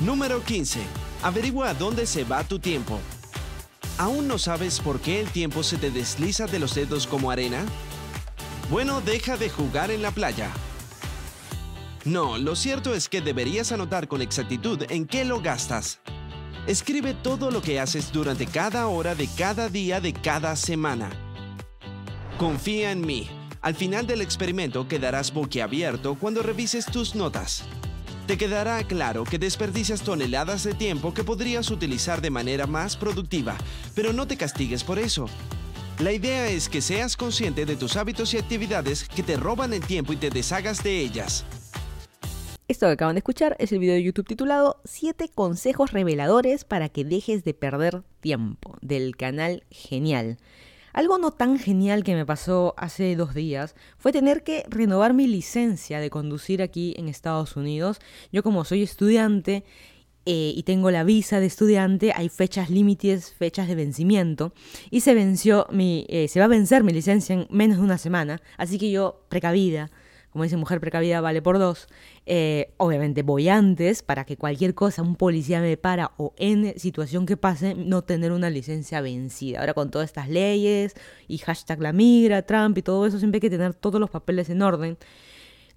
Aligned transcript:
Número 0.00 0.40
15. 0.44 0.80
Averigua 1.24 1.70
a 1.70 1.74
dónde 1.74 2.06
se 2.06 2.22
va 2.22 2.44
tu 2.44 2.60
tiempo. 2.60 3.00
¿Aún 3.98 4.28
no 4.28 4.38
sabes 4.38 4.78
por 4.78 5.00
qué 5.00 5.20
el 5.20 5.28
tiempo 5.28 5.64
se 5.64 5.76
te 5.76 5.90
desliza 5.90 6.46
de 6.46 6.60
los 6.60 6.76
dedos 6.76 7.08
como 7.08 7.32
arena? 7.32 7.64
Bueno, 8.70 9.00
deja 9.00 9.36
de 9.36 9.50
jugar 9.50 9.90
en 9.90 10.02
la 10.02 10.12
playa. 10.12 10.50
No, 12.04 12.38
lo 12.38 12.54
cierto 12.54 12.94
es 12.94 13.08
que 13.08 13.20
deberías 13.20 13.72
anotar 13.72 14.06
con 14.06 14.22
exactitud 14.22 14.84
en 14.88 15.04
qué 15.04 15.24
lo 15.24 15.40
gastas. 15.40 15.98
Escribe 16.68 17.14
todo 17.14 17.50
lo 17.50 17.60
que 17.60 17.80
haces 17.80 18.12
durante 18.12 18.46
cada 18.46 18.86
hora 18.86 19.16
de 19.16 19.28
cada 19.36 19.68
día 19.68 20.00
de 20.00 20.12
cada 20.12 20.54
semana. 20.54 21.10
Confía 22.38 22.92
en 22.92 23.00
mí. 23.00 23.28
Al 23.62 23.74
final 23.74 24.06
del 24.06 24.20
experimento 24.20 24.86
quedarás 24.86 25.34
boquiabierto 25.34 26.14
cuando 26.14 26.44
revises 26.44 26.86
tus 26.86 27.16
notas. 27.16 27.64
Te 28.28 28.36
quedará 28.36 28.84
claro 28.84 29.24
que 29.24 29.38
desperdicias 29.38 30.02
toneladas 30.02 30.62
de 30.62 30.74
tiempo 30.74 31.14
que 31.14 31.24
podrías 31.24 31.70
utilizar 31.70 32.20
de 32.20 32.28
manera 32.28 32.66
más 32.66 32.94
productiva, 32.94 33.56
pero 33.94 34.12
no 34.12 34.26
te 34.28 34.36
castigues 34.36 34.84
por 34.84 34.98
eso. 34.98 35.30
La 35.98 36.12
idea 36.12 36.46
es 36.46 36.68
que 36.68 36.82
seas 36.82 37.16
consciente 37.16 37.64
de 37.64 37.74
tus 37.74 37.96
hábitos 37.96 38.34
y 38.34 38.36
actividades 38.36 39.08
que 39.08 39.22
te 39.22 39.38
roban 39.38 39.72
el 39.72 39.80
tiempo 39.80 40.12
y 40.12 40.16
te 40.16 40.28
deshagas 40.28 40.84
de 40.84 41.00
ellas. 41.00 41.46
Esto 42.68 42.84
que 42.84 42.92
acaban 42.92 43.14
de 43.14 43.20
escuchar 43.20 43.56
es 43.58 43.72
el 43.72 43.78
video 43.78 43.94
de 43.94 44.02
YouTube 44.02 44.28
titulado 44.28 44.78
7 44.84 45.30
consejos 45.34 45.92
reveladores 45.92 46.66
para 46.66 46.90
que 46.90 47.06
dejes 47.06 47.44
de 47.44 47.54
perder 47.54 48.02
tiempo 48.20 48.76
del 48.82 49.16
canal 49.16 49.64
Genial. 49.70 50.36
Algo 50.92 51.18
no 51.18 51.30
tan 51.30 51.58
genial 51.58 52.04
que 52.04 52.14
me 52.14 52.26
pasó 52.26 52.74
hace 52.76 53.14
dos 53.16 53.34
días 53.34 53.74
fue 53.98 54.12
tener 54.12 54.42
que 54.42 54.64
renovar 54.68 55.14
mi 55.14 55.26
licencia 55.26 56.00
de 56.00 56.10
conducir 56.10 56.62
aquí 56.62 56.94
en 56.96 57.08
Estados 57.08 57.56
Unidos. 57.56 57.98
Yo 58.32 58.42
como 58.42 58.64
soy 58.64 58.82
estudiante 58.82 59.64
eh, 60.30 60.52
y 60.54 60.62
tengo 60.64 60.90
la 60.90 61.04
visa 61.04 61.40
de 61.40 61.46
estudiante, 61.46 62.12
hay 62.14 62.28
fechas 62.28 62.68
límites, 62.68 63.32
fechas 63.32 63.66
de 63.66 63.74
vencimiento, 63.74 64.52
y 64.90 65.00
se 65.00 65.14
venció 65.14 65.66
mi, 65.70 66.04
eh, 66.10 66.28
se 66.28 66.38
va 66.38 66.44
a 66.44 66.48
vencer 66.48 66.84
mi 66.84 66.92
licencia 66.92 67.34
en 67.34 67.46
menos 67.48 67.78
de 67.78 67.84
una 67.84 67.96
semana, 67.96 68.42
así 68.58 68.78
que 68.78 68.90
yo, 68.90 69.22
precavida, 69.30 69.90
como 70.30 70.44
dice 70.44 70.56
mujer 70.56 70.80
precavida 70.80 71.20
vale 71.20 71.42
por 71.42 71.58
dos, 71.58 71.88
eh, 72.26 72.72
obviamente 72.76 73.22
voy 73.22 73.48
antes 73.48 74.02
para 74.02 74.24
que 74.24 74.36
cualquier 74.36 74.74
cosa, 74.74 75.02
un 75.02 75.16
policía 75.16 75.60
me 75.60 75.76
para 75.76 76.12
o 76.16 76.34
en 76.36 76.78
situación 76.78 77.26
que 77.26 77.36
pase, 77.36 77.74
no 77.74 78.02
tener 78.02 78.32
una 78.32 78.50
licencia 78.50 79.00
vencida. 79.00 79.60
Ahora 79.60 79.74
con 79.74 79.90
todas 79.90 80.08
estas 80.08 80.28
leyes 80.28 80.94
y 81.26 81.38
hashtag 81.38 81.80
la 81.80 81.92
migra, 81.92 82.42
Trump 82.42 82.76
y 82.78 82.82
todo 82.82 83.06
eso, 83.06 83.18
siempre 83.18 83.36
hay 83.36 83.40
que 83.40 83.50
tener 83.50 83.74
todos 83.74 84.00
los 84.00 84.10
papeles 84.10 84.50
en 84.50 84.62
orden. 84.62 84.98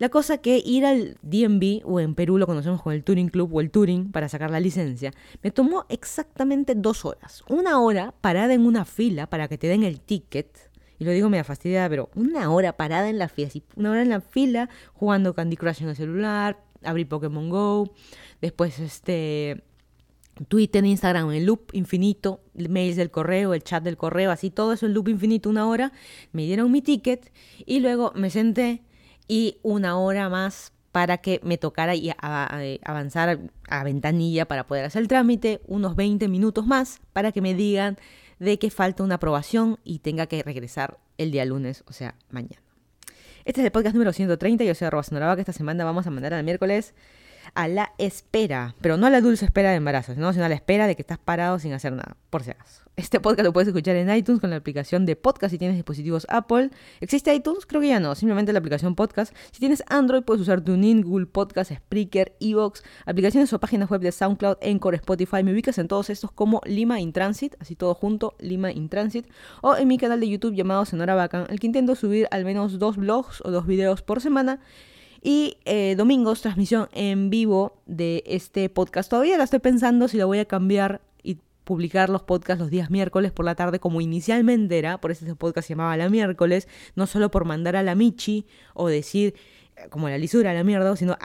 La 0.01 0.09
cosa 0.09 0.39
que 0.39 0.57
ir 0.65 0.83
al 0.83 1.17
DMV, 1.21 1.81
o 1.85 1.99
en 1.99 2.15
Perú 2.15 2.39
lo 2.39 2.47
conocemos 2.47 2.81
como 2.81 2.91
el 2.91 3.03
Touring 3.03 3.29
Club 3.29 3.53
o 3.53 3.61
el 3.61 3.69
Touring, 3.69 4.11
para 4.11 4.27
sacar 4.29 4.49
la 4.49 4.59
licencia, 4.59 5.13
me 5.43 5.51
tomó 5.51 5.85
exactamente 5.89 6.73
dos 6.73 7.05
horas. 7.05 7.43
Una 7.47 7.79
hora 7.79 8.11
parada 8.19 8.55
en 8.55 8.65
una 8.65 8.83
fila 8.83 9.27
para 9.27 9.47
que 9.47 9.59
te 9.59 9.67
den 9.67 9.83
el 9.83 10.01
ticket, 10.01 10.70
y 11.01 11.03
lo 11.03 11.09
digo 11.13 11.29
media 11.29 11.43
fastidiada, 11.43 11.89
pero 11.89 12.11
una 12.13 12.51
hora 12.51 12.77
parada 12.77 13.09
en 13.09 13.17
la 13.17 13.27
fila, 13.27 13.49
una 13.75 13.89
hora 13.89 14.03
en 14.03 14.09
la 14.09 14.21
fila 14.21 14.69
jugando 14.93 15.33
Candy 15.33 15.57
Crush 15.57 15.81
en 15.81 15.89
el 15.89 15.95
celular, 15.95 16.63
abrí 16.83 17.05
Pokémon 17.05 17.49
Go, 17.49 17.91
después 18.39 18.77
este 18.77 19.63
Twitter, 20.47 20.85
Instagram, 20.85 21.31
el 21.31 21.45
loop 21.45 21.71
infinito, 21.73 22.43
mails 22.53 22.97
del 22.97 23.09
correo, 23.09 23.55
el 23.55 23.63
chat 23.63 23.83
del 23.83 23.97
correo, 23.97 24.29
así 24.29 24.51
todo 24.51 24.73
eso, 24.73 24.85
el 24.85 24.93
loop 24.93 25.09
infinito, 25.09 25.49
una 25.49 25.67
hora, 25.67 25.91
me 26.33 26.43
dieron 26.43 26.71
mi 26.71 26.83
ticket 26.83 27.31
y 27.65 27.79
luego 27.79 28.13
me 28.15 28.29
senté 28.29 28.83
y 29.27 29.57
una 29.63 29.97
hora 29.97 30.29
más 30.29 30.71
para 30.91 31.17
que 31.17 31.39
me 31.43 31.57
tocara 31.57 31.95
y 31.95 32.11
avanzar 32.19 33.39
a 33.69 33.83
ventanilla 33.83 34.47
para 34.47 34.67
poder 34.67 34.85
hacer 34.85 35.01
el 35.01 35.07
trámite, 35.07 35.61
unos 35.65 35.95
20 35.95 36.27
minutos 36.27 36.67
más 36.67 37.01
para 37.11 37.31
que 37.31 37.41
me 37.41 37.55
digan 37.55 37.97
de 38.41 38.57
que 38.57 38.71
falta 38.71 39.03
una 39.03 39.15
aprobación 39.15 39.77
y 39.83 39.99
tenga 39.99 40.25
que 40.25 40.41
regresar 40.41 40.97
el 41.19 41.29
día 41.29 41.45
lunes, 41.45 41.83
o 41.85 41.93
sea, 41.93 42.15
mañana. 42.31 42.59
Este 43.45 43.61
es 43.61 43.65
el 43.65 43.71
podcast 43.71 43.93
número 43.93 44.13
130, 44.13 44.63
yo 44.63 44.73
soy 44.73 44.87
Arroba 44.87 45.35
que 45.35 45.41
esta 45.41 45.53
semana 45.53 45.85
vamos 45.85 46.07
a 46.07 46.09
mandar 46.09 46.33
al 46.33 46.43
miércoles 46.43 46.95
a 47.53 47.67
la 47.67 47.93
espera, 47.97 48.75
pero 48.81 48.97
no 48.97 49.07
a 49.07 49.09
la 49.09 49.21
dulce 49.21 49.45
espera 49.45 49.71
de 49.71 49.77
embarazo, 49.77 50.13
sino 50.13 50.29
a 50.29 50.33
la 50.33 50.55
espera 50.55 50.87
de 50.87 50.95
que 50.95 51.01
estás 51.01 51.17
parado 51.17 51.59
sin 51.59 51.73
hacer 51.73 51.93
nada, 51.93 52.15
por 52.29 52.43
si 52.43 52.51
acaso. 52.51 52.81
Este 52.97 53.19
podcast 53.19 53.45
lo 53.45 53.53
puedes 53.53 53.67
escuchar 53.67 53.95
en 53.95 54.13
iTunes 54.13 54.41
con 54.41 54.49
la 54.49 54.57
aplicación 54.57 55.05
de 55.05 55.15
podcast 55.15 55.51
si 55.51 55.57
tienes 55.57 55.75
dispositivos 55.75 56.27
Apple. 56.29 56.71
¿Existe 56.99 57.33
iTunes? 57.33 57.65
Creo 57.65 57.81
que 57.81 57.87
ya 57.87 57.99
no, 57.99 58.13
simplemente 58.15 58.51
la 58.53 58.59
aplicación 58.59 58.95
podcast. 58.95 59.33
Si 59.51 59.59
tienes 59.59 59.83
Android 59.87 60.23
puedes 60.23 60.41
usar 60.41 60.61
TuneIn, 60.61 61.01
Google 61.01 61.25
Podcast, 61.25 61.71
Spreaker, 61.71 62.35
Evox, 62.39 62.83
aplicaciones 63.05 63.51
o 63.53 63.59
páginas 63.59 63.89
web 63.89 64.01
de 64.01 64.11
SoundCloud, 64.11 64.57
Encore, 64.61 64.97
Spotify. 64.97 65.41
Me 65.41 65.53
ubicas 65.53 65.77
en 65.77 65.87
todos 65.87 66.09
estos 66.09 66.31
como 66.31 66.61
Lima 66.65 66.99
in 66.99 67.13
Transit, 67.13 67.55
así 67.59 67.75
todo 67.75 67.95
junto, 67.95 68.35
Lima 68.39 68.71
in 68.71 68.89
Transit. 68.89 69.25
O 69.61 69.75
en 69.75 69.87
mi 69.87 69.97
canal 69.97 70.19
de 70.19 70.29
YouTube 70.29 70.53
llamado 70.53 70.85
Sonora 70.85 71.15
Bacán, 71.15 71.47
el 71.49 71.59
que 71.59 71.67
intento 71.67 71.95
subir 71.95 72.27
al 72.29 72.45
menos 72.45 72.77
dos 72.77 72.97
blogs 72.97 73.41
o 73.45 73.51
dos 73.51 73.65
videos 73.65 74.01
por 74.01 74.21
semana 74.21 74.59
y 75.21 75.57
eh, 75.65 75.95
domingos, 75.95 76.41
transmisión 76.41 76.89
en 76.93 77.29
vivo 77.29 77.77
de 77.85 78.23
este 78.25 78.69
podcast. 78.69 79.09
Todavía 79.09 79.37
la 79.37 79.43
estoy 79.43 79.59
pensando 79.59 80.07
si 80.07 80.17
la 80.17 80.25
voy 80.25 80.39
a 80.39 80.45
cambiar 80.45 81.01
y 81.21 81.37
publicar 81.63 82.09
los 82.09 82.23
podcasts 82.23 82.59
los 82.59 82.71
días 82.71 82.89
miércoles 82.89 83.31
por 83.31 83.45
la 83.45 83.55
tarde, 83.55 83.79
como 83.79 84.01
inicialmente 84.01 84.79
era, 84.79 84.99
por 84.99 85.11
eso 85.11 85.25
este 85.25 85.35
podcast 85.35 85.67
se 85.67 85.73
llamaba 85.73 85.95
La 85.95 86.09
Miércoles, 86.09 86.67
no 86.95 87.05
solo 87.05 87.29
por 87.29 87.45
mandar 87.45 87.75
a 87.75 87.83
la 87.83 87.93
Michi 87.93 88.47
o 88.73 88.87
decir 88.87 89.35
eh, 89.75 89.87
como 89.89 90.09
la 90.09 90.17
lisura, 90.17 90.53
la 90.53 90.63
mierda, 90.63 90.95
sino 90.95 91.17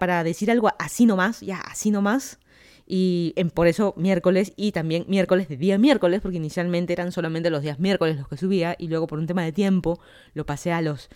para 0.00 0.24
decir 0.24 0.50
algo 0.50 0.70
así 0.78 1.06
nomás, 1.06 1.40
ya 1.40 1.60
así 1.60 1.90
nomás. 1.90 2.40
Y 2.88 3.32
en, 3.34 3.50
por 3.50 3.66
eso 3.66 3.94
miércoles 3.96 4.52
y 4.54 4.70
también 4.70 5.06
miércoles 5.08 5.48
de 5.48 5.56
día 5.56 5.76
miércoles, 5.76 6.20
porque 6.20 6.36
inicialmente 6.36 6.92
eran 6.92 7.10
solamente 7.10 7.50
los 7.50 7.62
días 7.62 7.80
miércoles 7.80 8.16
los 8.16 8.28
que 8.28 8.36
subía 8.36 8.76
y 8.78 8.86
luego 8.86 9.08
por 9.08 9.18
un 9.18 9.26
tema 9.26 9.42
de 9.42 9.50
tiempo 9.50 10.00
lo 10.34 10.46
pasé 10.46 10.72
a 10.72 10.80
los 10.82 11.08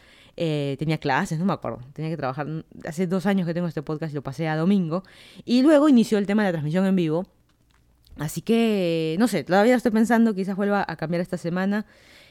eh, 0.43 0.77
tenía 0.79 0.97
clases, 0.97 1.39
no 1.39 1.45
me 1.45 1.53
acuerdo, 1.53 1.81
tenía 1.93 2.11
que 2.11 2.17
trabajar, 2.17 2.47
hace 2.87 3.07
dos 3.07 3.27
años 3.27 3.47
que 3.47 3.53
tengo 3.53 3.69
este 3.69 3.83
podcast 3.83 4.13
y 4.13 4.15
lo 4.15 4.23
pasé 4.23 4.49
a 4.49 4.57
domingo, 4.57 5.05
y 5.45 5.61
luego 5.61 5.87
inició 5.87 6.17
el 6.17 6.27
tema 6.27 6.43
de 6.43 6.49
la 6.49 6.53
transmisión 6.53 6.87
en 6.87 6.97
vivo, 6.97 7.27
así 8.17 8.41
que, 8.41 9.17
no 9.19 9.29
sé, 9.29 9.45
todavía 9.45 9.75
estoy 9.75 9.93
pensando, 9.93 10.35
quizás 10.35 10.57
vuelva 10.57 10.83
a 10.89 10.97
cambiar 10.97 11.21
esta 11.21 11.37
semana, 11.37 11.85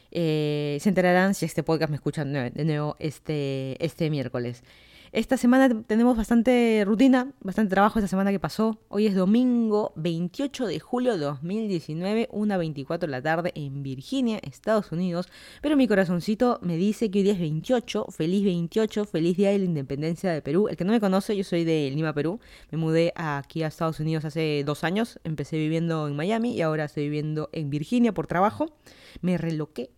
eh, 0.09 0.80
se 0.81 0.90
enterarán 0.90 1.36
si 1.36 1.46
este 1.46 1.62
podcast 1.62 1.92
me 1.92 1.97
escuchan 1.97 2.34
de 2.34 2.66
nuevo 2.66 2.96
este, 2.97 3.78
este 3.86 4.09
miércoles. 4.09 4.64
Esta 5.12 5.38
semana 5.38 5.81
tenemos 5.88 6.16
bastante 6.16 6.84
rutina, 6.86 7.34
bastante 7.42 7.72
trabajo 7.72 7.97
esta 7.97 8.08
semana 8.08 8.30
que 8.30 8.40
pasó. 8.40 8.78
Hoy 8.90 9.08
es 9.08 9.16
domingo 9.16 9.92
28 9.96 10.68
de 10.68 10.80
julio 10.80 11.14
de 11.14 11.25
2019, 11.25 12.30
1.24 12.31 13.00
de 13.00 13.08
la 13.08 13.20
tarde 13.20 13.52
en 13.56 13.81
Virginia, 13.81 14.38
Estados 14.44 14.92
Unidos. 14.92 15.28
Pero 15.64 15.75
mi 15.75 15.88
corazoncito 15.88 16.59
me 16.62 16.78
dice 16.78 17.09
que 17.09 17.20
hoy 17.20 17.24
día 17.24 17.34
es 17.34 17.40
28, 17.40 18.06
feliz 18.12 18.44
28, 18.44 19.06
feliz 19.06 19.36
día 19.36 19.50
de 19.50 19.58
la 19.58 19.66
independencia 19.66 20.31
de 20.31 20.44
Perú. 20.44 20.68
El 20.68 20.78
que 20.78 20.86
no 20.86 20.92
me 20.92 21.00
conoce, 21.00 21.36
yo 21.36 21.44
soy 21.44 21.64
de 21.64 21.90
Lima, 21.90 22.14
Perú. 22.14 22.40
Me 22.70 22.78
mudé 22.78 23.12
aquí 23.16 23.64
a 23.64 23.68
Estados 23.68 24.00
Unidos 24.00 24.26
hace 24.26 24.64
dos 24.64 24.84
años. 24.84 25.20
Empecé 25.24 25.58
viviendo 25.58 26.08
en 26.08 26.16
Miami 26.16 26.53
y 26.53 26.62
ahora 26.62 26.86
estoy 26.86 27.06
viviendo 27.06 27.50
en 27.52 27.72
Virginia 27.72 28.14
por 28.14 28.28
trabajo. 28.28 28.68
Me 29.24 29.40
reloqué 29.40 29.90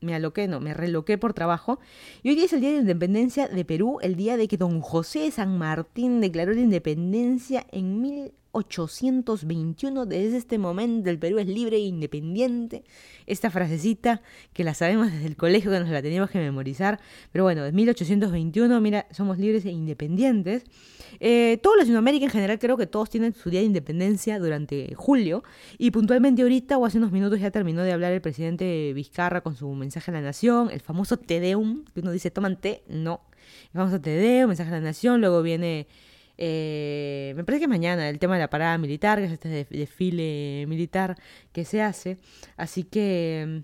me 0.00 0.14
aloqué, 0.14 0.48
no, 0.48 0.60
me 0.60 0.74
reloqué 0.74 1.18
por 1.18 1.34
trabajo. 1.34 1.78
Y 2.22 2.30
hoy 2.30 2.40
es 2.40 2.52
el 2.52 2.60
Día 2.60 2.70
de 2.70 2.76
la 2.76 2.82
Independencia 2.82 3.48
de 3.48 3.64
Perú, 3.64 3.98
el 4.02 4.16
día 4.16 4.36
de 4.36 4.48
que 4.48 4.56
don 4.56 4.80
José 4.80 5.20
de 5.20 5.30
San 5.30 5.58
Martín 5.58 6.20
declaró 6.20 6.52
la 6.52 6.60
independencia 6.60 7.66
en 7.70 8.00
1821. 8.58 10.06
Desde 10.06 10.36
este 10.36 10.58
momento 10.58 11.10
el 11.10 11.18
Perú 11.18 11.38
es 11.38 11.46
libre 11.46 11.76
e 11.76 11.80
independiente. 11.80 12.84
Esta 13.26 13.50
frasecita 13.50 14.22
que 14.52 14.64
la 14.64 14.74
sabemos 14.74 15.12
desde 15.12 15.26
el 15.26 15.36
colegio, 15.36 15.70
que 15.70 15.80
nos 15.80 15.88
la 15.88 16.02
teníamos 16.02 16.30
que 16.30 16.38
memorizar. 16.38 17.00
Pero 17.32 17.44
bueno, 17.44 17.64
de 17.64 17.72
1821, 17.72 18.80
mira, 18.80 19.06
somos 19.10 19.38
libres 19.38 19.64
e 19.64 19.70
independientes. 19.70 20.64
Eh, 21.20 21.60
Latinoamérica 21.78 22.24
en 22.24 22.30
general 22.30 22.58
creo 22.58 22.76
que 22.76 22.86
todos 22.86 23.10
tienen 23.10 23.34
su 23.34 23.50
día 23.50 23.60
de 23.60 23.66
independencia 23.66 24.38
durante 24.38 24.94
julio. 24.94 25.42
Y 25.78 25.90
puntualmente 25.90 26.42
ahorita 26.42 26.78
o 26.78 26.86
hace 26.86 26.98
unos 26.98 27.12
minutos 27.12 27.40
ya 27.40 27.50
terminó 27.50 27.82
de 27.82 27.92
hablar 27.92 28.12
el 28.12 28.20
presidente 28.20 28.92
Vizcarra 28.94 29.42
con 29.42 29.54
su 29.54 29.68
mensaje 29.74 30.10
a 30.10 30.14
la 30.14 30.20
nación, 30.20 30.70
el 30.70 30.80
famoso 30.80 31.18
Tedeum, 31.18 31.84
que 31.92 32.00
uno 32.00 32.10
dice, 32.12 32.30
toman 32.30 32.60
té, 32.60 32.82
no. 32.88 33.20
El 33.72 33.80
famoso 33.80 34.00
Tedeum, 34.00 34.48
mensaje 34.48 34.70
a 34.70 34.74
la 34.74 34.80
nación, 34.80 35.20
luego 35.20 35.42
viene... 35.42 35.86
Eh, 36.38 37.32
me 37.36 37.44
parece 37.44 37.62
que 37.62 37.68
mañana 37.68 38.08
el 38.08 38.18
tema 38.18 38.34
de 38.34 38.40
la 38.40 38.50
parada 38.50 38.78
militar, 38.78 39.18
que 39.18 39.24
es 39.24 39.32
este 39.32 39.66
desfile 39.70 40.66
militar 40.68 41.16
que 41.52 41.64
se 41.64 41.82
hace. 41.82 42.18
Así 42.56 42.84
que, 42.84 43.62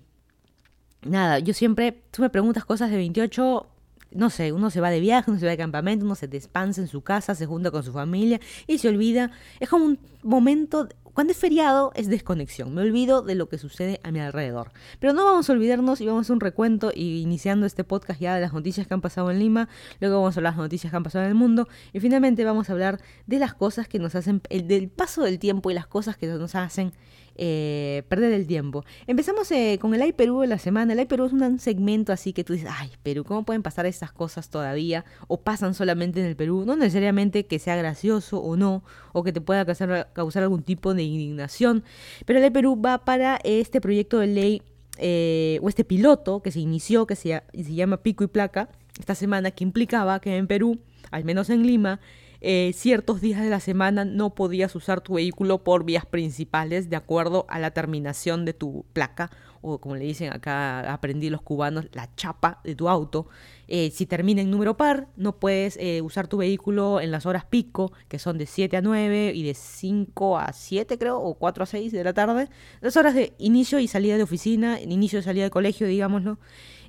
nada, 1.03 1.39
yo 1.39 1.53
siempre, 1.53 2.03
tú 2.11 2.21
me 2.21 2.29
preguntas 2.29 2.65
cosas 2.65 2.89
de 2.91 2.97
28, 2.97 3.67
no 4.15 4.29
sé, 4.29 4.51
uno 4.51 4.69
se 4.69 4.81
va 4.81 4.89
de 4.89 4.99
viaje, 4.99 5.29
uno 5.31 5.39
se 5.39 5.45
va 5.45 5.51
de 5.51 5.57
campamento, 5.57 6.05
uno 6.05 6.15
se 6.15 6.27
despansa 6.27 6.81
en 6.81 6.87
su 6.87 7.01
casa, 7.01 7.35
se 7.35 7.45
junta 7.45 7.71
con 7.71 7.83
su 7.83 7.91
familia 7.91 8.39
y 8.67 8.77
se 8.77 8.89
olvida. 8.89 9.31
Es 9.59 9.69
como 9.69 9.85
un 9.85 9.99
momento 10.23 10.87
Cuando 11.13 11.31
es 11.31 11.37
feriado 11.37 11.91
es 11.93 12.07
desconexión, 12.07 12.73
me 12.73 12.81
olvido 12.81 13.21
de 13.21 13.35
lo 13.35 13.47
que 13.47 13.59
sucede 13.59 13.99
a 14.03 14.09
mi 14.11 14.19
alrededor. 14.19 14.71
Pero 14.99 15.13
no 15.13 15.23
vamos 15.23 15.47
a 15.47 15.53
olvidarnos 15.53 16.01
y 16.01 16.07
vamos 16.07 16.21
a 16.21 16.23
hacer 16.23 16.33
un 16.33 16.39
recuento 16.39 16.91
y 16.93 17.21
iniciando 17.21 17.67
este 17.67 17.83
podcast 17.83 18.19
ya 18.19 18.33
de 18.33 18.41
las 18.41 18.51
noticias 18.51 18.87
que 18.87 18.95
han 18.95 19.01
pasado 19.01 19.29
en 19.29 19.37
Lima, 19.37 19.69
luego 19.99 20.17
vamos 20.17 20.35
a 20.35 20.39
hablar 20.39 20.53
de 20.53 20.57
las 20.57 20.65
noticias 20.65 20.89
que 20.89 20.97
han 20.97 21.03
pasado 21.03 21.25
en 21.25 21.29
el 21.29 21.35
mundo 21.35 21.67
y 21.93 21.99
finalmente 21.99 22.43
vamos 22.45 22.69
a 22.69 22.73
hablar 22.73 22.99
de 23.27 23.37
las 23.37 23.53
cosas 23.53 23.87
que 23.87 23.99
nos 23.99 24.15
hacen, 24.15 24.41
el, 24.49 24.67
del 24.67 24.89
paso 24.89 25.23
del 25.23 25.37
tiempo 25.37 25.69
y 25.69 25.75
las 25.75 25.85
cosas 25.85 26.17
que 26.17 26.25
nos 26.25 26.55
hacen 26.55 26.93
eh, 27.35 28.03
perder 28.09 28.31
el 28.33 28.45
tiempo. 28.45 28.85
Empezamos 29.07 29.51
eh, 29.51 29.77
con 29.81 29.93
el 29.93 30.01
Ay 30.01 30.13
Perú 30.13 30.41
de 30.41 30.47
la 30.47 30.59
semana. 30.59 30.93
El 30.93 30.99
Ay 30.99 31.05
Perú 31.05 31.25
es 31.25 31.33
un 31.33 31.59
segmento 31.59 32.13
así 32.13 32.33
que 32.33 32.43
tú 32.43 32.53
dices, 32.53 32.69
ay 32.71 32.91
Perú, 33.01 33.23
¿cómo 33.23 33.43
pueden 33.43 33.63
pasar 33.63 33.85
estas 33.85 34.11
cosas 34.11 34.49
todavía? 34.49 35.05
O 35.27 35.41
pasan 35.41 35.73
solamente 35.73 36.19
en 36.19 36.27
el 36.27 36.35
Perú. 36.35 36.63
No 36.65 36.75
necesariamente 36.75 37.45
que 37.45 37.59
sea 37.59 37.75
gracioso 37.75 38.39
o 38.39 38.55
no, 38.55 38.83
o 39.13 39.23
que 39.23 39.31
te 39.31 39.41
pueda 39.41 39.65
causar, 39.65 40.11
causar 40.13 40.43
algún 40.43 40.63
tipo 40.63 40.93
de 40.93 41.03
indignación. 41.03 41.83
Pero 42.25 42.39
el 42.39 42.45
Ay 42.45 42.51
Perú 42.51 42.79
va 42.79 43.05
para 43.05 43.39
este 43.43 43.81
proyecto 43.81 44.19
de 44.19 44.27
ley, 44.27 44.61
eh, 44.99 45.59
o 45.61 45.69
este 45.69 45.83
piloto 45.83 46.41
que 46.41 46.51
se 46.51 46.59
inició, 46.59 47.07
que 47.07 47.15
se, 47.15 47.41
se 47.53 47.73
llama 47.73 47.97
Pico 47.97 48.23
y 48.23 48.27
Placa, 48.27 48.69
esta 48.99 49.15
semana, 49.15 49.49
que 49.49 49.63
implicaba 49.63 50.19
que 50.19 50.37
en 50.37 50.45
Perú, 50.45 50.79
al 51.09 51.25
menos 51.25 51.49
en 51.49 51.65
Lima, 51.65 51.99
eh, 52.45 52.73
ciertos 52.73 53.21
días 53.21 53.41
de 53.41 53.49
la 53.49 53.61
semana 53.61 54.03
no 54.03 54.35
podías 54.35 54.75
usar 54.75 54.99
tu 54.99 55.13
vehículo 55.13 55.63
por 55.63 55.85
vías 55.85 56.05
principales 56.05 56.89
de 56.89 56.97
acuerdo 56.97 57.45
a 57.47 57.57
la 57.57 57.71
terminación 57.71 58.43
de 58.43 58.51
tu 58.53 58.83
placa 58.91 59.31
o 59.61 59.79
como 59.79 59.95
le 59.95 60.03
dicen 60.03 60.33
acá 60.33 60.91
aprendí 60.91 61.29
los 61.29 61.41
cubanos, 61.41 61.85
la 61.93 62.13
chapa 62.17 62.59
de 62.65 62.75
tu 62.75 62.89
auto. 62.89 63.27
Eh, 63.69 63.91
si 63.91 64.05
termina 64.05 64.41
en 64.41 64.51
número 64.51 64.75
par, 64.75 65.07
no 65.15 65.39
puedes 65.39 65.77
eh, 65.77 66.01
usar 66.01 66.27
tu 66.27 66.35
vehículo 66.35 66.99
en 66.99 67.11
las 67.11 67.25
horas 67.25 67.45
pico, 67.45 67.93
que 68.09 68.19
son 68.19 68.37
de 68.37 68.45
7 68.45 68.75
a 68.75 68.81
9 68.81 69.31
y 69.33 69.43
de 69.43 69.53
5 69.53 70.37
a 70.37 70.51
7 70.51 70.97
creo, 70.97 71.21
o 71.21 71.35
4 71.35 71.63
a 71.63 71.65
6 71.65 71.93
de 71.93 72.03
la 72.03 72.13
tarde. 72.13 72.49
Las 72.81 72.97
horas 72.97 73.15
de 73.15 73.31
inicio 73.37 73.79
y 73.79 73.87
salida 73.87 74.17
de 74.17 74.23
oficina, 74.23 74.81
inicio 74.81 75.19
y 75.19 75.23
salida 75.23 75.45
de 75.45 75.49
colegio, 75.49 75.87
digámoslo. 75.87 76.39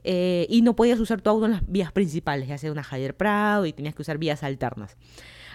y 0.02 0.60
no 0.62 0.74
podías 0.74 0.98
usar 0.98 1.22
tu 1.22 1.30
auto 1.30 1.46
en 1.46 1.52
las 1.52 1.62
vías 1.70 1.92
principales, 1.92 2.48
ya 2.48 2.58
sea 2.58 2.72
una 2.72 2.82
Javier 2.82 3.16
Prado 3.16 3.66
y 3.66 3.72
tenías 3.72 3.94
que 3.94 4.02
usar 4.02 4.18
vías 4.18 4.42
alternas. 4.42 4.96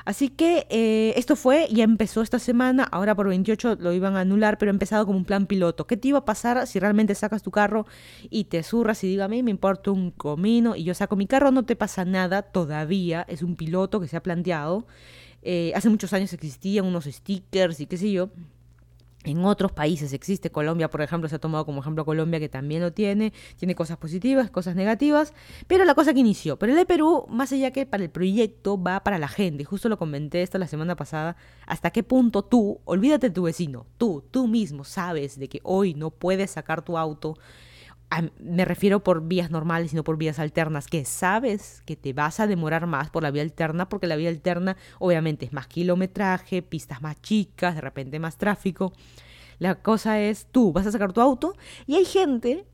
Así 0.05 0.29
que 0.29 0.67
eh, 0.69 1.13
esto 1.15 1.35
fue, 1.35 1.67
ya 1.71 1.83
empezó 1.83 2.21
esta 2.21 2.39
semana, 2.39 2.83
ahora 2.83 3.15
por 3.15 3.27
28 3.27 3.77
lo 3.79 3.93
iban 3.93 4.15
a 4.15 4.21
anular, 4.21 4.57
pero 4.57 4.69
ha 4.69 4.73
empezado 4.73 5.05
como 5.05 5.17
un 5.17 5.25
plan 5.25 5.45
piloto. 5.45 5.87
¿Qué 5.87 5.97
te 5.97 6.09
iba 6.09 6.19
a 6.19 6.25
pasar 6.25 6.65
si 6.67 6.79
realmente 6.79 7.15
sacas 7.15 7.43
tu 7.43 7.51
carro 7.51 7.85
y 8.29 8.45
te 8.45 8.63
zurras 8.63 9.03
y 9.03 9.07
diga 9.07 9.25
a 9.25 9.27
mí 9.27 9.43
me 9.43 9.51
importa 9.51 9.91
un 9.91 10.11
comino 10.11 10.75
y 10.75 10.83
yo 10.83 10.93
saco 10.93 11.15
mi 11.15 11.27
carro? 11.27 11.51
No 11.51 11.63
te 11.63 11.75
pasa 11.75 12.05
nada 12.05 12.41
todavía, 12.41 13.25
es 13.27 13.41
un 13.41 13.55
piloto 13.55 13.99
que 13.99 14.07
se 14.07 14.17
ha 14.17 14.23
planteado. 14.23 14.85
Eh, 15.41 15.71
hace 15.75 15.89
muchos 15.89 16.13
años 16.13 16.33
existían 16.33 16.85
unos 16.85 17.05
stickers 17.05 17.79
y 17.79 17.85
qué 17.85 17.97
sé 17.97 18.11
yo. 18.11 18.29
En 19.25 19.43
otros 19.43 19.73
países 19.73 20.13
existe, 20.13 20.49
Colombia 20.49 20.89
por 20.89 21.01
ejemplo 21.01 21.27
se 21.27 21.35
ha 21.35 21.39
tomado 21.39 21.65
como 21.65 21.81
ejemplo 21.81 22.05
Colombia 22.05 22.39
que 22.39 22.47
también 22.47 22.81
lo 22.81 22.93
tiene, 22.93 23.33
tiene 23.57 23.75
cosas 23.75 23.97
positivas, 23.97 24.49
cosas 24.49 24.77
negativas, 24.77 25.33
pero 25.67 25.83
la 25.83 25.93
cosa 25.93 26.13
que 26.13 26.21
inició, 26.21 26.57
pero 26.57 26.71
el 26.71 26.77
de 26.77 26.85
Perú, 26.85 27.25
más 27.27 27.51
allá 27.51 27.71
que 27.71 27.85
para 27.85 28.03
el 28.03 28.09
proyecto, 28.09 28.81
va 28.81 29.03
para 29.03 29.19
la 29.19 29.27
gente, 29.27 29.65
justo 29.65 29.89
lo 29.89 29.97
comenté 29.97 30.41
esto 30.41 30.57
la 30.57 30.67
semana 30.67 30.95
pasada, 30.95 31.35
hasta 31.65 31.91
qué 31.91 32.01
punto 32.01 32.43
tú, 32.43 32.79
olvídate 32.85 33.27
de 33.27 33.35
tu 33.35 33.43
vecino, 33.43 33.87
tú, 33.97 34.23
tú 34.31 34.47
mismo 34.47 34.85
sabes 34.85 35.37
de 35.37 35.49
que 35.49 35.59
hoy 35.63 35.95
no 35.95 36.11
puedes 36.11 36.51
sacar 36.51 36.81
tu 36.85 36.97
auto 36.97 37.37
me 38.39 38.65
refiero 38.65 39.03
por 39.03 39.27
vías 39.27 39.51
normales, 39.51 39.91
sino 39.91 40.03
por 40.03 40.17
vías 40.17 40.39
alternas, 40.39 40.87
que 40.87 41.05
sabes 41.05 41.83
que 41.85 41.95
te 41.95 42.13
vas 42.13 42.39
a 42.39 42.47
demorar 42.47 42.87
más 42.87 43.09
por 43.09 43.23
la 43.23 43.31
vía 43.31 43.43
alterna, 43.43 43.87
porque 43.87 44.07
la 44.07 44.15
vía 44.15 44.29
alterna 44.29 44.77
obviamente 44.97 45.45
es 45.45 45.53
más 45.53 45.67
kilometraje, 45.67 46.61
pistas 46.61 47.01
más 47.01 47.21
chicas, 47.21 47.75
de 47.75 47.81
repente 47.81 48.19
más 48.19 48.37
tráfico. 48.37 48.93
La 49.59 49.75
cosa 49.75 50.19
es, 50.19 50.47
tú 50.51 50.71
vas 50.71 50.87
a 50.87 50.91
sacar 50.91 51.13
tu 51.13 51.21
auto 51.21 51.55
y 51.85 51.95
hay 51.95 52.05
gente 52.05 52.65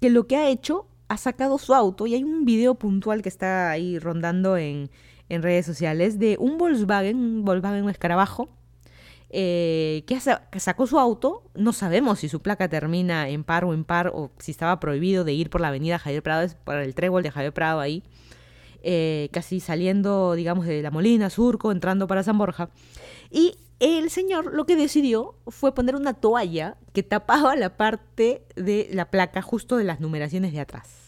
que 0.00 0.10
lo 0.10 0.26
que 0.26 0.36
ha 0.36 0.48
hecho, 0.48 0.86
ha 1.08 1.16
sacado 1.16 1.58
su 1.58 1.74
auto 1.74 2.06
y 2.06 2.14
hay 2.14 2.24
un 2.24 2.44
video 2.44 2.76
puntual 2.76 3.22
que 3.22 3.28
está 3.28 3.70
ahí 3.70 3.98
rondando 3.98 4.56
en, 4.56 4.90
en 5.28 5.42
redes 5.42 5.66
sociales 5.66 6.18
de 6.18 6.36
un 6.38 6.56
Volkswagen, 6.56 7.16
un 7.16 7.44
Volkswagen 7.44 7.88
Escarabajo, 7.88 8.48
eh, 9.36 10.04
que, 10.06 10.60
sacó 10.60 10.86
su 10.86 10.96
auto. 10.96 11.42
No 11.56 11.72
sabemos 11.72 12.20
si 12.20 12.28
su 12.28 12.40
placa 12.40 12.68
termina 12.68 13.28
en 13.28 13.42
par 13.42 13.64
o 13.64 13.74
en 13.74 13.82
par 13.82 14.12
o 14.14 14.30
si 14.38 14.52
estaba 14.52 14.78
prohibido 14.78 15.24
de 15.24 15.32
ir 15.32 15.50
por 15.50 15.60
la 15.60 15.68
avenida 15.68 15.98
Javier 15.98 16.22
Prado, 16.22 16.42
es 16.42 16.54
por 16.54 16.76
el 16.76 16.94
trébol 16.94 17.24
de 17.24 17.32
Javier 17.32 17.52
Prado 17.52 17.80
ahí, 17.80 18.04
eh, 18.84 19.30
casi 19.32 19.58
saliendo, 19.58 20.34
digamos, 20.34 20.66
de 20.66 20.82
La 20.82 20.92
Molina, 20.92 21.30
Surco, 21.30 21.72
entrando 21.72 22.06
para 22.06 22.22
San 22.22 22.38
Borja. 22.38 22.70
Y 23.28 23.56
el 23.80 24.08
señor 24.08 24.54
lo 24.54 24.66
que 24.66 24.76
decidió 24.76 25.34
fue 25.48 25.74
poner 25.74 25.96
una 25.96 26.14
toalla 26.14 26.76
que 26.92 27.02
tapaba 27.02 27.56
la 27.56 27.76
parte 27.76 28.46
de 28.54 28.88
la 28.92 29.10
placa 29.10 29.42
justo 29.42 29.76
de 29.76 29.82
las 29.82 29.98
numeraciones 29.98 30.52
de 30.52 30.60
atrás. 30.60 31.03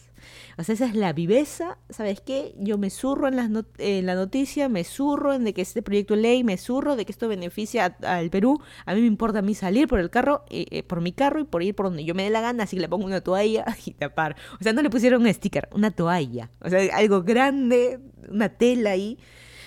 O 0.58 0.64
sea, 0.64 0.74
esa 0.74 0.86
es 0.86 0.94
la 0.94 1.12
viveza, 1.12 1.76
¿sabes 1.90 2.22
qué? 2.22 2.54
Yo 2.58 2.78
me 2.78 2.88
zurro 2.88 3.28
en, 3.28 3.36
las 3.36 3.50
en 3.76 4.06
la 4.06 4.14
noticia, 4.14 4.70
me 4.70 4.84
zurro 4.84 5.34
en 5.34 5.44
de 5.44 5.52
que 5.52 5.60
este 5.60 5.82
proyecto 5.82 6.16
de 6.16 6.22
ley, 6.22 6.44
me 6.44 6.56
zurro 6.56 6.96
de 6.96 7.04
que 7.04 7.12
esto 7.12 7.28
beneficia 7.28 7.96
al 8.02 8.30
Perú. 8.30 8.62
A 8.86 8.94
mí 8.94 9.02
me 9.02 9.06
importa 9.06 9.40
a 9.40 9.42
mí 9.42 9.54
salir 9.54 9.86
por 9.86 10.00
el 10.00 10.08
carro, 10.08 10.44
eh, 10.48 10.64
eh, 10.70 10.82
por 10.82 11.02
mi 11.02 11.12
carro 11.12 11.40
y 11.40 11.44
por 11.44 11.62
ir 11.62 11.74
por 11.74 11.86
donde 11.86 12.04
yo 12.04 12.14
me 12.14 12.22
dé 12.22 12.30
la 12.30 12.40
gana, 12.40 12.64
así 12.64 12.76
que 12.76 12.80
le 12.80 12.88
pongo 12.88 13.04
una 13.04 13.20
toalla 13.20 13.66
y 13.84 13.92
tapar. 13.92 14.36
O 14.58 14.62
sea, 14.62 14.72
no 14.72 14.80
le 14.80 14.88
pusieron 14.88 15.22
un 15.22 15.32
sticker, 15.32 15.68
una 15.72 15.90
toalla. 15.90 16.50
O 16.60 16.70
sea, 16.70 16.96
algo 16.96 17.22
grande, 17.22 18.00
una 18.30 18.48
tela 18.48 18.92
ahí. 18.92 19.18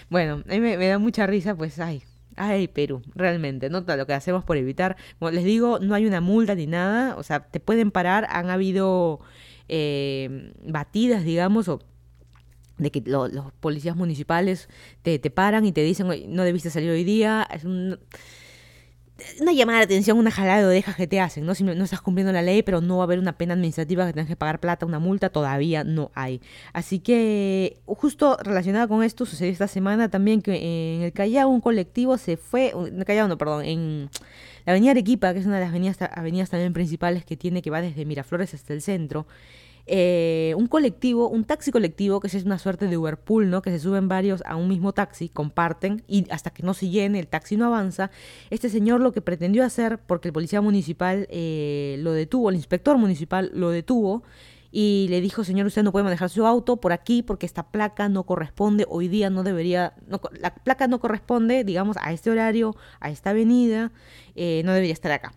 Bueno, 0.09 0.43
a 0.47 0.51
mí 0.53 0.59
me, 0.59 0.87
da 0.87 0.97
mucha 0.97 1.27
risa, 1.27 1.55
pues, 1.55 1.79
ay, 1.79 2.01
Ay, 2.35 2.67
Perú, 2.67 3.01
realmente, 3.15 3.69
no 3.69 3.81
lo 3.81 4.05
que 4.05 4.13
hacemos 4.13 4.43
por 4.43 4.57
evitar. 4.57 4.97
Como 5.19 5.31
les 5.31 5.43
digo, 5.43 5.79
no 5.79 5.95
hay 5.95 6.05
una 6.05 6.21
multa 6.21 6.55
ni 6.55 6.67
nada, 6.67 7.15
o 7.17 7.23
sea, 7.23 7.41
te 7.41 7.59
pueden 7.59 7.91
parar. 7.91 8.27
Han 8.29 8.49
habido 8.49 9.19
eh, 9.67 10.53
batidas, 10.63 11.23
digamos, 11.23 11.67
o 11.67 11.79
de 12.77 12.91
que 12.91 13.01
los 13.05 13.29
policías 13.59 13.95
municipales 13.95 14.69
te, 15.01 15.19
te, 15.19 15.29
paran 15.29 15.65
y 15.65 15.73
te 15.73 15.83
dicen, 15.83 16.07
no 16.33 16.43
debiste 16.43 16.69
salir 16.69 16.89
hoy 16.89 17.03
día. 17.03 17.45
Es 17.53 17.65
una 19.39 19.53
llamada 19.53 19.79
de 19.79 19.85
atención, 19.85 20.17
una 20.17 20.31
jalada 20.31 20.59
de 20.59 20.65
orejas 20.65 20.95
que 20.95 21.07
te 21.07 21.19
hacen, 21.19 21.45
¿no? 21.45 21.55
Si 21.55 21.63
no, 21.63 21.71
estás 21.71 22.01
cumpliendo 22.01 22.31
la 22.33 22.41
ley, 22.41 22.63
pero 22.63 22.81
no 22.81 22.97
va 22.97 23.03
a 23.03 23.05
haber 23.05 23.19
una 23.19 23.37
pena 23.37 23.53
administrativa 23.53 24.05
que 24.05 24.13
tengas 24.13 24.27
que 24.27 24.35
pagar 24.35 24.59
plata, 24.59 24.85
una 24.85 24.99
multa, 24.99 25.29
todavía 25.29 25.83
no 25.83 26.11
hay. 26.15 26.41
Así 26.73 26.99
que, 26.99 27.77
justo 27.85 28.37
relacionado 28.41 28.87
con 28.87 29.03
esto, 29.03 29.25
sucedió 29.25 29.51
esta 29.51 29.67
semana 29.67 30.09
también 30.09 30.41
que 30.41 30.95
en 30.95 31.01
el 31.03 31.13
Callao 31.13 31.49
un 31.49 31.61
colectivo 31.61 32.17
se 32.17 32.37
fue, 32.37 32.69
en 32.69 32.99
el 32.99 33.05
Callao 33.05 33.27
no, 33.27 33.37
perdón, 33.37 33.65
en 33.65 34.09
la 34.65 34.73
avenida 34.73 34.91
Arequipa, 34.91 35.33
que 35.33 35.39
es 35.39 35.45
una 35.45 35.55
de 35.55 35.61
las 35.61 35.69
avenidas, 35.69 35.97
avenidas 36.01 36.49
también 36.49 36.73
principales 36.73 37.25
que 37.25 37.37
tiene, 37.37 37.61
que 37.61 37.69
va 37.69 37.81
desde 37.81 38.05
Miraflores 38.05 38.53
hasta 38.53 38.73
el 38.73 38.81
centro, 38.81 39.25
eh, 39.91 40.53
un 40.55 40.67
colectivo, 40.67 41.29
un 41.29 41.45
taxi 41.45 41.71
colectivo, 41.71 42.19
que 42.19 42.27
es 42.27 42.45
una 42.45 42.59
suerte 42.59 42.85
de 42.87 42.95
Uberpool, 42.95 43.49
¿no? 43.49 43.63
Que 43.63 43.71
se 43.71 43.79
suben 43.79 44.07
varios 44.07 44.43
a 44.45 44.55
un 44.55 44.67
mismo 44.67 44.93
taxi, 44.93 45.29
comparten, 45.29 46.03
y 46.07 46.29
hasta 46.29 46.51
que 46.51 46.61
no 46.61 46.75
se 46.75 46.89
llene, 46.89 47.19
el 47.19 47.27
taxi 47.27 47.57
no 47.57 47.65
avanza. 47.65 48.11
Este 48.51 48.69
señor 48.69 49.01
lo 49.01 49.11
que 49.11 49.21
pretendió 49.21 49.65
hacer, 49.65 49.97
porque 49.97 50.27
el 50.27 50.33
policía 50.33 50.61
municipal 50.61 51.27
eh, 51.31 51.97
lo 52.01 52.11
detuvo, 52.11 52.51
el 52.51 52.55
inspector 52.55 52.99
municipal 52.99 53.49
lo 53.55 53.71
detuvo, 53.71 54.21
y 54.71 55.07
le 55.09 55.21
dijo, 55.21 55.43
señor, 55.43 55.65
usted 55.65 55.81
no 55.81 55.91
puede 55.91 56.03
manejar 56.03 56.29
su 56.29 56.45
auto 56.45 56.77
por 56.77 56.93
aquí 56.93 57.23
porque 57.23 57.47
esta 57.47 57.71
placa 57.71 58.07
no 58.09 58.23
corresponde, 58.25 58.85
hoy 58.87 59.07
día 59.07 59.31
no 59.31 59.41
debería, 59.41 59.95
la 60.39 60.53
placa 60.53 60.87
no 60.87 60.99
corresponde, 60.99 61.63
digamos, 61.63 61.97
a 61.99 62.13
este 62.13 62.29
horario, 62.29 62.75
a 62.99 63.09
esta 63.09 63.31
avenida, 63.31 63.91
eh, 64.35 64.61
no 64.65 64.73
debería 64.73 64.93
estar 64.93 65.11
acá 65.11 65.33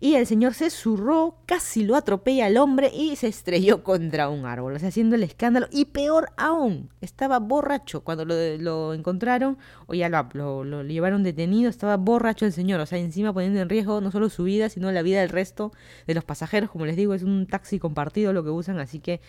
y 0.00 0.14
el 0.14 0.26
señor 0.26 0.54
se 0.54 0.70
zurró, 0.70 1.36
casi 1.46 1.84
lo 1.84 1.96
atropella 1.96 2.46
al 2.46 2.56
hombre 2.56 2.90
y 2.94 3.16
se 3.16 3.28
estrelló 3.28 3.82
contra 3.82 4.28
un 4.28 4.46
árbol, 4.46 4.74
o 4.74 4.78
sea, 4.78 4.88
haciendo 4.88 5.16
el 5.16 5.22
escándalo. 5.22 5.68
Y 5.70 5.86
peor 5.86 6.30
aún, 6.36 6.90
estaba 7.00 7.38
borracho 7.38 8.02
cuando 8.02 8.24
lo, 8.24 8.94
encontraron 8.94 9.58
o 9.86 9.94
ya 9.94 10.08
lo, 10.08 10.64
lo, 10.64 10.82
llevaron 10.82 11.22
detenido, 11.22 11.70
estaba 11.70 11.96
borracho 11.96 12.46
el 12.46 12.52
señor, 12.52 12.80
o 12.80 12.86
sea, 12.86 12.98
encima 12.98 13.32
poniendo 13.32 13.60
en 13.60 13.68
riesgo 13.68 14.00
no 14.00 14.10
solo 14.10 14.28
su 14.30 14.44
vida, 14.44 14.68
sino 14.68 14.90
la 14.92 15.02
vida 15.02 15.20
del 15.20 15.28
resto 15.28 15.72
de 16.06 16.14
los 16.14 16.24
pasajeros. 16.24 16.70
Como 16.70 16.86
les 16.86 16.96
digo, 16.96 17.14
es 17.14 17.22
un 17.22 17.46
taxi 17.46 17.78
compartido 17.78 18.32
lo 18.32 18.44
que 18.44 18.50
usan, 18.50 18.78
así 18.78 19.00
que 19.00 19.20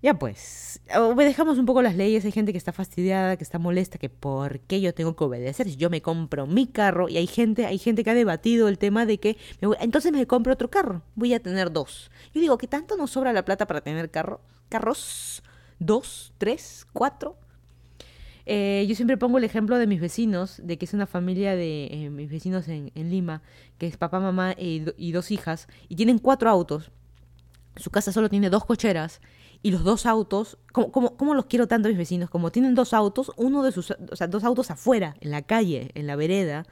ya 0.00 0.14
pues, 0.14 0.80
obedejamos 0.96 1.58
un 1.58 1.66
poco 1.66 1.82
las 1.82 1.96
leyes. 1.96 2.24
Hay 2.24 2.30
gente 2.30 2.52
que 2.52 2.58
está 2.58 2.72
fastidiada, 2.72 3.36
que 3.36 3.42
está 3.42 3.58
molesta, 3.58 3.98
que 3.98 4.08
por 4.08 4.60
qué 4.60 4.80
yo 4.80 4.94
tengo 4.94 5.16
que 5.16 5.24
obedecer 5.24 5.68
si 5.68 5.76
yo 5.76 5.90
me 5.90 6.02
compro 6.02 6.46
mi 6.46 6.66
carro 6.66 7.08
y 7.08 7.16
hay 7.16 7.26
gente, 7.26 7.66
hay 7.66 7.78
gente 7.78 8.04
que 8.04 8.10
ha 8.10 8.14
debatido 8.14 8.68
el 8.68 8.78
tema 8.78 9.06
de 9.06 9.18
que 9.18 9.36
entonces 9.80 10.12
me 10.12 10.26
compro 10.26 10.52
otro 10.52 10.70
carro, 10.70 11.02
voy 11.16 11.34
a 11.34 11.40
tener 11.40 11.72
dos. 11.72 12.10
Yo 12.32 12.40
digo 12.40 12.58
que 12.58 12.68
tanto 12.68 12.96
nos 12.96 13.10
sobra 13.10 13.32
la 13.32 13.44
plata 13.44 13.66
para 13.66 13.80
tener 13.80 14.10
carro, 14.10 14.40
carros, 14.68 15.42
dos, 15.80 16.32
tres, 16.38 16.86
cuatro. 16.92 17.36
Eh, 18.46 18.86
yo 18.88 18.94
siempre 18.94 19.18
pongo 19.18 19.36
el 19.36 19.44
ejemplo 19.44 19.78
de 19.78 19.86
mis 19.86 20.00
vecinos, 20.00 20.60
de 20.62 20.78
que 20.78 20.86
es 20.86 20.94
una 20.94 21.06
familia 21.06 21.54
de 21.54 21.88
eh, 21.90 22.10
mis 22.10 22.30
vecinos 22.30 22.66
en, 22.68 22.92
Lima, 22.94 23.42
que 23.76 23.86
es 23.86 23.96
papá, 23.96 24.20
mamá 24.20 24.54
y, 24.56 24.84
y 24.96 25.12
dos 25.12 25.30
hijas, 25.32 25.66
y 25.88 25.96
tienen 25.96 26.18
cuatro 26.18 26.48
autos. 26.48 26.90
Su 27.76 27.90
casa 27.90 28.10
solo 28.10 28.28
tiene 28.28 28.48
dos 28.48 28.64
cocheras 28.64 29.20
y 29.62 29.70
los 29.70 29.84
dos 29.84 30.06
autos, 30.06 30.58
como, 30.72 30.90
como, 30.90 31.34
los 31.34 31.46
quiero 31.46 31.66
tanto 31.66 31.88
mis 31.88 31.98
vecinos, 31.98 32.30
como 32.30 32.50
tienen 32.50 32.74
dos 32.74 32.92
autos, 32.94 33.32
uno 33.36 33.62
de 33.62 33.72
sus, 33.72 33.90
o 33.90 34.16
sea, 34.16 34.26
dos 34.26 34.44
autos 34.44 34.70
afuera, 34.70 35.16
en 35.20 35.30
la 35.30 35.42
calle, 35.42 35.90
en 35.94 36.06
la 36.06 36.16
vereda, 36.16 36.64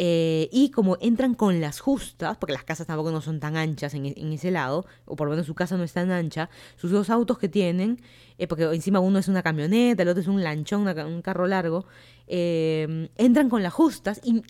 Eh, 0.00 0.48
y 0.52 0.70
como 0.70 0.96
entran 1.00 1.34
con 1.34 1.60
las 1.60 1.80
justas, 1.80 2.36
porque 2.36 2.52
las 2.52 2.62
casas 2.62 2.86
tampoco 2.86 3.10
no 3.10 3.20
son 3.20 3.40
tan 3.40 3.56
anchas 3.56 3.94
en, 3.94 4.06
en, 4.06 4.32
ese 4.32 4.52
lado, 4.52 4.86
o 5.06 5.16
por 5.16 5.26
lo 5.26 5.32
menos 5.32 5.46
su 5.46 5.56
casa 5.56 5.76
no 5.76 5.82
es 5.82 5.92
tan 5.92 6.12
ancha, 6.12 6.48
sus 6.76 6.92
dos 6.92 7.10
autos 7.10 7.36
que 7.38 7.48
tienen, 7.48 8.00
eh, 8.38 8.46
porque 8.46 8.62
encima 8.72 9.00
uno 9.00 9.18
es 9.18 9.26
una 9.26 9.42
camioneta, 9.42 10.04
el 10.04 10.08
otro 10.08 10.20
es 10.20 10.28
un 10.28 10.44
lanchón, 10.44 10.86
un 10.86 11.20
carro 11.20 11.48
largo, 11.48 11.84
eh, 12.28 13.08
entran 13.16 13.48
con 13.48 13.64
las 13.64 13.72
justas 13.72 14.20
y 14.22 14.44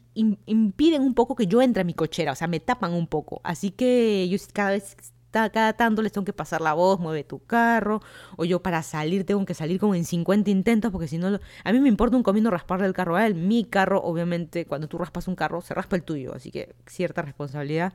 impiden 0.44 1.00
un 1.00 1.14
poco 1.14 1.34
que 1.34 1.46
yo 1.46 1.62
entre 1.62 1.80
a 1.80 1.84
mi 1.84 1.94
cochera, 1.94 2.32
o 2.32 2.36
sea, 2.36 2.46
me 2.46 2.60
tapan 2.60 2.92
un 2.92 3.06
poco. 3.06 3.40
Así 3.42 3.70
que 3.70 4.28
yo 4.28 4.36
cada 4.52 4.72
vez 4.72 4.96
cada 5.30 5.72
tanto 5.74 6.02
les 6.02 6.12
tengo 6.12 6.24
que 6.24 6.32
pasar 6.32 6.60
la 6.60 6.72
voz, 6.74 6.98
mueve 7.00 7.24
tu 7.24 7.44
carro, 7.44 8.00
o 8.36 8.44
yo 8.44 8.62
para 8.62 8.82
salir 8.82 9.24
tengo 9.24 9.44
que 9.44 9.54
salir 9.54 9.78
como 9.78 9.94
en 9.94 10.04
50 10.04 10.50
intentos, 10.50 10.90
porque 10.90 11.08
si 11.08 11.18
no, 11.18 11.38
a 11.64 11.72
mí 11.72 11.80
me 11.80 11.88
importa 11.88 12.16
un 12.16 12.22
comino 12.22 12.50
rasparle 12.50 12.86
el 12.86 12.94
carro 12.94 13.16
a 13.16 13.26
él, 13.26 13.34
mi 13.34 13.64
carro, 13.64 14.02
obviamente, 14.02 14.66
cuando 14.66 14.88
tú 14.88 14.98
raspas 14.98 15.28
un 15.28 15.34
carro, 15.36 15.60
se 15.60 15.74
raspa 15.74 15.96
el 15.96 16.02
tuyo, 16.02 16.34
así 16.34 16.50
que 16.50 16.74
cierta 16.86 17.22
responsabilidad. 17.22 17.92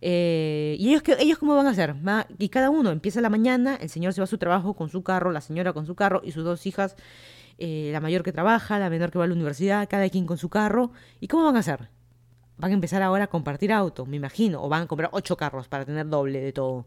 Eh, 0.00 0.76
¿Y 0.78 0.90
ellos, 0.90 1.02
ellos 1.18 1.38
cómo 1.38 1.56
van 1.56 1.66
a 1.66 1.70
hacer? 1.70 1.94
y 2.38 2.48
cada 2.48 2.70
uno 2.70 2.90
empieza 2.90 3.20
la 3.20 3.30
mañana, 3.30 3.76
el 3.76 3.88
señor 3.88 4.12
se 4.12 4.20
va 4.20 4.24
a 4.24 4.26
su 4.26 4.38
trabajo 4.38 4.74
con 4.74 4.88
su 4.88 5.02
carro, 5.02 5.30
la 5.30 5.40
señora 5.40 5.72
con 5.72 5.86
su 5.86 5.94
carro 5.94 6.20
y 6.24 6.32
sus 6.32 6.44
dos 6.44 6.66
hijas, 6.66 6.96
eh, 7.58 7.90
la 7.92 8.00
mayor 8.00 8.22
que 8.22 8.32
trabaja, 8.32 8.78
la 8.78 8.90
menor 8.90 9.10
que 9.10 9.18
va 9.18 9.24
a 9.24 9.28
la 9.28 9.34
universidad, 9.34 9.88
cada 9.88 10.08
quien 10.08 10.26
con 10.26 10.38
su 10.38 10.48
carro. 10.48 10.92
¿Y 11.20 11.28
cómo 11.28 11.44
van 11.44 11.56
a 11.56 11.60
hacer? 11.60 11.88
Van 12.56 12.70
a 12.70 12.74
empezar 12.74 13.02
ahora 13.02 13.24
a 13.24 13.26
compartir 13.26 13.72
auto, 13.72 14.06
me 14.06 14.16
imagino, 14.16 14.62
o 14.62 14.68
van 14.68 14.82
a 14.82 14.86
comprar 14.86 15.10
ocho 15.12 15.36
carros 15.36 15.68
para 15.68 15.84
tener 15.84 16.08
doble 16.08 16.40
de 16.40 16.52
todo. 16.52 16.86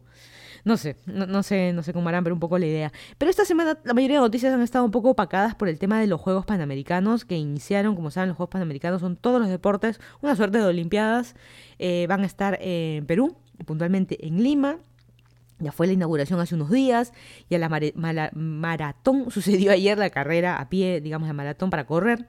No 0.63 0.75
sé, 0.75 0.97
no, 1.05 1.43
sé, 1.43 1.71
no 1.71 1.83
sé 1.83 1.93
cómo 1.93 2.09
harán, 2.09 2.23
pero 2.23 2.35
un 2.35 2.39
poco 2.39 2.57
la 2.57 2.65
idea. 2.65 2.91
Pero 3.17 3.29
esta 3.29 3.45
semana 3.45 3.77
la 3.83 3.93
mayoría 3.93 4.17
de 4.17 4.23
noticias 4.23 4.53
han 4.53 4.61
estado 4.61 4.83
un 4.83 4.91
poco 4.91 5.11
opacadas 5.11 5.55
por 5.55 5.69
el 5.69 5.79
tema 5.79 5.99
de 5.99 6.07
los 6.07 6.19
Juegos 6.19 6.45
Panamericanos 6.45 7.25
que 7.25 7.37
iniciaron, 7.37 7.95
como 7.95 8.11
saben, 8.11 8.29
los 8.29 8.37
Juegos 8.37 8.51
Panamericanos 8.51 9.01
son 9.01 9.15
todos 9.15 9.39
los 9.39 9.49
deportes, 9.49 9.99
una 10.21 10.35
suerte 10.35 10.57
de 10.57 10.65
Olimpiadas. 10.65 11.35
Eh, 11.79 12.05
van 12.09 12.23
a 12.23 12.25
estar 12.25 12.57
en 12.61 13.05
Perú, 13.05 13.37
puntualmente 13.65 14.25
en 14.27 14.43
Lima, 14.43 14.77
ya 15.59 15.71
fue 15.71 15.87
la 15.87 15.93
inauguración 15.93 16.39
hace 16.39 16.55
unos 16.55 16.69
días, 16.69 17.13
y 17.49 17.55
a 17.55 17.59
la 17.59 18.31
maratón 18.33 19.31
sucedió 19.31 19.71
ayer 19.71 19.97
la 19.97 20.09
carrera 20.09 20.59
a 20.59 20.69
pie, 20.69 21.01
digamos 21.01 21.27
la 21.27 21.33
maratón 21.33 21.69
para 21.69 21.85
correr. 21.85 22.27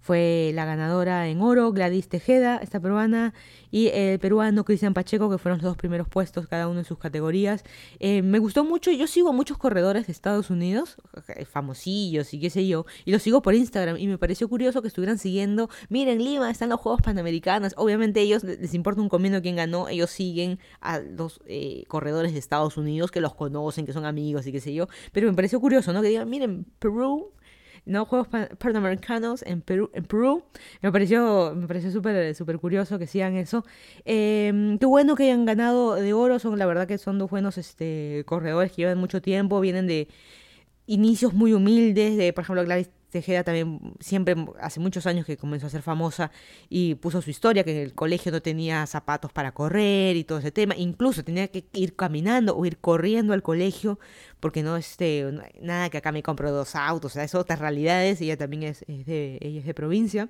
Fue 0.00 0.52
la 0.54 0.64
ganadora 0.64 1.28
en 1.28 1.40
oro, 1.42 1.72
Gladys 1.72 2.08
Tejeda, 2.08 2.56
esta 2.56 2.80
peruana, 2.80 3.34
y 3.70 3.88
el 3.88 4.18
peruano 4.18 4.64
Cristian 4.64 4.94
Pacheco, 4.94 5.30
que 5.30 5.38
fueron 5.38 5.58
los 5.58 5.64
dos 5.64 5.76
primeros 5.76 6.08
puestos 6.08 6.48
cada 6.48 6.68
uno 6.68 6.80
en 6.80 6.84
sus 6.84 6.98
categorías. 6.98 7.64
Eh, 7.98 8.22
me 8.22 8.38
gustó 8.38 8.64
mucho, 8.64 8.90
yo 8.90 9.06
sigo 9.06 9.28
a 9.28 9.32
muchos 9.32 9.58
corredores 9.58 10.06
de 10.06 10.12
Estados 10.12 10.50
Unidos, 10.50 10.96
eh, 11.28 11.44
famosillos 11.44 12.32
y 12.32 12.40
qué 12.40 12.50
sé 12.50 12.66
yo, 12.66 12.86
y 13.04 13.12
los 13.12 13.22
sigo 13.22 13.42
por 13.42 13.54
Instagram, 13.54 13.98
y 13.98 14.06
me 14.06 14.18
pareció 14.18 14.48
curioso 14.48 14.80
que 14.82 14.88
estuvieran 14.88 15.18
siguiendo, 15.18 15.68
miren, 15.88 16.18
Lima, 16.24 16.50
están 16.50 16.70
los 16.70 16.80
Juegos 16.80 17.02
Panamericanos, 17.02 17.74
obviamente 17.76 18.20
ellos 18.20 18.42
les 18.42 18.74
importa 18.74 19.00
un 19.02 19.08
comino 19.08 19.42
quién 19.42 19.56
ganó, 19.56 19.88
ellos 19.88 20.10
siguen 20.10 20.58
a 20.80 20.98
los 20.98 21.40
eh, 21.46 21.84
corredores 21.88 22.32
de 22.32 22.38
Estados 22.38 22.76
Unidos 22.76 23.10
que 23.10 23.20
los 23.20 23.34
conocen, 23.34 23.86
que 23.86 23.92
son 23.92 24.04
amigos 24.04 24.46
y 24.46 24.52
qué 24.52 24.60
sé 24.60 24.72
yo, 24.72 24.88
pero 25.12 25.28
me 25.28 25.34
pareció 25.34 25.60
curioso, 25.60 25.92
¿no? 25.92 26.02
Que 26.02 26.08
digan, 26.08 26.28
miren, 26.28 26.64
Perú 26.78 27.32
¿no? 27.84 28.04
Juegos 28.04 28.28
Panamericanos 28.58 29.42
en 29.42 29.62
Perú, 29.62 29.90
en 29.94 30.04
Perú. 30.04 30.44
Me 30.82 30.92
pareció, 30.92 31.54
me 31.54 31.66
pareció 31.66 31.90
súper 31.90 32.34
super 32.34 32.58
curioso 32.58 32.98
que 32.98 33.06
sigan 33.06 33.36
eso. 33.36 33.64
Eh, 34.04 34.76
qué 34.78 34.86
bueno 34.86 35.16
que 35.16 35.24
hayan 35.24 35.44
ganado 35.44 35.94
de 35.94 36.12
oro, 36.12 36.38
son 36.38 36.58
la 36.58 36.66
verdad 36.66 36.86
que 36.86 36.98
son 36.98 37.18
dos 37.18 37.30
buenos 37.30 37.58
este, 37.58 38.24
corredores 38.26 38.72
que 38.72 38.82
llevan 38.82 38.98
mucho 38.98 39.20
tiempo, 39.22 39.60
vienen 39.60 39.86
de 39.86 40.08
inicios 40.86 41.32
muy 41.34 41.52
humildes, 41.52 42.16
de 42.16 42.32
por 42.32 42.42
ejemplo 42.42 42.64
Gladys 42.64 42.90
Tejeda 43.10 43.44
también 43.44 43.80
siempre 44.00 44.34
hace 44.60 44.80
muchos 44.80 45.06
años 45.06 45.26
que 45.26 45.36
comenzó 45.36 45.66
a 45.66 45.70
ser 45.70 45.82
famosa 45.82 46.30
y 46.68 46.94
puso 46.94 47.20
su 47.20 47.30
historia 47.30 47.64
que 47.64 47.72
en 47.72 47.82
el 47.82 47.94
colegio 47.94 48.32
no 48.32 48.40
tenía 48.40 48.86
zapatos 48.86 49.32
para 49.32 49.52
correr 49.52 50.16
y 50.16 50.24
todo 50.24 50.38
ese 50.38 50.52
tema, 50.52 50.74
incluso 50.76 51.24
tenía 51.24 51.48
que 51.48 51.64
ir 51.72 51.96
caminando 51.96 52.56
o 52.56 52.64
ir 52.64 52.78
corriendo 52.78 53.32
al 53.32 53.42
colegio 53.42 53.98
porque 54.38 54.62
no 54.62 54.76
este 54.76 55.26
nada 55.60 55.90
que 55.90 55.98
acá 55.98 56.12
me 56.12 56.22
compro 56.22 56.50
dos 56.50 56.74
autos, 56.74 57.12
o 57.12 57.14
sea, 57.14 57.24
es 57.24 57.34
otras 57.34 57.58
realidades, 57.58 58.20
ella 58.20 58.36
también 58.36 58.62
es, 58.62 58.84
de 58.86 59.38
ella 59.40 59.60
es 59.60 59.66
de 59.66 59.74
provincia. 59.74 60.28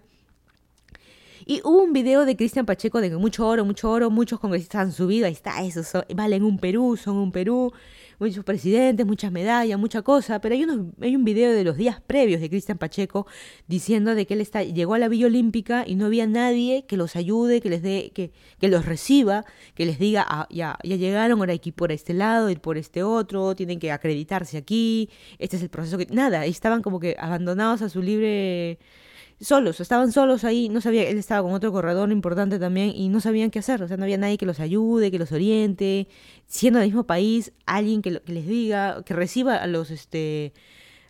Y 1.46 1.62
hubo 1.64 1.82
un 1.82 1.92
video 1.92 2.26
de 2.26 2.36
Cristian 2.36 2.66
Pacheco 2.66 3.00
de 3.00 3.10
que 3.10 3.16
mucho 3.16 3.46
oro, 3.46 3.64
mucho 3.64 3.90
oro, 3.90 4.10
muchos 4.10 4.38
congresistas 4.40 4.82
han 4.82 4.92
subido, 4.92 5.26
ahí 5.26 5.32
está, 5.32 5.62
eso, 5.62 6.04
valen 6.14 6.44
un 6.44 6.58
Perú, 6.58 6.96
son 6.96 7.16
un 7.16 7.32
Perú, 7.32 7.72
muchos 8.20 8.44
presidentes, 8.44 9.06
muchas 9.06 9.32
medallas, 9.32 9.78
mucha 9.78 10.02
cosa, 10.02 10.40
pero 10.40 10.54
hay, 10.54 10.64
unos, 10.64 10.92
hay 11.00 11.16
un 11.16 11.24
video 11.24 11.52
de 11.52 11.64
los 11.64 11.76
días 11.76 12.00
previos 12.00 12.40
de 12.40 12.50
Cristian 12.50 12.78
Pacheco 12.78 13.26
diciendo 13.66 14.14
de 14.14 14.26
que 14.26 14.34
él 14.34 14.42
está, 14.42 14.62
llegó 14.62 14.94
a 14.94 14.98
la 14.98 15.08
Villa 15.08 15.26
Olímpica 15.26 15.84
y 15.86 15.94
no 15.94 16.06
había 16.06 16.26
nadie 16.26 16.84
que 16.86 16.96
los 16.96 17.16
ayude, 17.16 17.60
que 17.60 17.70
les 17.70 17.82
dé, 17.82 18.12
que, 18.14 18.32
que 18.60 18.68
los 18.68 18.84
reciba, 18.84 19.44
que 19.74 19.86
les 19.86 19.98
diga, 19.98 20.24
ah, 20.28 20.46
ya, 20.50 20.78
ya 20.84 20.96
llegaron, 20.96 21.38
ahora 21.38 21.52
hay 21.52 21.58
que 21.58 21.70
ir 21.70 21.74
por 21.74 21.92
este 21.92 22.12
lado, 22.12 22.50
ir 22.50 22.60
por 22.60 22.76
este 22.76 23.02
otro, 23.02 23.56
tienen 23.56 23.80
que 23.80 23.90
acreditarse 23.90 24.58
aquí, 24.58 25.08
este 25.38 25.56
es 25.56 25.62
el 25.62 25.70
proceso 25.70 25.96
que... 25.96 26.06
Nada, 26.10 26.44
estaban 26.44 26.82
como 26.82 27.00
que 27.00 27.16
abandonados 27.18 27.80
a 27.82 27.88
su 27.88 28.02
libre 28.02 28.78
solos, 29.40 29.80
estaban 29.80 30.12
solos 30.12 30.44
ahí, 30.44 30.68
no 30.68 30.80
sabía, 30.80 31.08
él 31.08 31.18
estaba 31.18 31.42
con 31.42 31.52
otro 31.52 31.72
corredor 31.72 32.12
importante 32.12 32.58
también 32.58 32.92
y 32.94 33.08
no 33.08 33.20
sabían 33.20 33.50
qué 33.50 33.58
hacer, 33.58 33.82
o 33.82 33.88
sea, 33.88 33.96
no 33.96 34.04
había 34.04 34.18
nadie 34.18 34.36
que 34.36 34.46
los 34.46 34.60
ayude, 34.60 35.10
que 35.10 35.18
los 35.18 35.32
oriente, 35.32 36.08
siendo 36.46 36.78
del 36.78 36.88
mismo 36.88 37.04
país, 37.04 37.52
alguien 37.66 38.02
que, 38.02 38.20
les 38.26 38.46
diga, 38.46 39.02
que 39.04 39.14
reciba 39.14 39.56
a 39.56 39.66
los, 39.66 39.90
este, 39.90 40.52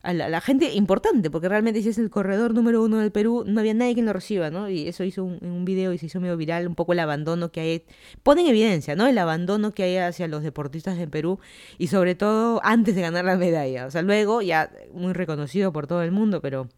a 0.03 0.15
la, 0.15 0.41
gente 0.41 0.73
importante, 0.75 1.29
porque 1.29 1.49
realmente 1.49 1.83
si 1.83 1.89
es 1.89 1.99
el 1.99 2.09
corredor 2.09 2.55
número 2.55 2.85
uno 2.85 2.99
del 2.99 3.11
Perú, 3.11 3.45
no 3.47 3.61
había 3.61 3.75
nadie 3.75 3.97
que 3.97 4.03
lo 4.03 4.13
reciba, 4.13 4.49
¿no? 4.51 4.71
Y 4.71 4.87
eso 4.87 5.03
hizo 5.03 5.25
un, 5.25 5.45
un 5.45 5.65
video 5.65 5.93
y 5.93 5.99
se 5.99 6.07
hizo 6.07 6.21
medio 6.21 6.37
viral, 6.37 6.69
un 6.69 6.77
poco 6.77 6.93
el 6.93 7.01
abandono 7.01 7.51
que 7.51 7.61
hay, 7.61 7.85
pone 8.23 8.43
en 8.43 8.49
evidencia, 8.49 8.95
¿no? 8.95 9.09
El 9.09 9.19
abandono 9.19 9.75
que 9.75 9.83
hay 9.83 9.97
hacia 9.97 10.29
los 10.29 10.45
deportistas 10.45 10.99
en 10.99 11.11
Perú 11.11 11.41
y 11.79 11.89
sobre 11.89 12.15
todo 12.15 12.61
antes 12.63 12.95
de 12.95 13.03
ganar 13.03 13.25
la 13.25 13.37
medalla, 13.37 13.87
o 13.87 13.91
sea, 13.91 14.03
luego 14.03 14.41
ya 14.41 14.71
muy 14.95 15.13
reconocido 15.15 15.73
por 15.73 15.89
todo 15.89 16.03
el 16.03 16.13
mundo, 16.13 16.41
pero 16.41 16.69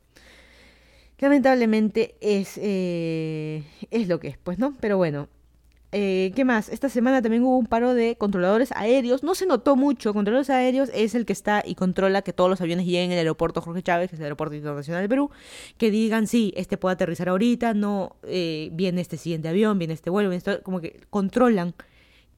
lamentablemente 1.23 2.17
es, 2.21 2.59
eh, 2.61 3.63
es 3.91 4.09
lo 4.09 4.21
que 4.21 4.29
es, 4.29 4.39
pues, 4.39 4.59
¿no? 4.59 4.75
Pero 4.81 4.97
bueno, 4.99 5.29
eh, 5.95 6.33
¿Qué 6.35 6.47
más? 6.47 6.71
Esta 6.71 6.89
semana 6.89 7.21
también 7.21 7.43
hubo 7.43 7.59
un 7.59 7.67
paro 7.67 7.93
de 7.93 8.17
controladores 8.17 8.73
aéreos. 8.73 9.23
No 9.23 9.35
se 9.35 9.45
notó 9.45 9.77
mucho. 9.77 10.15
Controladores 10.15 10.49
aéreos 10.49 10.91
es 10.95 11.15
el 11.15 11.27
que 11.27 11.35
está 11.35 11.63
y 11.67 11.75
controla 11.75 12.23
que 12.23 12.33
todos 12.33 12.49
los 12.49 12.63
aviones 12.63 12.87
lleguen 12.87 13.13
al 13.13 13.19
aeropuerto 13.19 13.61
Jorge 13.61 13.83
Chávez, 13.83 14.09
que 14.09 14.17
es 14.17 14.21
el 14.21 14.25
aeropuerto 14.25 14.55
internacional 14.55 15.03
de 15.03 15.09
Perú. 15.11 15.31
Que 15.77 15.91
digan, 15.91 16.27
sí, 16.27 16.55
este 16.57 16.79
puede 16.79 16.95
aterrizar 16.95 17.29
ahorita, 17.29 17.75
no 17.75 18.17
eh, 18.23 18.71
viene 18.73 19.03
este 19.03 19.19
siguiente 19.19 19.49
avión, 19.49 19.79
viene 19.79 19.93
este 19.93 20.09
vuelo, 20.09 20.31
viene 20.31 20.39
esto. 20.39 20.63
Como 20.63 20.81
que 20.81 21.03
controlan 21.11 21.75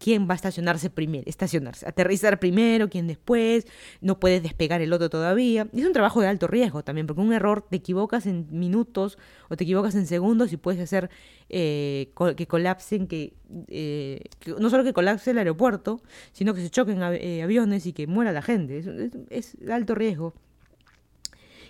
quién 0.04 0.28
va 0.28 0.32
a 0.32 0.37
estacionarse 0.37 0.90
primero, 0.90 1.25
estacionarse, 1.25 1.88
aterrizar 1.88 2.38
primero, 2.38 2.90
quién 2.90 3.06
después, 3.06 3.66
no 4.02 4.20
puedes 4.20 4.42
despegar 4.42 4.82
el 4.82 4.92
otro 4.92 5.08
todavía. 5.08 5.66
Y 5.73 5.80
es 5.80 5.87
un 5.87 5.94
trabajo 5.94 6.20
de 6.20 6.26
alto 6.26 6.46
riesgo 6.46 6.84
también, 6.84 7.06
porque 7.06 7.23
un 7.23 7.32
error 7.32 7.66
te 7.70 7.76
equivocas 7.76 8.26
en 8.26 8.46
minutos 8.50 9.16
o 9.49 9.56
te 9.56 9.64
equivocas 9.64 9.94
en 9.94 10.06
segundos 10.06 10.52
y 10.52 10.58
puedes 10.58 10.78
hacer 10.82 11.08
eh, 11.49 12.12
que 12.37 12.46
colapsen, 12.46 13.08
eh, 13.11 14.20
que, 14.40 14.50
no 14.58 14.68
solo 14.68 14.84
que 14.84 14.92
colapse 14.92 15.30
el 15.30 15.38
aeropuerto, 15.38 16.02
sino 16.32 16.52
que 16.52 16.61
se 16.61 16.68
choquen 16.68 17.00
eh, 17.02 17.42
aviones 17.42 17.87
y 17.87 17.94
que 17.94 18.06
muera 18.06 18.30
la 18.30 18.42
gente. 18.42 18.84
es 19.30 19.56
de 19.58 19.73
alto 19.73 19.94
riesgo. 19.94 20.34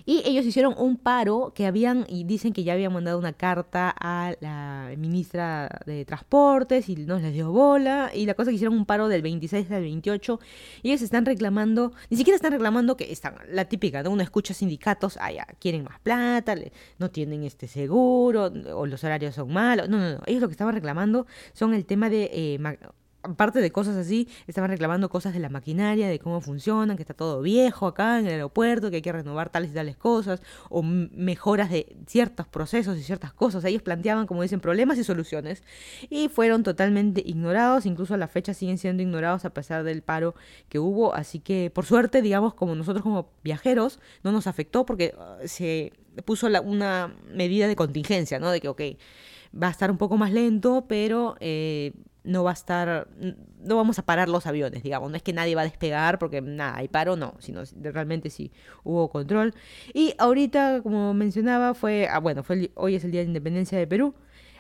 Y 0.07 0.23
ellos 0.27 0.45
hicieron 0.45 0.75
un 0.77 0.99
paro 0.99 1.53
que 1.55 1.67
habían, 1.67 2.05
y 2.09 2.25
dicen 2.25 2.53
que 2.53 2.63
ya 2.63 2.75
habían 2.75 2.93
mandado 2.93 3.19
una 3.19 3.33
carta 3.33 3.95
a 3.99 4.35
la 4.41 4.91
ministra 4.99 5.81
de 5.87 6.05
Transportes 6.05 6.89
y 6.89 6.97
no 6.97 7.19
les 7.19 7.33
dio 7.33 7.51
bola. 7.53 8.11
Y 8.15 8.27
la 8.27 8.35
cosa 8.35 8.51
que 8.51 8.57
hicieron 8.57 8.77
un 8.77 8.85
paro 8.85 9.09
del 9.09 9.23
26 9.23 9.71
al 9.71 9.83
28. 9.83 10.41
Y 10.83 10.91
ellos 10.91 11.03
están 11.03 11.25
reclamando, 11.25 11.93
ni 12.11 12.17
siquiera 12.19 12.37
están 12.37 12.53
reclamando 12.53 12.97
que 12.97 13.11
están, 13.11 13.37
la 13.49 13.65
típica, 13.65 14.03
¿no? 14.03 14.11
Uno 14.11 14.23
escucha 14.23 14.53
sindicatos, 14.53 15.17
ah, 15.21 15.33
ya, 15.33 15.47
quieren 15.59 15.85
más 15.85 15.99
plata, 16.01 16.55
no 16.99 17.11
tienen 17.11 17.45
este 17.45 17.67
seguro, 17.67 18.53
o 18.75 18.87
los 18.87 19.03
horarios 19.05 19.35
son 19.35 19.53
malos. 19.53 19.89
No, 19.89 19.99
no, 19.99 20.19
no. 20.19 20.21
Ellos 20.27 20.43
lo 20.43 20.49
que 20.49 20.53
estaban 20.53 20.75
reclamando 20.75 21.27
son 21.55 21.73
el 21.75 21.87
tema 21.87 22.11
de 22.11 22.31
eh, 22.33 22.59
aparte 23.25 23.61
de 23.61 23.73
cosas 23.73 23.97
así, 23.97 24.29
estaban 24.47 24.71
reclamando 24.71 25.09
cosas 25.09 25.33
de 25.33 25.41
la 25.41 25.49
maquinaria, 25.49 26.09
de 26.09 26.19
cómo 26.19 26.41
funcionan, 26.41 26.97
que 26.97 27.03
está 27.03 27.15
todo 27.15 27.41
viejo 27.41 27.87
acá 27.87 28.19
en 28.19 28.27
el 28.27 28.33
aeropuerto, 28.33 28.91
que 28.91 28.97
hay 28.97 29.03
que 29.03 29.13
renovar 29.13 29.51
tales 29.51 29.71
y 29.71 29.75
tales 29.75 29.97
cosas, 29.97 30.43
o 30.69 30.83
mejoras 30.83 31.71
de 31.71 31.97
ciertos 32.07 32.47
procesos 32.47 32.99
y 32.99 33.03
ciertas 33.03 33.33
cosas. 33.33 33.65
Ellos 33.65 33.83
planteaban, 33.83 34.27
como 34.27 34.43
dicen, 34.43 34.61
problemas 34.61 34.99
y 34.99 35.05
soluciones, 35.05 35.63
y 36.11 36.29
fueron 36.29 36.63
totalmente 36.63 37.23
ignorados, 37.25 37.87
incluso 37.87 38.15
a 38.15 38.19
la 38.19 38.29
fecha 38.29 38.55
siguen 38.55 38.79
siendo 38.79 39.03
ignorados 39.03 39.45
a 39.45 39.51
pesar 39.51 39.85
del 39.85 40.03
paro 40.03 40.35
que 40.69 40.79
hubo, 40.79 41.15
así 41.15 41.41
que 41.41 41.71
por 41.75 41.87
suerte, 41.87 42.23
digamos, 42.23 42.55
como 42.55 42.75
nosotros 42.75 43.03
como 43.03 43.31
viajeros, 43.43 44.01
no 44.23 44.33
nos 44.33 44.47
afectó 44.47 44.85
porque 44.85 45.15
ah, 45.19 45.39
se 45.47 45.93
puso 46.25 46.47
una 46.47 47.15
medida 47.33 47.67
de 47.69 47.75
contingencia, 47.77 48.39
¿no? 48.39 48.51
De 48.51 48.61
que, 48.61 48.69
ok, 48.69 48.83
va 49.61 49.69
a 49.69 49.71
estar 49.71 49.91
un 49.91 49.99
poco 49.99 50.17
más 50.19 50.33
lento, 50.33 50.85
pero... 50.87 51.37
Eh, 51.41 51.93
no 52.25 52.43
va 52.43 52.51
a 52.51 52.55
estar, 52.55 53.09
no 53.63 53.77
vamos 53.77 53.99
a 53.99 54.03
parar 54.05 54.29
los 54.29 54.47
aviones, 54.47 54.83
digamos, 54.83 55.11
no 55.11 55.17
es 55.17 55.23
que 55.23 55.33
nadie 55.33 55.55
va 55.55 55.61
a 55.61 55.65
despegar 55.65 56.19
porque 56.19 56.41
nada, 56.41 56.77
hay 56.77 56.89
paro, 56.89 57.17
no, 57.17 57.35
sino 57.39 57.63
realmente 57.81 58.31
sí 58.31 58.51
hubo 58.83 59.11
control. 59.11 59.55
Y 59.93 60.15
ahorita, 60.19 60.81
como 60.83 61.15
mencionaba, 61.15 61.75
fue, 61.75 62.09
ah, 62.11 62.19
bueno, 62.19 62.43
fue 62.43 62.71
hoy 62.75 62.95
es 62.95 63.05
el 63.05 63.11
Día 63.11 63.21
de 63.21 63.29
Independencia 63.29 63.79
de 63.79 63.87
Perú. 63.87 64.15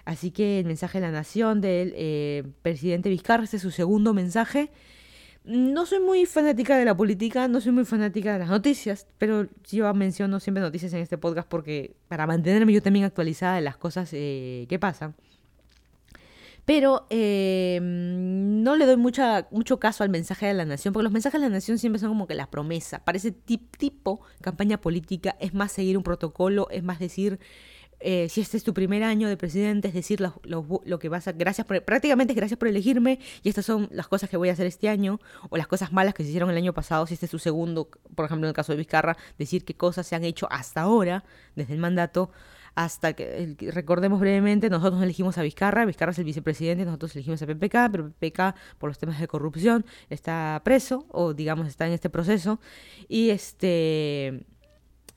Así 0.04 0.30
que 0.30 0.60
el 0.60 0.66
mensaje 0.66 1.00
de 1.00 1.06
la 1.06 1.12
nación 1.12 1.62
del 1.62 1.94
eh, 1.96 2.44
presidente 2.60 3.08
Vizcarra, 3.08 3.44
este 3.44 3.56
es 3.56 3.62
su 3.62 3.70
segundo 3.70 4.12
mensaje. 4.12 4.70
No 5.44 5.86
soy 5.86 6.00
muy 6.00 6.26
fanática 6.26 6.76
de 6.76 6.84
la 6.84 6.96
política, 6.96 7.48
no 7.48 7.60
soy 7.60 7.72
muy 7.72 7.84
fanática 7.84 8.34
de 8.34 8.38
las 8.38 8.48
noticias, 8.48 9.06
pero 9.18 9.46
yo 9.64 9.92
menciono 9.94 10.40
siempre 10.40 10.62
noticias 10.62 10.92
en 10.92 11.00
este 11.00 11.18
podcast 11.18 11.48
porque 11.48 11.96
para 12.08 12.26
mantenerme 12.26 12.72
yo 12.72 12.82
también 12.82 13.04
actualizada 13.04 13.56
de 13.56 13.60
las 13.62 13.76
cosas 13.76 14.10
eh, 14.12 14.66
que 14.68 14.78
pasan. 14.78 15.14
Pero 16.64 17.06
eh, 17.10 17.78
no 17.82 18.76
le 18.76 18.86
doy 18.86 18.96
mucha, 18.96 19.46
mucho 19.50 19.78
caso 19.78 20.02
al 20.02 20.10
mensaje 20.10 20.46
de 20.46 20.54
la 20.54 20.64
nación, 20.64 20.94
porque 20.94 21.04
los 21.04 21.12
mensajes 21.12 21.40
de 21.40 21.48
la 21.48 21.52
nación 21.54 21.78
siempre 21.78 22.00
son 22.00 22.08
como 22.08 22.26
que 22.26 22.34
la 22.34 22.50
promesa. 22.50 23.04
Parece 23.04 23.32
tipo 23.32 24.20
campaña 24.40 24.80
política, 24.80 25.36
es 25.40 25.52
más 25.52 25.72
seguir 25.72 25.96
un 25.98 26.02
protocolo, 26.02 26.68
es 26.70 26.82
más 26.82 26.98
decir 26.98 27.38
eh, 28.06 28.28
si 28.28 28.42
este 28.42 28.58
es 28.58 28.64
tu 28.64 28.74
primer 28.74 29.02
año 29.02 29.28
de 29.28 29.36
presidente, 29.38 29.88
es 29.88 29.94
decir, 29.94 30.20
lo, 30.20 30.34
lo, 30.44 30.98
que 30.98 31.08
vas 31.08 31.26
a, 31.26 31.32
gracias 31.32 31.66
por, 31.66 31.82
prácticamente 31.84 32.32
es 32.32 32.36
gracias 32.36 32.58
por 32.58 32.68
elegirme 32.68 33.18
y 33.42 33.48
estas 33.48 33.64
son 33.64 33.88
las 33.92 34.08
cosas 34.08 34.28
que 34.28 34.36
voy 34.36 34.50
a 34.50 34.52
hacer 34.52 34.66
este 34.66 34.90
año 34.90 35.20
o 35.48 35.56
las 35.56 35.66
cosas 35.66 35.90
malas 35.90 36.12
que 36.12 36.22
se 36.22 36.28
hicieron 36.28 36.50
el 36.50 36.56
año 36.58 36.74
pasado, 36.74 37.06
si 37.06 37.14
este 37.14 37.24
es 37.24 37.30
tu 37.30 37.38
segundo, 37.38 37.88
por 38.14 38.26
ejemplo 38.26 38.46
en 38.46 38.50
el 38.50 38.54
caso 38.54 38.72
de 38.72 38.76
Vizcarra, 38.76 39.16
decir 39.38 39.64
qué 39.64 39.74
cosas 39.74 40.06
se 40.06 40.16
han 40.16 40.24
hecho 40.24 40.46
hasta 40.50 40.82
ahora, 40.82 41.24
desde 41.56 41.72
el 41.72 41.80
mandato, 41.80 42.30
hasta 42.74 43.12
que, 43.12 43.56
recordemos 43.72 44.20
brevemente, 44.20 44.70
nosotros 44.70 45.02
elegimos 45.02 45.38
a 45.38 45.42
Vizcarra, 45.42 45.84
Vizcarra 45.84 46.12
es 46.12 46.18
el 46.18 46.24
vicepresidente, 46.24 46.84
nosotros 46.84 47.14
elegimos 47.14 47.40
a 47.42 47.46
PPK, 47.46 47.90
pero 47.90 48.10
PPK 48.10 48.54
por 48.78 48.90
los 48.90 48.98
temas 48.98 49.20
de 49.20 49.28
corrupción 49.28 49.84
está 50.10 50.60
preso 50.64 51.06
o 51.10 51.34
digamos 51.34 51.68
está 51.68 51.86
en 51.86 51.92
este 51.92 52.10
proceso 52.10 52.60
y 53.08 53.30
este 53.30 54.44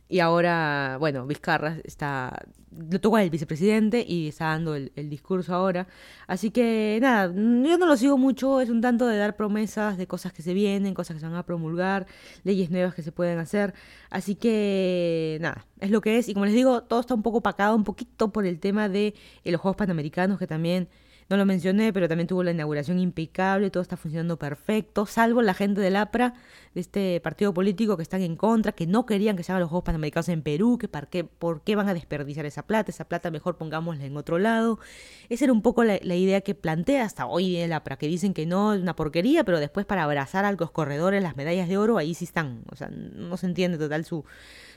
y 0.09 0.19
ahora, 0.19 0.97
bueno, 0.99 1.27
Vizcarra 1.27 1.77
está, 1.83 2.45
lo 2.71 3.01
tocó 3.01 3.17
el 3.17 3.29
vicepresidente 3.29 4.05
y 4.07 4.29
está 4.29 4.45
dando 4.45 4.75
el, 4.75 5.09
discurso 5.09 5.53
ahora. 5.53 5.87
Así 6.27 6.49
que 6.49 6.97
nada, 7.01 7.27
yo 7.27 7.77
no 7.77 7.85
lo 7.85 7.97
sigo 7.97 8.17
mucho, 8.17 8.61
es 8.61 8.69
un 8.69 8.79
tanto 8.79 9.05
de 9.07 9.17
dar 9.17 9.35
promesas 9.35 9.97
de 9.97 10.07
cosas 10.07 10.31
que 10.31 10.41
se 10.41 10.53
vienen, 10.53 10.93
cosas 10.93 11.15
que 11.15 11.19
se 11.19 11.27
van 11.27 11.35
a 11.35 11.45
promulgar, 11.45 12.07
leyes 12.43 12.71
nuevas 12.71 12.95
que 12.95 13.03
se 13.03 13.11
pueden 13.11 13.37
hacer. 13.39 13.73
Así 14.09 14.35
que 14.35 15.39
nada, 15.41 15.65
es 15.79 15.91
lo 15.91 15.99
que 15.99 16.17
es. 16.17 16.29
Y 16.29 16.33
como 16.33 16.45
les 16.45 16.53
digo, 16.53 16.83
todo 16.83 17.01
está 17.01 17.13
un 17.13 17.23
poco 17.23 17.41
pacado, 17.41 17.75
un 17.75 17.83
poquito 17.83 18.31
por 18.31 18.45
el 18.45 18.59
tema 18.59 18.87
de 18.87 19.13
eh, 19.43 19.51
los 19.51 19.59
Juegos 19.59 19.75
Panamericanos, 19.77 20.39
que 20.39 20.47
también 20.47 20.87
no 21.29 21.35
lo 21.37 21.45
mencioné, 21.45 21.91
pero 21.91 22.07
también 22.07 22.27
tuvo 22.27 22.43
la 22.43 22.51
inauguración 22.51 22.99
impecable, 22.99 23.69
todo 23.69 23.83
está 23.83 23.97
funcionando 23.97 24.37
perfecto, 24.37 25.05
salvo 25.05 25.41
la 25.41 25.53
gente 25.53 25.81
del 25.81 25.97
APRA, 25.97 26.33
de 26.73 26.81
este 26.81 27.19
partido 27.21 27.53
político 27.53 27.97
que 27.97 28.03
están 28.03 28.21
en 28.21 28.37
contra, 28.37 28.71
que 28.71 28.87
no 28.87 29.05
querían 29.05 29.35
que 29.35 29.43
se 29.43 29.51
hagan 29.51 29.61
los 29.61 29.69
Juegos 29.69 29.83
Panamericanos 29.85 30.29
en 30.29 30.41
Perú, 30.41 30.77
que 30.77 30.87
por 30.87 31.07
qué, 31.07 31.25
por 31.25 31.63
qué 31.63 31.75
van 31.75 31.89
a 31.89 31.93
desperdiciar 31.93 32.45
esa 32.45 32.65
plata, 32.65 32.91
esa 32.91 33.05
plata 33.05 33.29
mejor 33.29 33.57
pongámosla 33.57 34.05
en 34.05 34.15
otro 34.15 34.39
lado. 34.39 34.79
Esa 35.27 35.45
era 35.45 35.53
un 35.53 35.61
poco 35.61 35.83
la, 35.83 35.97
idea 35.97 36.41
que 36.41 36.55
plantea 36.55 37.03
hasta 37.03 37.25
hoy 37.25 37.57
el 37.57 37.73
APRA, 37.73 37.97
que 37.97 38.07
dicen 38.07 38.33
que 38.33 38.45
no 38.45 38.73
es 38.73 38.81
una 38.81 38.95
porquería, 38.95 39.43
pero 39.43 39.59
después 39.59 39.85
para 39.85 40.03
abrazar 40.03 40.45
a 40.45 40.51
los 40.53 40.71
corredores 40.71 41.21
las 41.21 41.35
medallas 41.35 41.67
de 41.67 41.77
oro, 41.77 41.97
ahí 41.97 42.13
sí 42.13 42.25
están. 42.25 42.63
O 42.71 42.75
sea, 42.75 42.89
no 42.89 43.35
se 43.37 43.47
entiende 43.47 43.77
total 43.77 44.05
su, 44.05 44.23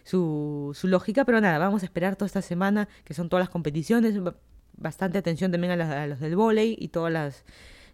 su, 0.02 0.73
su 0.75 0.88
lógica, 0.88 1.25
pero 1.25 1.40
nada, 1.40 1.59
vamos 1.59 1.83
a 1.83 1.87
esperar 1.87 2.16
toda 2.16 2.26
esta 2.26 2.42
semana, 2.42 2.88
que 3.04 3.14
son 3.14 3.28
todas 3.28 3.42
las 3.42 3.50
competiciones 3.50 4.19
bastante 4.80 5.18
atención 5.18 5.52
también 5.52 5.72
a 5.80 6.06
los, 6.06 6.18
del 6.18 6.37
vóley 6.37 6.76
y 6.78 6.88
todas 6.88 7.12
las... 7.12 7.44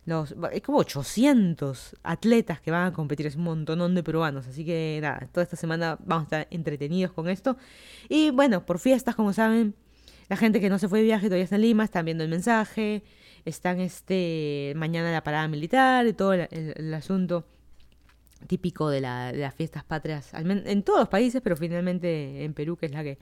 Los, 0.06 0.36
es 0.52 0.62
como 0.62 0.78
800 0.78 1.96
atletas 2.04 2.60
que 2.60 2.70
van 2.70 2.86
a 2.86 2.92
competir, 2.92 3.26
es 3.26 3.34
un 3.34 3.42
montonón 3.42 3.96
de 3.96 4.04
peruanos, 4.04 4.46
así 4.46 4.64
que 4.64 5.00
nada, 5.02 5.28
toda 5.32 5.42
esta 5.42 5.56
semana 5.56 5.98
vamos 6.04 6.22
a 6.22 6.26
estar 6.26 6.48
entretenidos 6.52 7.12
con 7.12 7.28
esto. 7.28 7.56
Y 8.08 8.30
bueno, 8.30 8.64
por 8.64 8.78
fiestas, 8.78 9.16
como 9.16 9.32
saben, 9.32 9.74
la 10.28 10.36
gente 10.36 10.60
que 10.60 10.68
no 10.68 10.78
se 10.78 10.88
fue 10.88 11.00
de 11.00 11.06
viaje 11.06 11.26
todavía 11.26 11.42
está 11.42 11.56
en 11.56 11.62
Lima, 11.62 11.82
están 11.82 12.04
viendo 12.04 12.22
el 12.22 12.30
mensaje, 12.30 13.02
están 13.44 13.80
este 13.80 14.72
mañana 14.76 15.10
la 15.10 15.24
parada 15.24 15.48
militar 15.48 16.06
y 16.06 16.12
todo 16.12 16.34
el, 16.34 16.94
asunto 16.94 17.44
típico 18.46 18.90
de, 18.90 19.00
la, 19.00 19.32
de, 19.32 19.38
las 19.38 19.54
fiestas 19.56 19.82
patrias, 19.82 20.30
en 20.34 20.82
todos 20.84 21.00
los 21.00 21.08
países, 21.08 21.40
pero 21.42 21.56
finalmente 21.56 22.44
en 22.44 22.54
Perú, 22.54 22.76
que 22.76 22.86
es 22.86 22.92
la 22.92 23.02
que 23.02 23.18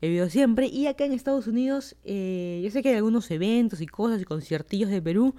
he 0.00 0.08
vivido 0.08 0.28
siempre. 0.28 0.66
Y 0.66 0.86
acá 0.86 1.04
en 1.04 1.12
Estados 1.12 1.46
Unidos, 1.46 1.96
eh, 2.04 2.60
yo 2.64 2.70
sé 2.70 2.82
que 2.82 2.90
hay 2.90 2.96
algunos 2.96 3.30
eventos 3.30 3.80
y 3.80 3.86
cosas 3.86 4.20
y 4.20 4.24
conciertillos 4.24 4.90
de 4.90 5.02
Perú, 5.02 5.34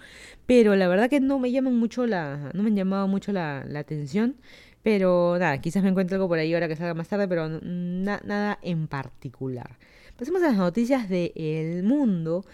pero 0.46 0.76
la 0.76 0.88
verdad 0.88 1.10
que 1.10 1.20
no 1.20 1.40
me 1.40 1.52
llaman 1.52 1.76
mucho 1.76 2.06
la, 2.06 2.52
no 2.54 2.64
me 2.64 2.70
han 2.70 2.76
llamado 2.76 3.08
mucho 3.08 3.32
la, 3.32 3.60
atención. 3.76 4.36
Pero 4.84 5.38
nada, 5.38 5.60
quizás 5.60 5.84
me 5.84 5.90
encuentre 5.90 6.16
algo 6.16 6.30
por 6.30 6.40
ahí 6.40 6.54
ahora 6.54 6.68
que 6.68 6.76
salga 6.76 6.94
más 6.94 7.10
tarde, 7.10 7.28
pero 7.28 7.50
nada 7.50 8.58
en 8.62 8.88
particular. 8.88 9.78
Pasemos 10.18 10.42
a 10.44 10.48
las 10.48 10.58
noticias 10.58 11.10
del 11.10 11.84
mundo. 11.84 12.46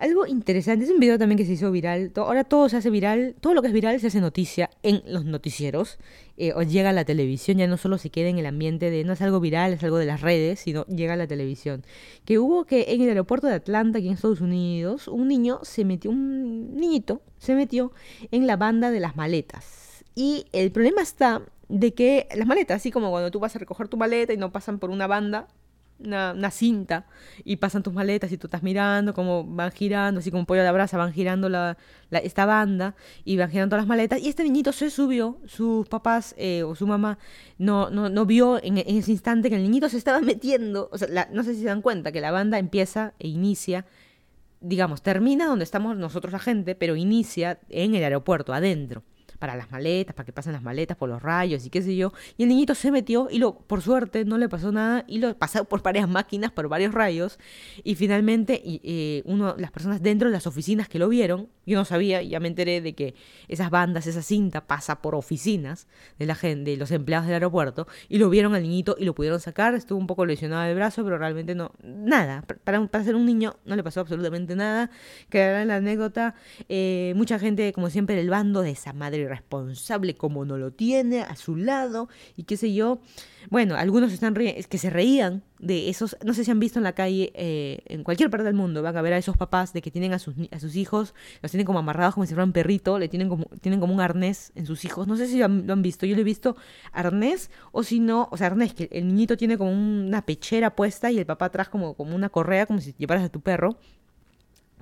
Algo 0.00 0.26
interesante, 0.26 0.86
es 0.86 0.90
un 0.90 0.98
video 0.98 1.18
también 1.18 1.36
que 1.36 1.44
se 1.44 1.52
hizo 1.52 1.70
viral. 1.70 2.10
Ahora 2.16 2.44
todo 2.44 2.70
se 2.70 2.78
hace 2.78 2.88
viral, 2.88 3.34
todo 3.38 3.52
lo 3.52 3.60
que 3.60 3.68
es 3.68 3.74
viral 3.74 4.00
se 4.00 4.06
hace 4.06 4.22
noticia 4.22 4.70
en 4.82 5.02
los 5.04 5.26
noticieros 5.26 5.98
eh, 6.38 6.54
o 6.54 6.62
llega 6.62 6.88
a 6.88 6.92
la 6.94 7.04
televisión. 7.04 7.58
Ya 7.58 7.66
no 7.66 7.76
solo 7.76 7.98
se 7.98 8.08
queda 8.08 8.30
en 8.30 8.38
el 8.38 8.46
ambiente 8.46 8.90
de 8.90 9.04
no 9.04 9.12
es 9.12 9.20
algo 9.20 9.40
viral, 9.40 9.74
es 9.74 9.84
algo 9.84 9.98
de 9.98 10.06
las 10.06 10.22
redes, 10.22 10.60
sino 10.60 10.86
llega 10.86 11.12
a 11.12 11.16
la 11.16 11.26
televisión. 11.26 11.84
Que 12.24 12.38
hubo 12.38 12.64
que 12.64 12.86
en 12.94 13.02
el 13.02 13.10
aeropuerto 13.10 13.46
de 13.46 13.52
Atlanta, 13.52 13.98
aquí 13.98 14.08
en 14.08 14.14
Estados 14.14 14.40
Unidos, 14.40 15.06
un 15.06 15.28
niño 15.28 15.60
se 15.64 15.84
metió, 15.84 16.10
un 16.10 16.76
niñito 16.76 17.20
se 17.36 17.54
metió 17.54 17.92
en 18.30 18.46
la 18.46 18.56
banda 18.56 18.90
de 18.90 19.00
las 19.00 19.16
maletas. 19.16 20.02
Y 20.14 20.46
el 20.52 20.72
problema 20.72 21.02
está 21.02 21.42
de 21.68 21.92
que 21.92 22.26
las 22.34 22.46
maletas, 22.46 22.76
así 22.76 22.90
como 22.90 23.10
cuando 23.10 23.30
tú 23.30 23.38
vas 23.38 23.54
a 23.54 23.58
recoger 23.58 23.88
tu 23.88 23.98
maleta 23.98 24.32
y 24.32 24.38
no 24.38 24.50
pasan 24.50 24.78
por 24.78 24.88
una 24.88 25.06
banda, 25.06 25.46
una, 26.04 26.50
cinta 26.50 27.06
y 27.44 27.56
pasan 27.56 27.82
tus 27.82 27.92
maletas 27.92 28.32
y 28.32 28.38
tú 28.38 28.46
estás 28.46 28.62
mirando 28.62 29.14
cómo 29.14 29.44
van 29.44 29.70
girando, 29.72 30.20
así 30.20 30.30
como 30.30 30.44
pollo 30.44 30.60
de 30.60 30.66
la 30.66 30.72
brasa, 30.72 30.96
van 30.96 31.12
girando 31.12 31.48
la, 31.48 31.76
esta 32.10 32.46
banda 32.46 32.94
y 33.24 33.36
van 33.36 33.50
girando 33.50 33.76
las 33.76 33.86
maletas. 33.86 34.20
Y 34.20 34.28
este 34.28 34.42
niñito 34.42 34.72
se 34.72 34.90
subió, 34.90 35.38
sus 35.46 35.88
papás 35.88 36.34
eh, 36.38 36.62
o 36.62 36.74
su 36.74 36.86
mamá 36.86 37.18
no, 37.58 37.90
no, 37.90 38.08
no 38.08 38.26
vio 38.26 38.62
en, 38.62 38.78
ese 38.78 39.12
instante 39.12 39.50
que 39.50 39.56
el 39.56 39.62
niñito 39.62 39.88
se 39.88 39.98
estaba 39.98 40.20
metiendo. 40.20 40.88
O 40.92 40.98
sea, 40.98 41.28
no 41.32 41.42
sé 41.42 41.54
si 41.54 41.60
se 41.60 41.66
dan 41.66 41.82
cuenta 41.82 42.12
que 42.12 42.20
la 42.20 42.30
banda 42.30 42.58
empieza 42.58 43.14
e 43.18 43.28
inicia, 43.28 43.86
digamos, 44.60 45.02
termina 45.02 45.46
donde 45.46 45.64
estamos 45.64 45.96
nosotros 45.96 46.32
la 46.32 46.38
gente, 46.38 46.74
pero 46.74 46.96
inicia 46.96 47.60
en 47.68 47.94
el 47.94 48.04
aeropuerto, 48.04 48.52
adentro 48.52 49.02
para 49.40 49.56
las 49.56 49.72
maletas, 49.72 50.14
para 50.14 50.26
que 50.26 50.32
pasen 50.32 50.52
las 50.52 50.62
maletas 50.62 50.96
por 50.96 51.08
los 51.08 51.20
rayos 51.20 51.66
y 51.66 51.70
qué 51.70 51.82
sé 51.82 51.96
yo. 51.96 52.12
Y 52.36 52.44
el 52.44 52.50
niñito 52.50 52.74
se 52.74 52.92
metió 52.92 53.28
y 53.30 53.38
lo, 53.38 53.54
por 53.54 53.80
suerte 53.80 54.24
no 54.24 54.38
le 54.38 54.48
pasó 54.48 54.70
nada 54.70 55.04
y 55.08 55.18
lo 55.18 55.36
pasó 55.36 55.64
por 55.64 55.82
varias 55.82 56.08
máquinas, 56.08 56.52
por 56.52 56.68
varios 56.68 56.94
rayos. 56.94 57.38
Y 57.82 57.94
finalmente 57.94 58.60
y, 58.62 58.80
eh, 58.84 59.22
uno, 59.24 59.56
las 59.58 59.72
personas 59.72 60.02
dentro 60.02 60.28
de 60.28 60.34
las 60.34 60.46
oficinas 60.46 60.88
que 60.88 60.98
lo 60.98 61.08
vieron, 61.08 61.48
yo 61.64 61.78
no 61.78 61.84
sabía, 61.84 62.22
ya 62.22 62.38
me 62.38 62.48
enteré 62.48 62.82
de 62.82 62.94
que 62.94 63.14
esas 63.48 63.70
bandas, 63.70 64.06
esa 64.06 64.22
cinta 64.22 64.66
pasa 64.66 65.00
por 65.00 65.14
oficinas 65.14 65.88
de 66.18 66.26
la 66.26 66.34
gente, 66.34 66.72
de 66.72 66.76
los 66.76 66.90
empleados 66.90 67.26
del 67.26 67.34
aeropuerto, 67.34 67.88
y 68.08 68.18
lo 68.18 68.28
vieron 68.28 68.54
al 68.54 68.62
niñito 68.62 68.94
y 68.98 69.04
lo 69.06 69.14
pudieron 69.14 69.40
sacar. 69.40 69.74
Estuvo 69.74 69.98
un 69.98 70.06
poco 70.06 70.26
lesionado 70.26 70.64
del 70.64 70.74
brazo, 70.74 71.02
pero 71.02 71.16
realmente 71.16 71.54
no, 71.54 71.72
nada. 71.82 72.42
Para, 72.64 72.86
para 72.86 73.04
ser 73.04 73.14
un 73.14 73.24
niño 73.24 73.56
no 73.64 73.74
le 73.74 73.82
pasó 73.82 74.00
absolutamente 74.00 74.54
nada. 74.54 74.90
Quedará 75.30 75.64
la 75.64 75.76
anécdota. 75.76 76.34
Eh, 76.68 77.14
mucha 77.16 77.38
gente, 77.38 77.72
como 77.72 77.88
siempre, 77.88 78.16
del 78.16 78.28
bando 78.28 78.60
de 78.60 78.72
esa 78.72 78.92
madre 78.92 79.29
responsable 79.30 80.14
como 80.14 80.44
no 80.44 80.58
lo 80.58 80.72
tiene 80.72 81.22
a 81.22 81.36
su 81.36 81.56
lado 81.56 82.08
y 82.36 82.44
qué 82.44 82.56
sé 82.56 82.74
yo. 82.74 83.00
Bueno, 83.48 83.76
algunos 83.76 84.12
están 84.12 84.34
que 84.34 84.78
se 84.78 84.90
reían 84.90 85.42
de 85.58 85.88
esos, 85.88 86.16
no 86.24 86.34
sé 86.34 86.44
si 86.44 86.50
han 86.50 86.60
visto 86.60 86.78
en 86.78 86.84
la 86.84 86.94
calle, 86.94 87.32
eh, 87.34 87.82
en 87.86 88.02
cualquier 88.02 88.30
parte 88.30 88.44
del 88.44 88.54
mundo, 88.54 88.82
van 88.82 88.96
a 88.96 89.02
ver 89.02 89.12
a 89.12 89.18
esos 89.18 89.36
papás 89.36 89.72
de 89.72 89.82
que 89.82 89.90
tienen 89.90 90.12
a 90.12 90.18
sus, 90.18 90.34
a 90.50 90.58
sus 90.58 90.76
hijos, 90.76 91.14
los 91.42 91.50
tienen 91.50 91.66
como 91.66 91.78
amarrados 91.78 92.14
como 92.14 92.26
si 92.26 92.34
fueran 92.34 92.52
perrito, 92.52 92.98
le 92.98 93.08
tienen 93.08 93.28
como, 93.28 93.46
tienen 93.60 93.80
como 93.80 93.94
un 93.94 94.00
arnés 94.00 94.52
en 94.54 94.66
sus 94.66 94.84
hijos. 94.84 95.06
No 95.06 95.16
sé 95.16 95.26
si 95.26 95.38
lo 95.38 95.44
han, 95.44 95.82
visto, 95.82 96.06
yo 96.06 96.14
lo 96.14 96.20
he 96.20 96.24
visto 96.24 96.56
arnés 96.92 97.50
o 97.72 97.82
si 97.82 98.00
no, 98.00 98.28
o 98.30 98.36
sea, 98.36 98.48
arnés, 98.48 98.74
que 98.74 98.88
el 98.92 99.06
niñito 99.08 99.36
tiene 99.36 99.56
como 99.58 99.70
una 99.70 100.24
pechera 100.24 100.74
puesta 100.74 101.10
y 101.10 101.18
el 101.18 101.26
papá 101.26 101.46
atrás 101.46 101.68
como, 101.68 101.94
como 101.94 102.16
una 102.16 102.30
correa, 102.30 102.66
como 102.66 102.80
si 102.80 102.94
llevaras 102.98 103.24
a 103.24 103.28
tu 103.28 103.40
perro. 103.40 103.78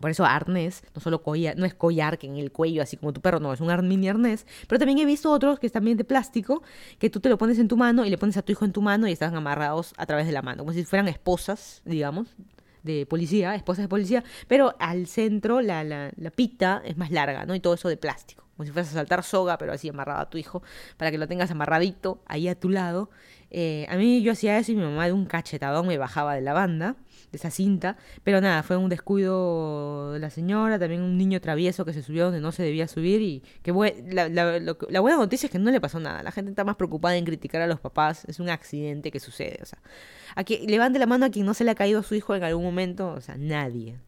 Por 0.01 0.11
eso 0.11 0.25
arnés, 0.25 0.83
no 0.95 1.01
solo 1.01 1.23
no 1.57 1.67
es 1.67 1.75
collar 1.75 2.19
que 2.19 2.27
en 2.27 2.37
el 2.37 2.53
cuello, 2.53 2.83
así 2.83 2.97
como 2.97 3.13
tu 3.13 3.21
perro, 3.21 3.41
no, 3.41 3.53
es 3.53 3.61
un 3.61 3.89
mini 3.89 4.09
arnés. 4.09 4.47
Pero 4.67 4.79
también 4.79 4.99
he 4.99 5.05
visto 5.05 5.31
otros 5.31 5.59
que 5.59 5.67
están 5.67 5.85
bien 5.85 5.97
de 5.97 6.05
plástico, 6.05 6.63
que 6.99 7.11
tú 7.11 7.21
te 7.21 7.29
lo 7.29 7.39
pones 7.39 7.59
en 7.59 7.69
tu 7.69 7.77
mano 7.77 8.05
y 8.05 8.11
le 8.11 8.19
pones 8.19 8.37
a 8.37 8.43
tu 8.43 8.53
hijo 8.53 8.65
en 8.65 8.73
tu 8.73 8.83
mano 8.83 9.09
y 9.09 9.13
están 9.13 9.35
amarrados 9.35 9.95
a 9.97 10.07
través 10.07 10.27
de 10.27 10.33
la 10.33 10.43
mano, 10.43 10.65
como 10.65 10.73
si 10.73 10.85
fueran 10.85 11.09
esposas, 11.09 11.83
digamos, 11.85 12.29
de 12.83 13.07
policía, 13.07 13.55
esposas 13.55 13.85
de 13.85 13.89
policía, 13.89 14.25
pero 14.47 14.75
al 14.79 15.07
centro 15.07 15.61
la, 15.61 15.85
la, 15.85 16.11
la 16.17 16.31
pita 16.31 16.83
es 16.85 16.97
más 16.97 17.11
larga, 17.11 17.45
¿no? 17.45 17.55
Y 17.55 17.61
todo 17.61 17.75
eso 17.75 17.89
de 17.89 17.97
plástico, 17.97 18.45
como 18.57 18.67
si 18.67 18.73
fueras 18.73 18.91
a 18.91 18.95
saltar 18.95 19.23
soga, 19.23 19.59
pero 19.59 19.73
así 19.73 19.89
amarrado 19.89 20.21
a 20.21 20.31
tu 20.31 20.39
hijo, 20.39 20.63
para 20.97 21.11
que 21.11 21.19
lo 21.19 21.27
tengas 21.27 21.51
amarradito 21.51 22.23
ahí 22.27 22.49
a 22.49 22.59
tu 22.59 22.69
lado. 22.69 23.11
Eh, 23.51 23.87
a 23.89 23.97
mí 23.97 24.23
yo 24.23 24.33
hacía 24.33 24.59
eso 24.59 24.73
y 24.73 24.77
mi 24.77 24.83
mamá 24.83 25.07
de 25.07 25.13
un 25.13 25.27
cachetadón 25.27 25.87
me 25.87 25.99
bajaba 25.99 26.35
de 26.35 26.43
la 26.43 26.53
banda. 26.53 26.97
De 27.31 27.37
esa 27.39 27.51
cinta. 27.51 27.97
Pero 28.25 28.41
nada, 28.41 28.63
fue 28.63 28.77
un 28.77 28.89
descuido 28.89 30.13
de 30.13 30.19
la 30.19 30.31
señora, 30.31 30.79
también 30.79 31.03
un 31.03 31.19
niño 31.19 31.41
travieso 31.41 31.85
que 31.85 31.93
se 31.93 32.03
subió 32.03 32.25
donde 32.25 32.41
no 32.41 32.53
se 32.53 32.63
debía 32.63 32.89
subir 32.89 33.21
y 33.23 33.43
que 33.63 33.73
la, 34.11 34.29
la, 34.29 35.01
buena 35.01 35.19
noticia 35.19 35.47
es 35.47 35.53
que 35.53 35.59
no 35.59 35.71
le 35.71 35.81
pasó 35.81 36.01
nada. 36.01 36.23
La 36.23 36.33
gente 36.33 36.51
está 36.51 36.65
más 36.65 36.77
preocupada 36.77 37.17
en 37.17 37.25
criticar 37.25 37.63
a 37.63 37.67
los 37.67 37.81
papás. 37.81 38.25
Es 38.27 38.41
un 38.41 38.49
accidente 38.51 39.11
que 39.11 39.21
sucede. 39.21 39.59
O 39.63 39.67
sea, 39.67 39.79
aquí, 40.35 40.67
levante 40.67 40.99
la 40.99 41.07
mano 41.07 41.27
a 41.27 41.31
quien 41.31 41.47
no 41.47 41.55
se 41.55 41.65
le 41.65 41.71
ha 41.71 41.75
caído 41.75 42.03
su 42.03 42.15
hijo 42.15 42.35
en 42.35 42.45
algún 42.45 42.65
momento. 42.65 43.13
O 43.13 43.21
sea, 43.21 43.37
nadie 43.37 43.99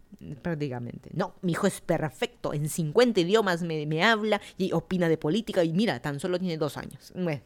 prácticamente. 0.42 1.11
No, 1.14 1.35
mi 1.42 1.53
hijo 1.53 1.66
es 1.66 1.81
perfecto, 1.81 2.53
en 2.53 2.68
50 2.68 3.20
idiomas 3.20 3.62
me, 3.62 3.87
me, 3.87 4.05
habla 4.05 4.40
y 4.59 4.73
opina 4.73 5.09
de 5.09 5.16
política 5.16 5.64
y 5.64 5.73
mira, 5.73 6.01
tan 6.01 6.20
solo 6.20 6.38
tiene 6.38 6.57
dos 6.57 6.77
años. 6.77 7.12
Bueno, 7.14 7.40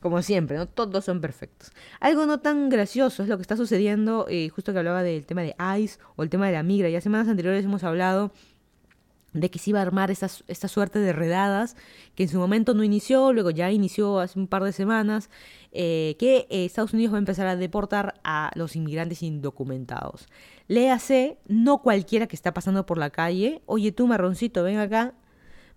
como 0.00 0.22
siempre, 0.22 0.56
¿no? 0.56 0.66
Todos 0.66 1.04
son 1.04 1.20
perfectos. 1.20 1.72
Algo 2.00 2.26
no 2.26 2.40
tan 2.40 2.68
gracioso 2.68 3.22
es 3.22 3.28
lo 3.28 3.36
que 3.36 3.42
está 3.42 3.56
sucediendo, 3.56 4.26
eh, 4.28 4.48
justo 4.48 4.72
que 4.72 4.78
hablaba 4.78 5.02
del 5.02 5.26
tema 5.26 5.42
de 5.42 5.56
ICE 5.78 5.98
o 6.16 6.22
el 6.22 6.30
tema 6.30 6.46
de 6.46 6.52
la 6.52 6.62
migra. 6.62 6.88
Ya 6.88 7.00
semanas 7.00 7.28
anteriores 7.28 7.64
hemos 7.64 7.84
hablado 7.84 8.32
de 9.34 9.50
que 9.50 9.58
se 9.58 9.70
iba 9.70 9.80
a 9.80 9.82
armar 9.82 10.10
esta, 10.10 10.30
esta 10.46 10.68
suerte 10.68 11.00
de 11.00 11.12
redadas, 11.12 11.76
que 12.14 12.22
en 12.22 12.28
su 12.28 12.38
momento 12.38 12.72
no 12.72 12.84
inició, 12.84 13.32
luego 13.32 13.50
ya 13.50 13.70
inició 13.70 14.20
hace 14.20 14.38
un 14.38 14.46
par 14.46 14.62
de 14.62 14.72
semanas, 14.72 15.28
eh, 15.74 16.14
que 16.18 16.46
eh, 16.50 16.64
Estados 16.64 16.94
Unidos 16.94 17.12
va 17.12 17.18
a 17.18 17.18
empezar 17.18 17.46
a 17.48 17.56
deportar 17.56 18.14
a 18.22 18.52
los 18.54 18.76
inmigrantes 18.76 19.22
indocumentados. 19.22 20.28
Léase, 20.68 21.38
no 21.46 21.82
cualquiera 21.82 22.28
que 22.28 22.36
está 22.36 22.54
pasando 22.54 22.86
por 22.86 22.96
la 22.96 23.10
calle, 23.10 23.60
oye 23.66 23.92
tú 23.92 24.06
marroncito, 24.06 24.62
ven 24.62 24.78
acá, 24.78 25.14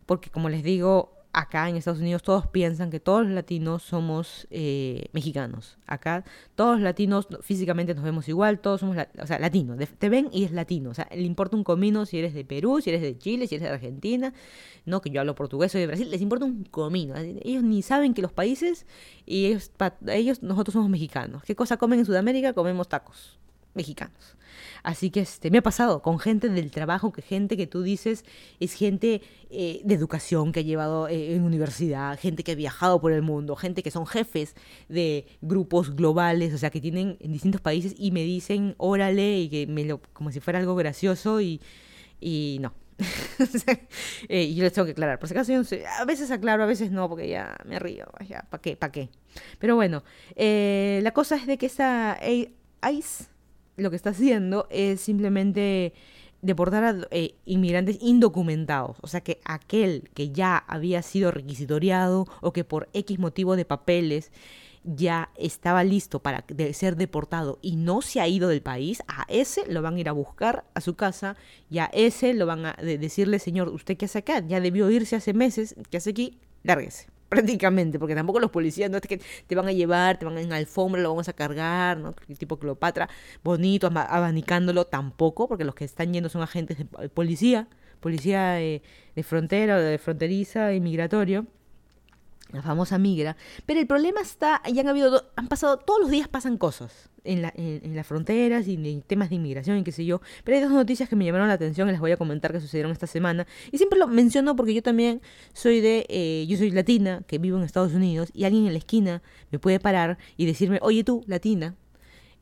porque 0.06 0.30
como 0.30 0.50
les 0.50 0.64
digo, 0.64 1.17
acá 1.34 1.70
en 1.70 1.76
Estados 1.76 2.00
Unidos 2.00 2.24
todos 2.24 2.48
piensan 2.48 2.90
que 2.90 3.00
todos 3.00 3.24
los 3.24 3.34
latinos 3.34 3.84
somos 3.84 4.48
eh, 4.50 5.08
mexicanos. 5.14 5.78
Acá 5.86 6.24
todos 6.56 6.76
los 6.76 6.82
latinos 6.82 7.28
físicamente 7.42 7.94
nos 7.94 8.04
vemos 8.04 8.28
igual, 8.28 8.60
todos 8.60 8.80
somos 8.80 8.98
o 9.22 9.28
sea, 9.28 9.40
latinos. 9.40 9.78
Te 10.00 10.10
ven 10.10 10.30
y 10.32 10.46
es 10.46 10.52
latino. 10.52 10.90
O 10.90 10.94
sea, 10.94 11.08
le 11.12 11.24
importa 11.24 11.56
un 11.56 11.64
comino 11.64 12.06
si 12.06 12.20
eres 12.20 12.34
de 12.34 12.44
Perú, 12.44 12.82
si 12.82 12.90
eres 12.90 13.02
de 13.02 13.18
Chile, 13.18 13.48
si 13.48 13.56
eres 13.56 13.68
de 13.68 13.74
Argentina. 13.74 14.34
No, 14.86 15.02
que 15.02 15.10
yo 15.10 15.20
hablo 15.20 15.36
portugués, 15.36 15.74
o 15.76 15.78
de 15.78 15.88
Brasil. 15.88 16.10
Les 16.10 16.22
importa 16.22 16.46
un 16.46 16.64
comino. 16.64 17.16
Ellos 17.16 17.64
ni 17.64 17.82
saben 17.82 18.14
que 18.14 18.22
los 18.22 18.32
países 18.32 18.86
y 19.26 19.46
ellos, 19.46 19.72
ellos 20.08 20.42
nosotros 20.44 20.74
somos 20.74 20.90
mexicanos. 20.90 21.44
¿Qué 21.44 21.56
cosa 21.56 21.78
comen 21.78 22.00
en 22.00 22.06
Sudamérica? 22.06 22.54
Comemos 22.54 22.88
tacos 22.88 23.38
mexicanos. 23.78 24.38
Así 24.84 25.10
que 25.10 25.22
este, 25.22 25.52
me 25.52 25.60
ha 25.60 25.62
pasado 25.62 26.02
con 26.02 26.20
gente 26.20 26.50
del 26.50 26.72
trabajo, 26.72 27.12
que 27.12 27.22
gente 27.22 27.58
que 27.58 27.68
tú 27.68 27.82
dices 27.82 28.24
es 28.60 28.74
gente 28.74 29.22
eh, 29.50 29.82
de 29.84 29.96
educación 29.96 30.52
que 30.52 30.62
ha 30.62 30.64
llevado 30.64 31.08
eh, 31.08 31.36
en 31.36 31.44
universidad, 31.44 32.18
gente 32.20 32.44
que 32.44 32.54
ha 32.54 32.56
viajado 32.56 33.02
por 33.02 33.12
el 33.12 33.22
mundo, 33.22 33.56
gente 33.56 33.84
que 33.84 33.92
son 33.92 34.06
jefes 34.06 34.56
de 34.90 35.28
grupos 35.42 35.96
globales, 35.96 36.54
o 36.54 36.58
sea, 36.58 36.70
que 36.70 36.82
tienen 36.82 37.18
en 37.20 37.34
distintos 37.34 37.62
países 37.62 37.96
y 37.98 38.12
me 38.12 38.24
dicen, 38.24 38.76
órale, 38.78 39.40
y 39.40 39.50
que 39.50 40.00
como 40.14 40.32
si 40.32 40.40
fuera 40.40 40.60
algo 40.60 40.76
gracioso 40.76 41.42
y, 41.42 41.62
y 42.20 42.60
no. 42.62 42.74
eh, 44.28 44.44
y 44.44 44.56
yo 44.56 44.64
les 44.64 44.74
tengo 44.74 44.86
que 44.86 44.94
aclarar. 44.94 45.20
Por 45.20 45.30
si 45.30 45.36
acaso, 45.36 45.52
yo 45.52 45.62
a 46.00 46.06
veces 46.06 46.32
aclaro, 46.32 46.64
a 46.64 46.66
veces 46.66 46.92
no, 46.92 47.08
porque 47.08 47.28
ya 47.28 47.56
me 47.66 47.78
río. 47.78 48.06
Ya, 48.28 48.48
¿para 48.50 48.62
qué? 48.62 48.76
¿Para 48.76 48.92
qué? 48.92 49.10
Pero 49.60 49.76
bueno, 49.76 50.04
la 50.36 51.12
cosa 51.12 51.36
es 51.36 51.46
de 51.46 51.58
que 51.58 51.68
esa 51.68 52.18
ICE 52.24 53.37
lo 53.78 53.90
que 53.90 53.96
está 53.96 54.10
haciendo 54.10 54.68
es 54.70 55.00
simplemente 55.02 55.94
deportar 56.42 56.84
a 56.84 57.08
eh, 57.12 57.36
inmigrantes 57.46 57.98
indocumentados, 58.02 58.98
o 59.02 59.08
sea 59.08 59.22
que 59.22 59.40
aquel 59.46 60.10
que 60.14 60.32
ya 60.32 60.58
había 60.58 61.02
sido 61.02 61.32
requisitoriado 61.32 62.28
o 62.42 62.54
que 62.54 62.64
por 62.64 62.90
X 62.94 63.18
motivo 63.20 63.56
de 63.56 63.66
papeles 63.66 64.32
ya 64.84 65.30
estaba 65.36 65.84
listo 65.84 66.20
para 66.20 66.46
ser 66.74 66.96
deportado 66.96 67.60
y 67.62 67.76
no 67.76 68.02
se 68.02 68.22
ha 68.22 68.28
ido 68.28 68.48
del 68.48 68.62
país, 68.62 69.02
a 69.08 69.26
ese 69.28 69.70
lo 69.72 69.82
van 69.82 69.96
a 69.96 70.00
ir 70.00 70.10
a 70.10 70.14
buscar 70.14 70.64
a 70.76 70.82
su 70.82 70.96
casa 70.96 71.36
y 71.70 71.80
a 71.80 71.86
ese 71.86 72.34
lo 72.34 72.46
van 72.46 72.68
a 72.68 72.74
decirle, 72.74 73.40
señor, 73.40 73.68
¿usted 73.70 73.98
qué 73.98 74.06
hace 74.06 74.20
acá? 74.20 74.40
Ya 74.48 74.62
debió 74.62 74.90
irse 74.90 75.16
hace 75.16 75.34
meses, 75.34 75.76
¿qué 75.90 75.98
hace 75.98 76.12
aquí? 76.12 76.38
Lárguese 76.64 77.17
prácticamente, 77.30 78.00
porque 78.00 78.16
tampoco 78.16 78.40
los 78.40 78.52
policías 78.52 78.90
no 78.90 78.98
es 78.98 79.04
que 79.04 79.22
te 79.48 79.56
van 79.56 79.68
a 79.68 79.72
llevar, 79.72 80.18
te 80.18 80.26
van 80.26 80.38
en 80.38 80.54
alfombra, 80.54 81.02
lo 81.02 81.10
vamos 81.10 81.28
a 81.30 81.34
cargar, 81.34 81.98
¿no? 81.98 82.14
Tipo 82.38 82.58
Cleopatra, 82.58 83.10
bonito, 83.44 83.88
abanicándolo, 83.88 84.86
tampoco, 84.86 85.48
porque 85.48 85.64
los 85.66 85.76
que 85.76 85.86
están 85.86 86.14
yendo 86.14 86.30
son 86.30 86.42
agentes 86.42 86.78
de 86.78 86.86
policía, 87.10 87.68
policía 88.00 88.52
de, 88.52 88.82
de 89.16 89.24
frontera, 89.24 89.80
de 89.80 89.98
fronteriza, 89.98 90.74
inmigratorio 90.74 91.48
la 92.52 92.62
famosa 92.62 92.98
migra. 92.98 93.36
Pero 93.66 93.80
el 93.80 93.88
problema 93.88 94.22
está, 94.22 94.62
ya 94.72 94.82
han 94.82 94.88
habido, 94.88 95.30
han 95.36 95.48
pasado, 95.48 95.78
todos 95.78 96.00
los 96.00 96.10
días 96.10 96.28
pasan 96.28 96.58
cosas 96.58 97.10
en, 97.24 97.42
la, 97.42 97.54
en, 97.56 97.96
las 97.96 98.08
fronteras 98.08 98.68
y 98.68 98.76
en 98.76 99.02
temas 99.02 99.30
de 99.30 99.36
inmigración 99.36 99.78
y 99.78 99.84
qué 99.84 99.92
sé 99.92 100.06
yo. 100.06 100.22
Pero 100.44 100.58
hay 100.58 100.64
dos 100.64 100.72
noticias 100.72 101.10
que 101.10 101.16
me 101.16 101.26
llamaron 101.26 101.48
la 101.48 101.56
atención 101.56 101.90
y 101.90 101.92
las 101.92 102.02
voy 102.02 102.12
a 102.12 102.18
comentar 102.18 102.52
que 102.52 102.62
sucedieron 102.62 102.92
esta 102.92 103.08
semana. 103.08 103.46
Y 103.72 103.78
siempre 103.78 104.00
lo 104.00 104.08
menciono 104.08 104.56
porque 104.56 104.74
yo 104.74 104.82
también 104.82 105.22
soy 105.54 105.82
de, 105.82 106.06
eh, 106.10 106.46
yo 106.48 106.58
soy 106.58 106.72
latina, 106.72 107.22
que 107.28 107.38
vivo 107.38 107.58
en 107.58 107.64
Estados 107.64 107.94
Unidos, 107.94 108.30
y 108.34 108.46
alguien 108.46 108.66
en 108.66 108.74
la 108.74 108.80
esquina 108.80 109.22
me 109.52 109.60
puede 109.60 109.80
parar 109.80 110.18
y 110.38 110.46
decirme, 110.46 110.80
oye 110.82 111.04
tú, 111.04 111.24
latina, 111.28 111.76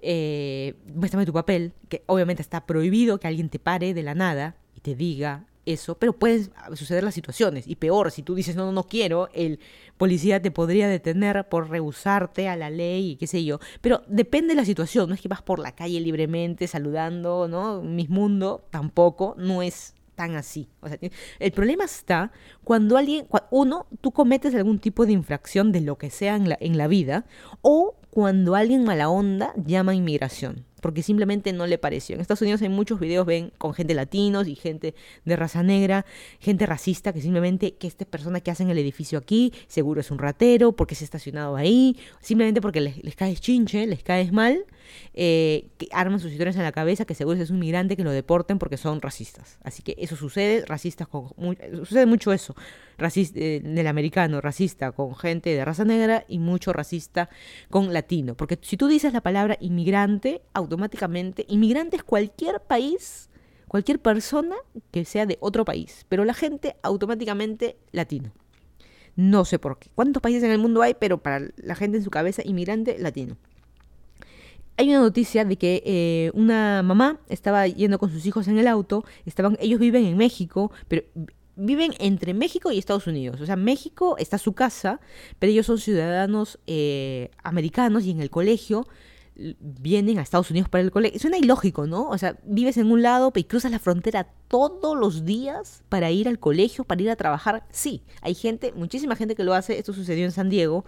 eh, 0.01 0.75
muéstrame 0.93 1.25
tu 1.25 1.33
papel, 1.33 1.73
que 1.89 2.03
obviamente 2.05 2.41
está 2.41 2.65
prohibido 2.65 3.19
que 3.19 3.27
alguien 3.27 3.49
te 3.49 3.59
pare 3.59 3.93
de 3.93 4.03
la 4.03 4.13
nada 4.13 4.55
y 4.75 4.81
te 4.81 4.95
diga 4.95 5.47
eso, 5.65 5.97
pero 5.97 6.13
pueden 6.13 6.51
suceder 6.73 7.03
las 7.03 7.15
situaciones. 7.15 7.67
Y 7.67 7.75
peor, 7.75 8.11
si 8.11 8.23
tú 8.23 8.35
dices, 8.35 8.55
no, 8.55 8.71
no, 8.71 8.83
quiero, 8.83 9.29
el 9.33 9.59
policía 9.97 10.41
te 10.41 10.51
podría 10.51 10.87
detener 10.87 11.47
por 11.49 11.69
rehusarte 11.69 12.47
a 12.47 12.55
la 12.55 12.69
ley 12.69 13.11
y 13.11 13.15
qué 13.15 13.27
sé 13.27 13.43
yo. 13.43 13.59
Pero 13.81 14.03
depende 14.07 14.49
de 14.49 14.61
la 14.61 14.65
situación, 14.65 15.09
no 15.09 15.15
es 15.15 15.21
que 15.21 15.27
vas 15.27 15.41
por 15.41 15.59
la 15.59 15.73
calle 15.73 15.99
libremente 15.99 16.67
saludando, 16.67 17.47
¿no? 17.47 17.81
Mis 17.81 18.09
mundo, 18.09 18.65
tampoco, 18.69 19.35
no 19.37 19.61
es 19.61 19.95
tan 20.15 20.35
así. 20.35 20.69
O 20.81 20.87
sea, 20.87 20.97
el 21.39 21.51
problema 21.51 21.83
está 21.83 22.31
cuando 22.63 22.97
alguien, 22.97 23.27
uno, 23.51 23.87
tú 24.01 24.11
cometes 24.11 24.55
algún 24.55 24.79
tipo 24.79 25.05
de 25.05 25.11
infracción 25.11 25.71
de 25.71 25.81
lo 25.81 25.97
que 25.97 26.09
sea 26.09 26.35
en 26.35 26.49
la, 26.49 26.57
en 26.59 26.77
la 26.77 26.87
vida, 26.87 27.25
o 27.61 27.95
cuando 28.09 28.55
alguien 28.55 28.85
mala 28.85 29.09
onda 29.09 29.53
llama 29.57 29.91
a 29.91 29.95
inmigración 29.95 30.65
porque 30.85 31.01
simplemente 31.01 31.51
no 31.51 31.65
le 31.65 31.79
pareció. 31.79 32.13
En 32.13 32.21
Estados 32.21 32.43
Unidos 32.43 32.61
hay 32.61 32.69
muchos 32.69 32.99
videos, 32.99 33.25
ven, 33.25 33.51
con 33.57 33.73
gente 33.73 33.95
latinos 33.95 34.47
y 34.47 34.53
gente 34.53 34.93
de 35.25 35.35
raza 35.35 35.63
negra, 35.63 36.05
gente 36.39 36.67
racista, 36.67 37.11
que 37.11 37.21
simplemente 37.21 37.73
que 37.73 37.87
esta 37.87 38.05
persona 38.05 38.39
que 38.39 38.51
hace 38.51 38.61
en 38.61 38.69
el 38.69 38.77
edificio 38.77 39.17
aquí, 39.17 39.51
seguro 39.67 40.01
es 40.01 40.11
un 40.11 40.19
ratero, 40.19 40.73
porque 40.73 40.93
se 40.93 41.03
ha 41.03 41.05
estacionado 41.05 41.55
ahí, 41.55 41.97
simplemente 42.21 42.61
porque 42.61 42.81
les, 42.81 43.03
les 43.03 43.15
caes 43.15 43.41
chinche, 43.41 43.87
les 43.87 44.03
caes 44.03 44.31
mal, 44.31 44.63
eh, 45.13 45.69
que 45.77 45.87
arman 45.91 46.19
sus 46.19 46.31
historias 46.31 46.55
en 46.55 46.63
la 46.63 46.71
cabeza, 46.71 47.05
que 47.05 47.15
seguro 47.15 47.41
es 47.41 47.49
un 47.49 47.59
migrante, 47.59 47.95
que 47.95 48.03
lo 48.03 48.11
deporten 48.11 48.59
porque 48.59 48.77
son 48.77 49.01
racistas. 49.01 49.59
Así 49.63 49.83
que 49.83 49.95
eso 49.97 50.15
sucede, 50.15 50.65
racistas 50.65 51.07
con, 51.07 51.29
sucede 51.83 52.05
mucho 52.05 52.33
eso, 52.33 52.55
racista, 52.97 53.39
eh, 53.39 53.61
del 53.63 53.87
americano, 53.87 54.41
racista 54.41 54.91
con 54.91 55.15
gente 55.15 55.51
de 55.51 55.63
raza 55.63 55.85
negra 55.85 56.25
y 56.27 56.39
mucho 56.39 56.73
racista 56.73 57.29
con 57.69 57.93
latino. 57.93 58.35
Porque 58.35 58.57
si 58.61 58.77
tú 58.77 58.87
dices 58.87 59.13
la 59.13 59.21
palabra 59.21 59.57
inmigrante, 59.59 60.41
automáticamente, 60.53 61.45
inmigrante 61.47 61.97
es 61.97 62.03
cualquier 62.03 62.61
país, 62.61 63.29
cualquier 63.67 63.99
persona 63.99 64.55
que 64.91 65.05
sea 65.05 65.25
de 65.25 65.37
otro 65.39 65.65
país, 65.65 66.05
pero 66.09 66.25
la 66.25 66.33
gente 66.33 66.75
automáticamente 66.83 67.77
latino. 67.91 68.31
No 69.15 69.45
sé 69.45 69.59
por 69.59 69.79
qué. 69.79 69.89
¿Cuántos 69.95 70.21
países 70.21 70.43
en 70.43 70.51
el 70.51 70.57
mundo 70.57 70.81
hay? 70.81 70.93
Pero 70.93 71.23
para 71.23 71.47
la 71.55 71.75
gente 71.75 71.97
en 71.97 72.03
su 72.03 72.09
cabeza, 72.09 72.41
inmigrante 72.43 72.97
latino 72.99 73.37
hay 74.77 74.89
una 74.89 74.99
noticia 74.99 75.45
de 75.45 75.57
que 75.57 75.81
eh, 75.85 76.31
una 76.33 76.83
mamá 76.83 77.19
estaba 77.29 77.67
yendo 77.67 77.99
con 77.99 78.11
sus 78.11 78.25
hijos 78.25 78.47
en 78.47 78.57
el 78.57 78.67
auto, 78.67 79.05
estaban, 79.25 79.57
ellos 79.59 79.79
viven 79.79 80.05
en 80.05 80.17
México, 80.17 80.71
pero 80.87 81.03
viven 81.55 81.93
entre 81.99 82.33
México 82.33 82.71
y 82.71 82.77
Estados 82.77 83.07
Unidos. 83.07 83.39
O 83.41 83.45
sea, 83.45 83.55
México 83.55 84.17
está 84.17 84.37
su 84.37 84.53
casa, 84.53 84.99
pero 85.39 85.51
ellos 85.51 85.65
son 85.65 85.77
ciudadanos 85.77 86.59
eh, 86.67 87.31
americanos 87.43 88.03
y 88.05 88.11
en 88.11 88.21
el 88.21 88.29
colegio 88.29 88.87
vienen 89.35 90.17
a 90.17 90.21
Estados 90.21 90.49
Unidos 90.49 90.69
para 90.69 90.83
el 90.83 90.91
colegio. 90.91 91.19
Suena 91.19 91.37
ilógico, 91.37 91.87
¿no? 91.87 92.09
O 92.09 92.17
sea, 92.17 92.37
vives 92.43 92.77
en 92.77 92.91
un 92.91 93.01
lado 93.01 93.31
y 93.35 93.43
cruzas 93.43 93.71
la 93.71 93.79
frontera 93.79 94.29
todos 94.47 94.97
los 94.97 95.25
días 95.25 95.83
para 95.89 96.09
ir 96.11 96.27
al 96.27 96.39
colegio, 96.39 96.85
para 96.85 97.01
ir 97.01 97.09
a 97.09 97.15
trabajar. 97.15 97.65
Sí, 97.69 98.03
hay 98.21 98.33
gente, 98.33 98.71
muchísima 98.73 99.15
gente 99.15 99.35
que 99.35 99.43
lo 99.43 99.53
hace. 99.53 99.77
Esto 99.77 99.93
sucedió 99.93 100.25
en 100.25 100.31
San 100.31 100.49
Diego 100.49 100.85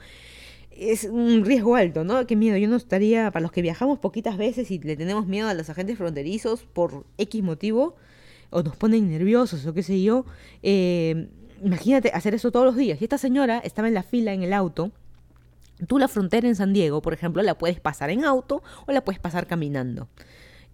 es 0.79 1.05
un 1.05 1.43
riesgo 1.45 1.75
alto, 1.75 2.03
¿no? 2.03 2.25
Qué 2.27 2.35
miedo. 2.35 2.57
Yo 2.57 2.67
no 2.67 2.75
estaría, 2.75 3.31
para 3.31 3.41
los 3.41 3.51
que 3.51 3.61
viajamos 3.61 3.99
poquitas 3.99 4.37
veces 4.37 4.69
y 4.71 4.79
le 4.79 4.95
tenemos 4.95 5.27
miedo 5.27 5.47
a 5.47 5.53
los 5.53 5.69
agentes 5.69 5.97
fronterizos 5.97 6.63
por 6.73 7.05
X 7.17 7.43
motivo, 7.43 7.95
o 8.49 8.63
nos 8.63 8.75
ponen 8.75 9.09
nerviosos 9.09 9.65
o 9.65 9.73
qué 9.73 9.83
sé 9.83 10.01
yo, 10.01 10.25
eh, 10.63 11.29
imagínate 11.63 12.11
hacer 12.13 12.33
eso 12.33 12.51
todos 12.51 12.65
los 12.65 12.75
días. 12.75 13.01
Y 13.01 13.03
esta 13.03 13.17
señora 13.17 13.59
estaba 13.59 13.87
en 13.87 13.93
la 13.93 14.03
fila 14.03 14.33
en 14.33 14.43
el 14.43 14.53
auto. 14.53 14.91
Tú 15.87 15.99
la 15.99 16.07
frontera 16.07 16.47
en 16.47 16.55
San 16.55 16.73
Diego, 16.73 17.01
por 17.01 17.13
ejemplo, 17.13 17.43
la 17.43 17.57
puedes 17.57 17.79
pasar 17.79 18.09
en 18.09 18.23
auto 18.25 18.63
o 18.85 18.91
la 18.91 19.03
puedes 19.03 19.19
pasar 19.19 19.47
caminando. 19.47 20.07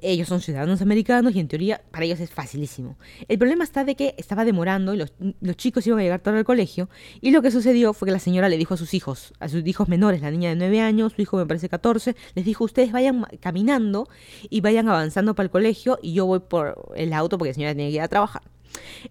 Ellos 0.03 0.27
son 0.27 0.41
ciudadanos 0.41 0.81
americanos 0.81 1.35
y 1.35 1.39
en 1.39 1.47
teoría 1.47 1.81
para 1.91 2.05
ellos 2.05 2.19
es 2.19 2.29
facilísimo. 2.29 2.97
El 3.27 3.37
problema 3.37 3.63
está 3.63 3.83
de 3.83 3.95
que 3.95 4.15
estaba 4.17 4.45
demorando 4.45 4.93
y 4.93 4.97
los, 4.97 5.11
chicos 5.55 5.85
iban 5.87 5.99
a 5.99 6.03
llegar 6.03 6.19
tarde 6.19 6.39
al 6.39 6.45
colegio 6.45 6.89
y 7.21 7.31
lo 7.31 7.41
que 7.41 7.51
sucedió 7.51 7.93
fue 7.93 8.07
que 8.07 8.11
la 8.11 8.19
señora 8.19 8.49
le 8.49 8.57
dijo 8.57 8.73
a 8.73 8.77
sus 8.77 8.93
hijos, 8.93 9.33
a 9.39 9.49
sus 9.49 9.65
hijos 9.65 9.87
menores, 9.87 10.21
la 10.21 10.31
niña 10.31 10.49
de 10.49 10.55
9 10.55 10.81
años, 10.81 11.13
su 11.15 11.21
hijo 11.21 11.37
me 11.37 11.45
parece 11.45 11.69
14, 11.69 12.15
les 12.35 12.45
dijo 12.45 12.63
ustedes 12.63 12.91
vayan 12.91 13.25
caminando 13.39 14.07
y 14.49 14.61
vayan 14.61 14.89
avanzando 14.89 15.35
para 15.35 15.45
el 15.45 15.51
colegio 15.51 15.99
y 16.01 16.13
yo 16.13 16.25
voy 16.25 16.39
por 16.39 16.93
el 16.95 17.13
auto 17.13 17.37
porque 17.37 17.51
la 17.51 17.55
señora 17.55 17.73
tenía 17.73 17.87
que 17.87 17.95
ir 17.95 18.01
a 18.01 18.07
trabajar. 18.07 18.43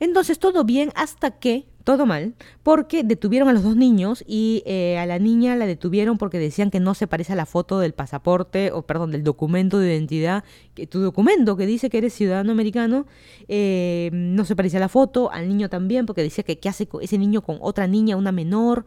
Entonces 0.01 0.39
todo 0.39 0.65
bien 0.65 0.91
hasta 0.95 1.39
que 1.39 1.67
todo 1.83 2.07
mal, 2.07 2.35
porque 2.63 3.05
detuvieron 3.05 3.49
a 3.49 3.53
los 3.53 3.63
dos 3.63 3.77
niños 3.77 4.25
y 4.27 4.63
eh, 4.67 4.99
a 4.99 5.07
la 5.07 5.19
niña 5.19 5.57
la 5.57 5.67
detuvieron 5.67 6.19
porque 6.19 6.39
decían 6.39 6.71
que 6.71 6.81
no 6.81 6.95
se 6.95 7.07
parece 7.07 7.33
a 7.33 7.37
la 7.37 7.47
foto 7.47 7.79
del 7.81 7.93
pasaporte, 7.93 8.71
o 8.73 8.83
perdón, 8.83 9.11
del 9.11 9.25
documento 9.25 9.79
de 9.79 9.95
identidad, 9.95 10.45
que 10.75 10.87
tu 10.87 11.01
documento 11.01 11.57
que 11.57 11.67
dice 11.67 11.91
que 11.91 11.99
eres 11.99 12.13
ciudadano 12.13 12.53
americano, 12.53 13.07
eh, 13.49 14.11
no 14.13 14.45
se 14.45 14.57
parece 14.57 14.77
a 14.77 14.81
la 14.81 14.89
foto, 14.89 15.31
al 15.33 15.49
niño 15.49 15.69
también, 15.69 16.07
porque 16.07 16.23
decía 16.23 16.45
que 16.45 16.59
qué 16.59 16.69
hace 16.69 16.89
ese 17.01 17.19
niño 17.19 17.43
con 17.43 17.59
otra 17.61 17.87
niña, 17.87 18.17
una 18.17 18.33
menor, 18.33 18.85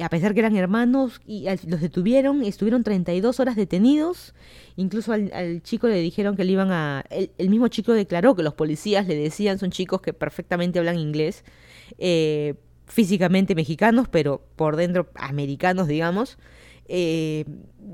a 0.00 0.08
pesar 0.08 0.34
que 0.34 0.40
eran 0.40 0.56
hermanos, 0.56 1.20
y 1.26 1.46
los 1.66 1.80
detuvieron, 1.80 2.42
estuvieron 2.42 2.82
32 2.82 3.38
horas 3.40 3.56
detenidos, 3.56 4.34
incluso 4.76 5.12
al, 5.12 5.62
chico 5.62 5.86
le 5.86 6.00
dijeron 6.00 6.36
que 6.36 6.44
le 6.44 6.52
iban 6.52 6.72
a... 6.72 7.04
el 7.10 7.50
mismo 7.50 7.68
chico 7.68 7.92
declaró 7.92 8.34
que 8.34 8.42
los 8.42 8.54
policías 8.54 9.06
le 9.06 9.14
decían, 9.14 9.58
son 9.58 9.70
chicos 9.70 10.00
que 10.00 10.12
perfectamente 10.12 10.78
hablan 10.78 10.98
inglés, 10.98 11.44
eh, 11.98 12.33
físicamente 12.86 13.54
mexicanos, 13.54 14.08
pero 14.08 14.42
por 14.56 14.76
dentro 14.76 15.08
americanos, 15.14 15.88
digamos. 15.88 16.38
Eh, 16.86 17.44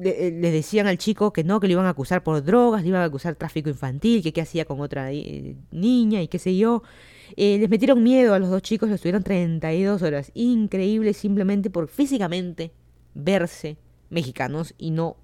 le, 0.00 0.50
decían 0.50 0.88
al 0.88 0.98
chico 0.98 1.32
que 1.32 1.44
no, 1.44 1.60
que 1.60 1.68
le 1.68 1.74
iban 1.74 1.86
a 1.86 1.90
acusar 1.90 2.24
por 2.24 2.42
drogas, 2.42 2.82
le 2.82 2.88
iban 2.88 3.02
a 3.02 3.04
acusar 3.04 3.36
tráfico 3.36 3.68
infantil, 3.68 4.22
que 4.22 4.32
qué 4.32 4.40
hacía 4.40 4.64
con 4.64 4.80
otra 4.80 5.12
eh, 5.12 5.56
niña 5.70 6.22
y 6.22 6.28
qué 6.28 6.38
sé 6.38 6.56
yo. 6.56 6.82
les 7.36 7.68
metieron 7.70 8.02
miedo 8.02 8.34
a 8.34 8.38
los 8.38 8.50
dos 8.50 8.62
chicos, 8.62 8.88
los 8.88 8.96
estuvieron 8.96 9.22
32 9.22 10.02
horas. 10.02 10.32
Increíble 10.34 11.12
simplemente 11.14 11.70
por 11.70 11.88
físicamente 11.88 12.72
verse 13.14 13.76
mexicanos 14.08 14.74
y 14.76 14.90
no 14.90 15.16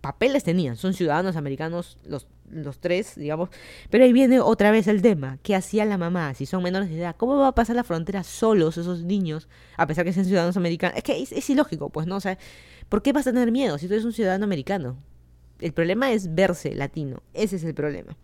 papeles 0.00 0.44
tenían, 0.44 0.76
son 0.76 0.94
ciudadanos 0.94 1.36
americanos 1.36 1.98
los, 2.04 2.28
los 2.50 2.78
tres, 2.78 3.14
digamos. 3.16 3.50
Pero 3.90 4.04
ahí 4.04 4.12
viene 4.12 4.40
otra 4.40 4.70
vez 4.70 4.86
el 4.86 5.02
tema, 5.02 5.38
¿qué 5.42 5.54
hacía 5.54 5.84
la 5.84 5.98
mamá? 5.98 6.34
Si 6.34 6.46
son 6.46 6.62
menores 6.62 6.88
de 6.88 6.98
edad, 6.98 7.16
¿cómo 7.16 7.36
va 7.36 7.48
a 7.48 7.54
pasar 7.54 7.76
la 7.76 7.84
frontera 7.84 8.22
solos 8.22 8.78
esos 8.78 9.02
niños, 9.04 9.48
a 9.76 9.86
pesar 9.86 10.04
que 10.04 10.12
sean 10.12 10.26
ciudadanos 10.26 10.56
americanos? 10.56 10.96
Es 10.96 11.04
que 11.04 11.20
es, 11.20 11.50
ilógico, 11.50 11.90
pues, 11.90 12.06
¿no? 12.06 12.16
O 12.16 12.20
sea, 12.20 12.38
¿por 12.88 13.02
qué 13.02 13.12
vas 13.12 13.26
a 13.26 13.32
tener 13.32 13.52
miedo 13.52 13.78
si 13.78 13.88
tú 13.88 13.94
eres 13.94 14.04
un 14.04 14.12
ciudadano 14.12 14.44
americano? 14.44 14.96
El 15.58 15.72
problema 15.72 16.12
es 16.12 16.34
verse 16.34 16.74
latino, 16.74 17.22
ese 17.32 17.56
es 17.56 17.64
el 17.64 17.74
problema. 17.74 18.16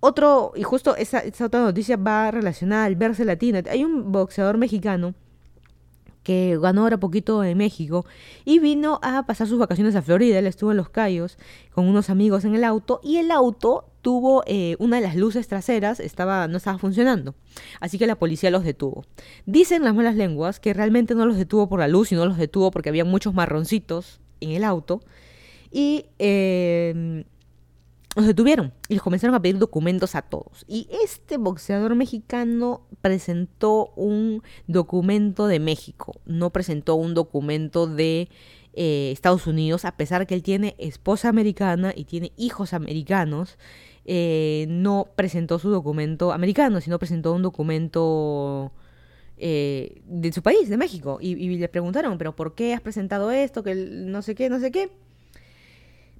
Otro, 0.00 0.52
y 0.56 0.62
justo 0.62 0.96
esa, 0.96 1.20
esa 1.20 1.46
otra 1.46 1.60
noticia 1.60 1.96
va 1.96 2.30
relacionada 2.30 2.84
al 2.84 2.96
verse 2.96 3.24
latino. 3.24 3.60
Hay 3.70 3.84
un 3.84 4.12
boxeador 4.12 4.58
mexicano 4.58 5.14
que 6.26 6.58
ganó 6.60 6.82
ahora 6.82 6.98
poquito 6.98 7.44
en 7.44 7.56
México 7.56 8.04
y 8.44 8.58
vino 8.58 8.98
a 9.00 9.26
pasar 9.26 9.46
sus 9.46 9.60
vacaciones 9.60 9.94
a 9.94 10.02
Florida. 10.02 10.40
Él 10.40 10.48
estuvo 10.48 10.72
en 10.72 10.76
Los 10.76 10.88
Cayos 10.88 11.38
con 11.72 11.86
unos 11.86 12.10
amigos 12.10 12.44
en 12.44 12.56
el 12.56 12.64
auto 12.64 12.98
y 13.04 13.18
el 13.18 13.30
auto 13.30 13.84
tuvo 14.02 14.42
eh, 14.48 14.74
una 14.80 14.96
de 14.96 15.02
las 15.02 15.14
luces 15.14 15.46
traseras 15.46 16.00
estaba 16.00 16.48
no 16.48 16.56
estaba 16.56 16.78
funcionando, 16.78 17.36
así 17.78 17.96
que 17.96 18.08
la 18.08 18.16
policía 18.16 18.50
los 18.50 18.64
detuvo. 18.64 19.04
Dicen 19.44 19.84
las 19.84 19.94
malas 19.94 20.16
lenguas 20.16 20.58
que 20.58 20.74
realmente 20.74 21.14
no 21.14 21.26
los 21.26 21.36
detuvo 21.36 21.68
por 21.68 21.78
la 21.78 21.86
luz, 21.86 22.08
sino 22.08 22.26
los 22.26 22.38
detuvo 22.38 22.72
porque 22.72 22.88
había 22.88 23.04
muchos 23.04 23.32
marroncitos 23.32 24.20
en 24.40 24.50
el 24.50 24.64
auto 24.64 25.02
y 25.70 26.06
eh, 26.18 27.24
los 28.16 28.26
detuvieron 28.26 28.72
y 28.88 28.94
les 28.94 29.02
comenzaron 29.02 29.34
a 29.36 29.42
pedir 29.42 29.58
documentos 29.58 30.14
a 30.14 30.22
todos. 30.22 30.64
Y 30.66 30.88
este 31.04 31.36
boxeador 31.36 31.94
mexicano 31.94 32.86
presentó 33.02 33.92
un 33.94 34.42
documento 34.66 35.46
de 35.46 35.60
México, 35.60 36.20
no 36.24 36.50
presentó 36.50 36.94
un 36.94 37.12
documento 37.12 37.86
de 37.86 38.30
eh, 38.72 39.10
Estados 39.12 39.46
Unidos, 39.46 39.84
a 39.84 39.98
pesar 39.98 40.26
que 40.26 40.34
él 40.34 40.42
tiene 40.42 40.74
esposa 40.78 41.28
americana 41.28 41.92
y 41.94 42.04
tiene 42.04 42.32
hijos 42.38 42.72
americanos. 42.72 43.58
Eh, 44.06 44.64
no 44.68 45.08
presentó 45.14 45.58
su 45.58 45.68
documento 45.68 46.32
americano, 46.32 46.80
sino 46.80 46.98
presentó 46.98 47.34
un 47.34 47.42
documento 47.42 48.72
eh, 49.36 50.00
de 50.06 50.32
su 50.32 50.42
país, 50.42 50.70
de 50.70 50.78
México. 50.78 51.18
Y, 51.20 51.32
y, 51.32 51.58
le 51.58 51.68
preguntaron, 51.68 52.16
pero 52.16 52.34
¿por 52.34 52.54
qué 52.54 52.72
has 52.72 52.80
presentado 52.80 53.30
esto? 53.30 53.62
Que 53.62 53.74
no 53.74 54.22
sé 54.22 54.34
qué, 54.34 54.48
no 54.48 54.58
sé 54.58 54.70
qué. 54.70 54.90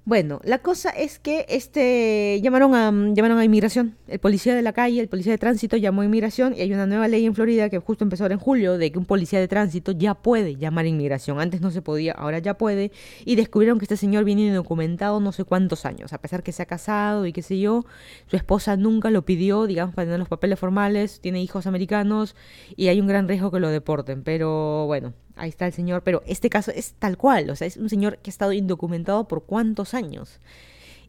Bueno, 0.07 0.40
la 0.45 0.61
cosa 0.61 0.90
es 0.90 1.19
que 1.19 1.47
este 1.49 2.40
llamaron 2.40 2.77
a 2.77 2.92
llamaron 3.12 3.38
a 3.38 3.45
inmigración. 3.45 3.97
El 4.07 4.21
policía 4.21 4.55
de 4.55 4.62
la 4.62 4.73
calle, 4.73 5.01
el 5.01 5.09
policía 5.09 5.33
de 5.33 5.38
tránsito 5.38 5.77
llamó 5.77 6.03
a 6.03 6.05
inmigración 6.05 6.55
y 6.57 6.61
hay 6.61 6.73
una 6.73 6.87
nueva 6.87 7.09
ley 7.09 7.27
en 7.27 7.35
Florida 7.35 7.69
que 7.71 7.81
justo 7.81 8.05
empezó 8.05 8.23
ahora 8.23 8.35
en 8.35 8.38
julio 8.38 8.79
de 8.79 8.92
que 8.92 9.01
un 9.01 9.05
policía 9.05 9.40
de 9.40 9.49
tránsito 9.49 9.90
ya 9.90 10.14
puede 10.14 10.55
llamar 10.55 10.85
a 10.85 10.88
inmigración. 10.88 11.40
Antes 11.40 11.61
no 11.61 11.73
se 11.73 11.83
podía, 11.83 12.12
ahora 12.12 12.38
ya 12.38 12.57
puede 12.57 12.92
y 13.25 13.35
descubrieron 13.35 13.81
que 13.81 13.85
este 13.85 13.97
señor 13.97 14.23
viene 14.23 14.42
indocumentado 14.42 15.19
no 15.19 15.33
sé 15.33 15.42
cuántos 15.42 15.85
años, 15.85 16.12
a 16.12 16.19
pesar 16.19 16.45
que 16.45 16.53
se 16.53 16.62
ha 16.62 16.66
casado 16.66 17.27
y 17.27 17.33
qué 17.33 17.42
sé 17.42 17.59
yo, 17.59 17.85
su 18.29 18.37
esposa 18.37 18.77
nunca 18.77 19.11
lo 19.11 19.25
pidió, 19.25 19.66
digamos, 19.66 19.92
para 19.97 20.07
tener 20.07 20.21
los 20.21 20.29
papeles 20.29 20.61
formales, 20.61 21.21
tiene 21.21 21.42
hijos 21.42 21.66
americanos 21.66 22.37
y 22.77 22.87
hay 22.87 23.01
un 23.01 23.09
gran 23.09 23.27
riesgo 23.27 23.51
que 23.51 23.59
lo 23.59 23.71
deporten, 23.71 24.23
pero 24.23 24.87
bueno, 24.87 25.14
ahí 25.37 25.49
está 25.51 25.66
el 25.66 25.72
señor, 25.72 26.03
pero 26.03 26.22
este 26.27 26.51
caso 26.51 26.72
es 26.72 26.94
tal 26.99 27.16
cual, 27.16 27.51
o 27.51 27.57
sea, 27.57 27.66
es 27.66 27.77
un 27.77 27.88
señor 27.88 28.18
que 28.18 28.31
ha 28.31 28.33
estado 28.33 28.53
indocumentado 28.53 29.29
por 29.29 29.44
cuántos 29.44 29.94
años 29.94 30.40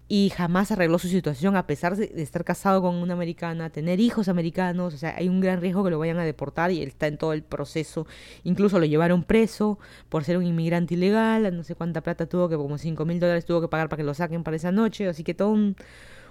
y 0.09 0.29
jamás 0.29 0.71
arregló 0.71 0.99
su 0.99 1.09
situación 1.09 1.57
a 1.57 1.67
pesar 1.67 1.97
de, 1.97 2.09
estar 2.21 2.45
casado 2.45 2.81
con 2.81 2.95
una 2.95 3.13
americana, 3.13 3.69
tener 3.69 3.99
hijos 3.99 4.29
americanos, 4.29 4.93
o 4.93 4.97
sea, 4.97 5.15
hay 5.17 5.27
un 5.27 5.41
gran 5.41 5.59
riesgo 5.59 5.83
que 5.83 5.89
lo 5.89 5.99
vayan 5.99 6.17
a 6.17 6.23
deportar 6.23 6.71
y 6.71 6.81
él 6.81 6.87
está 6.87 7.07
en 7.07 7.17
todo 7.17 7.33
el 7.33 7.43
proceso, 7.43 8.07
incluso 8.43 8.79
lo 8.79 8.85
llevaron 8.85 9.23
preso 9.23 9.79
por 10.09 10.23
ser 10.23 10.37
un 10.37 10.45
inmigrante 10.45 10.93
ilegal, 10.93 11.55
no 11.55 11.63
sé 11.63 11.75
cuánta 11.75 12.01
plata 12.01 12.25
tuvo, 12.25 12.47
que 12.47 12.55
como 12.55 12.77
5 12.77 13.05
mil 13.05 13.19
dólares 13.19 13.45
tuvo 13.45 13.61
que 13.61 13.67
pagar 13.67 13.89
para 13.89 13.97
que 13.97 14.05
lo 14.05 14.13
saquen 14.13 14.43
para 14.43 14.55
esa 14.55 14.71
noche, 14.71 15.07
así 15.07 15.23
que 15.23 15.33
todo 15.33 15.49
un, 15.49 15.75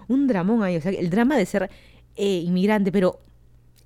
un 0.08 0.26
dramón 0.26 0.62
ahí, 0.62 0.76
o 0.76 0.80
sea, 0.80 0.92
el 0.92 1.10
drama 1.10 1.36
de 1.36 1.44
ser 1.44 1.70
eh, 2.16 2.40
inmigrante, 2.44 2.90
pero 2.92 3.20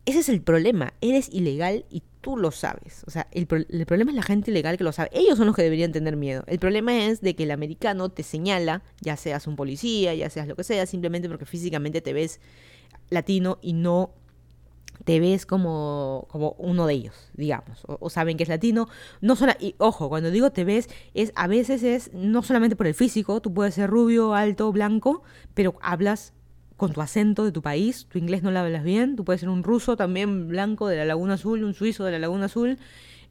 ese 0.06 0.20
es 0.20 0.28
el 0.28 0.40
problema, 0.42 0.94
eres 1.00 1.28
ilegal 1.32 1.84
y 1.90 2.02
tú 2.20 2.36
lo 2.36 2.50
sabes. 2.50 3.02
O 3.06 3.10
sea, 3.10 3.28
el, 3.32 3.46
problema 3.46 4.10
es 4.10 4.16
la 4.16 4.22
gente 4.22 4.50
ilegal 4.50 4.76
que 4.76 4.84
lo 4.84 4.92
sabe. 4.92 5.10
Ellos 5.12 5.36
son 5.38 5.46
los 5.46 5.56
que 5.56 5.62
deberían 5.62 5.92
tener 5.92 6.16
miedo. 6.16 6.44
El 6.46 6.58
problema 6.58 7.06
es 7.06 7.20
de 7.20 7.34
que 7.34 7.44
el 7.44 7.50
americano 7.50 8.08
te 8.08 8.22
señala, 8.22 8.82
ya 9.00 9.16
seas 9.16 9.46
un 9.46 9.56
policía, 9.56 10.14
ya 10.14 10.30
seas 10.30 10.48
lo 10.48 10.56
que 10.56 10.64
sea, 10.64 10.86
simplemente 10.86 11.28
porque 11.28 11.46
físicamente 11.46 12.00
te 12.00 12.12
ves 12.12 12.40
latino 13.10 13.58
y 13.60 13.72
no 13.72 14.14
te 15.04 15.18
ves 15.18 15.46
como, 15.46 16.26
como 16.30 16.54
uno 16.58 16.86
de 16.86 16.94
ellos, 16.94 17.30
digamos, 17.34 17.82
o, 17.86 18.10
saben 18.10 18.36
que 18.36 18.42
es 18.42 18.48
latino. 18.48 18.88
No 19.20 19.34
solo, 19.34 19.52
y 19.58 19.74
ojo, 19.78 20.08
cuando 20.08 20.30
digo 20.30 20.50
te 20.50 20.64
ves, 20.64 20.88
es 21.14 21.32
a 21.36 21.46
veces 21.46 21.82
es 21.82 22.12
no 22.12 22.42
solamente 22.42 22.76
por 22.76 22.86
el 22.86 22.94
físico, 22.94 23.40
tú 23.40 23.54
puedes 23.54 23.74
ser 23.74 23.88
rubio, 23.88 24.34
alto, 24.34 24.70
blanco, 24.72 25.22
pero 25.54 25.78
hablas 25.80 26.34
con 26.80 26.94
tu 26.94 27.02
acento 27.02 27.44
de 27.44 27.52
tu 27.52 27.60
país, 27.60 28.06
tu 28.06 28.16
inglés 28.16 28.42
no 28.42 28.50
lo 28.50 28.58
hablas 28.58 28.82
bien, 28.82 29.14
tú 29.14 29.22
puedes 29.22 29.40
ser 29.40 29.50
un 29.50 29.62
ruso 29.62 29.98
también 29.98 30.48
blanco 30.48 30.88
de 30.88 30.96
la 30.96 31.04
Laguna 31.04 31.34
Azul, 31.34 31.62
un 31.62 31.74
suizo 31.74 32.06
de 32.06 32.12
la 32.12 32.18
Laguna 32.18 32.46
Azul, 32.46 32.78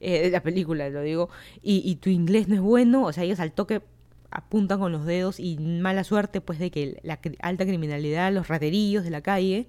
eh, 0.02 0.22
de 0.22 0.30
la 0.30 0.44
película 0.44 0.88
lo 0.92 1.02
digo, 1.02 1.30
y, 1.64 1.96
tu 1.96 2.12
inglés 2.12 2.48
no 2.48 2.54
es 2.54 2.62
bueno, 2.62 3.06
o 3.06 3.12
sea, 3.12 3.24
ellos 3.24 3.40
al 3.40 3.52
toque 3.52 3.82
apuntan 4.30 4.78
con 4.78 4.92
los 4.92 5.04
dedos 5.04 5.40
y 5.40 5.58
mala 5.58 6.04
suerte 6.04 6.42
pues 6.42 6.60
de 6.60 6.70
que 6.70 7.00
la 7.02 7.20
alta 7.40 7.66
criminalidad, 7.66 8.32
los 8.32 8.50
raterillos 8.50 9.04
de 9.04 9.10
la 9.10 9.22
calle 9.22 9.66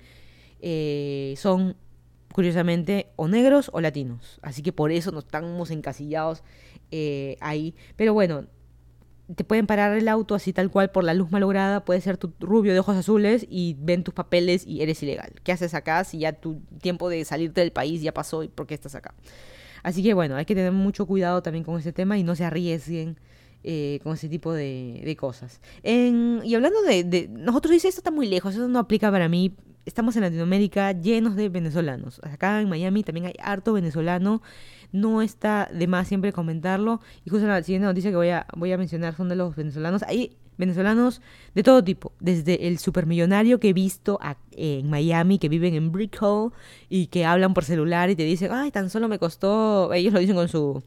eh, 0.61 1.33
son 1.39 1.75
curiosamente 2.35 3.07
o 3.17 3.29
negros 3.29 3.71
o 3.73 3.81
latinos, 3.81 4.41
así 4.43 4.61
que 4.63 4.75
por 4.75 4.93
eso 4.93 5.11
nos 5.11 5.25
estamos 5.25 5.71
encasillados 5.71 6.43
eh, 6.91 7.39
ahí, 7.41 7.75
pero 7.97 8.13
bueno, 8.13 8.45
te 9.35 9.45
pueden 9.45 9.67
parar 9.67 9.97
el 9.97 10.09
auto 10.09 10.35
así 10.35 10.53
tal 10.53 10.71
cual 10.71 10.91
por 10.91 11.05
la 11.05 11.15
luz 11.15 11.31
malograda, 11.31 11.85
puede 11.85 12.01
ser 12.01 12.17
tu 12.17 12.33
rubio 12.41 12.73
de 12.73 12.81
ojos 12.81 12.97
azules 12.97 13.47
y 13.49 13.77
ven 13.79 14.05
tus 14.05 14.15
papeles 14.15 14.67
y 14.67 14.83
eres 14.83 15.03
ilegal. 15.03 15.33
¿Qué 15.43 15.53
haces 15.53 15.75
acá 15.75 16.05
si 16.05 16.19
ya 16.19 16.33
tu 16.33 16.61
tiempo 16.81 17.09
de 17.09 17.25
salirte 17.25 17.61
del 17.61 17.73
país 17.73 18.03
ya 18.03 18.13
pasó 18.13 18.43
y 18.43 18.49
por 18.49 18.67
qué 18.67 18.75
estás 18.75 18.95
acá? 18.95 19.15
Así 19.83 20.03
que 20.03 20.15
bueno, 20.15 20.37
hay 20.37 20.45
que 20.45 20.55
tener 20.55 20.73
mucho 20.73 21.07
cuidado 21.07 21.43
también 21.43 21.65
con 21.65 21.79
ese 21.79 21.93
tema 21.93 22.19
y 22.19 22.23
no 22.23 22.35
se 22.37 22.45
arriesguen 22.45 23.19
eh, 23.63 24.01
con 24.03 24.15
ese 24.15 24.29
tipo 24.29 24.53
de, 24.53 25.17
cosas. 25.19 25.61
y 25.83 26.55
hablando 26.55 26.83
de, 26.83 27.05
de, 27.05 27.29
Nosotros 27.29 27.73
dice, 27.73 27.89
esto 27.89 28.01
está 28.01 28.11
muy 28.11 28.27
lejos, 28.27 28.55
eso 28.55 28.69
no 28.69 28.79
aplica 28.79 29.11
para 29.11 29.29
mí. 29.29 29.55
Estamos 29.87 30.15
en 30.17 30.23
Latinoamérica 30.23 30.93
llenos 30.93 31.37
de 31.37 31.49
venezolanos. 31.49 32.21
Acá 32.23 32.61
en 32.61 32.69
Miami 32.69 33.03
también 33.03 33.27
hay 33.27 33.35
harto 33.41 33.73
venezolano 33.73 34.43
no 34.93 35.23
está 35.23 35.69
de 35.73 35.87
más 35.87 36.09
siempre 36.09 36.33
comentarlo. 36.33 37.01
Y 37.25 37.31
justo 37.31 37.47
la 37.47 37.63
siguiente 37.63 37.87
noticia 37.87 38.11
que 38.11 38.17
voy 38.17 38.31
a, 38.31 38.47
voy 38.57 38.73
a 38.73 38.79
mencionar 38.79 39.15
son 39.15 39.29
de 39.29 39.37
los 39.37 39.55
venezolanos. 39.55 40.03
Hay 40.03 40.37
venezolanos 40.59 41.23
de 41.55 41.63
todo 41.63 41.83
tipo, 41.83 42.13
desde 42.21 42.69
el 42.69 42.79
supermillonario 42.79 43.59
que 43.61 43.71
he 43.71 43.73
visto 43.73 44.21
en 44.53 44.91
Miami, 44.91 45.39
que 45.39 45.49
viven 45.49 45.75
en 45.75 45.91
Brick 45.91 46.19
Hall 46.21 46.53
y 46.91 47.07
que 47.07 47.25
hablan 47.25 47.55
por 47.55 47.65
celular 47.65 48.11
y 48.11 48.17
te 48.17 48.25
dicen, 48.25 48.53
ay, 48.53 48.71
tan 48.71 48.91
solo 48.91 49.09
me 49.09 49.19
costó, 49.19 49.93
ellos 49.95 50.13
lo 50.13 50.21
dicen 50.21 50.37
con 50.37 50.49
su 50.49 50.83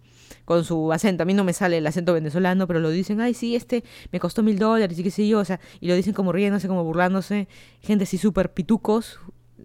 con 0.45 0.63
su 0.65 0.91
acento. 0.91 1.23
A 1.23 1.25
mí 1.25 1.33
no 1.33 1.43
me 1.43 1.53
sale 1.53 1.77
el 1.77 1.87
acento 1.87 2.13
venezolano, 2.13 2.67
pero 2.67 2.79
lo 2.79 2.89
dicen, 2.89 3.21
ay, 3.21 3.33
sí, 3.33 3.55
este 3.55 3.83
me 4.11 4.19
costó 4.19 4.43
mil 4.43 4.59
dólares 4.59 4.97
y 4.99 5.03
qué 5.03 5.11
sé 5.11 5.27
yo, 5.27 5.39
o 5.39 5.45
sea, 5.45 5.59
y 5.79 5.87
lo 5.87 5.95
dicen 5.95 6.13
como 6.13 6.31
riéndose, 6.31 6.67
como 6.67 6.83
burlándose, 6.83 7.47
gente 7.81 8.03
así 8.03 8.17
súper 8.17 8.53
pitucos, 8.53 9.19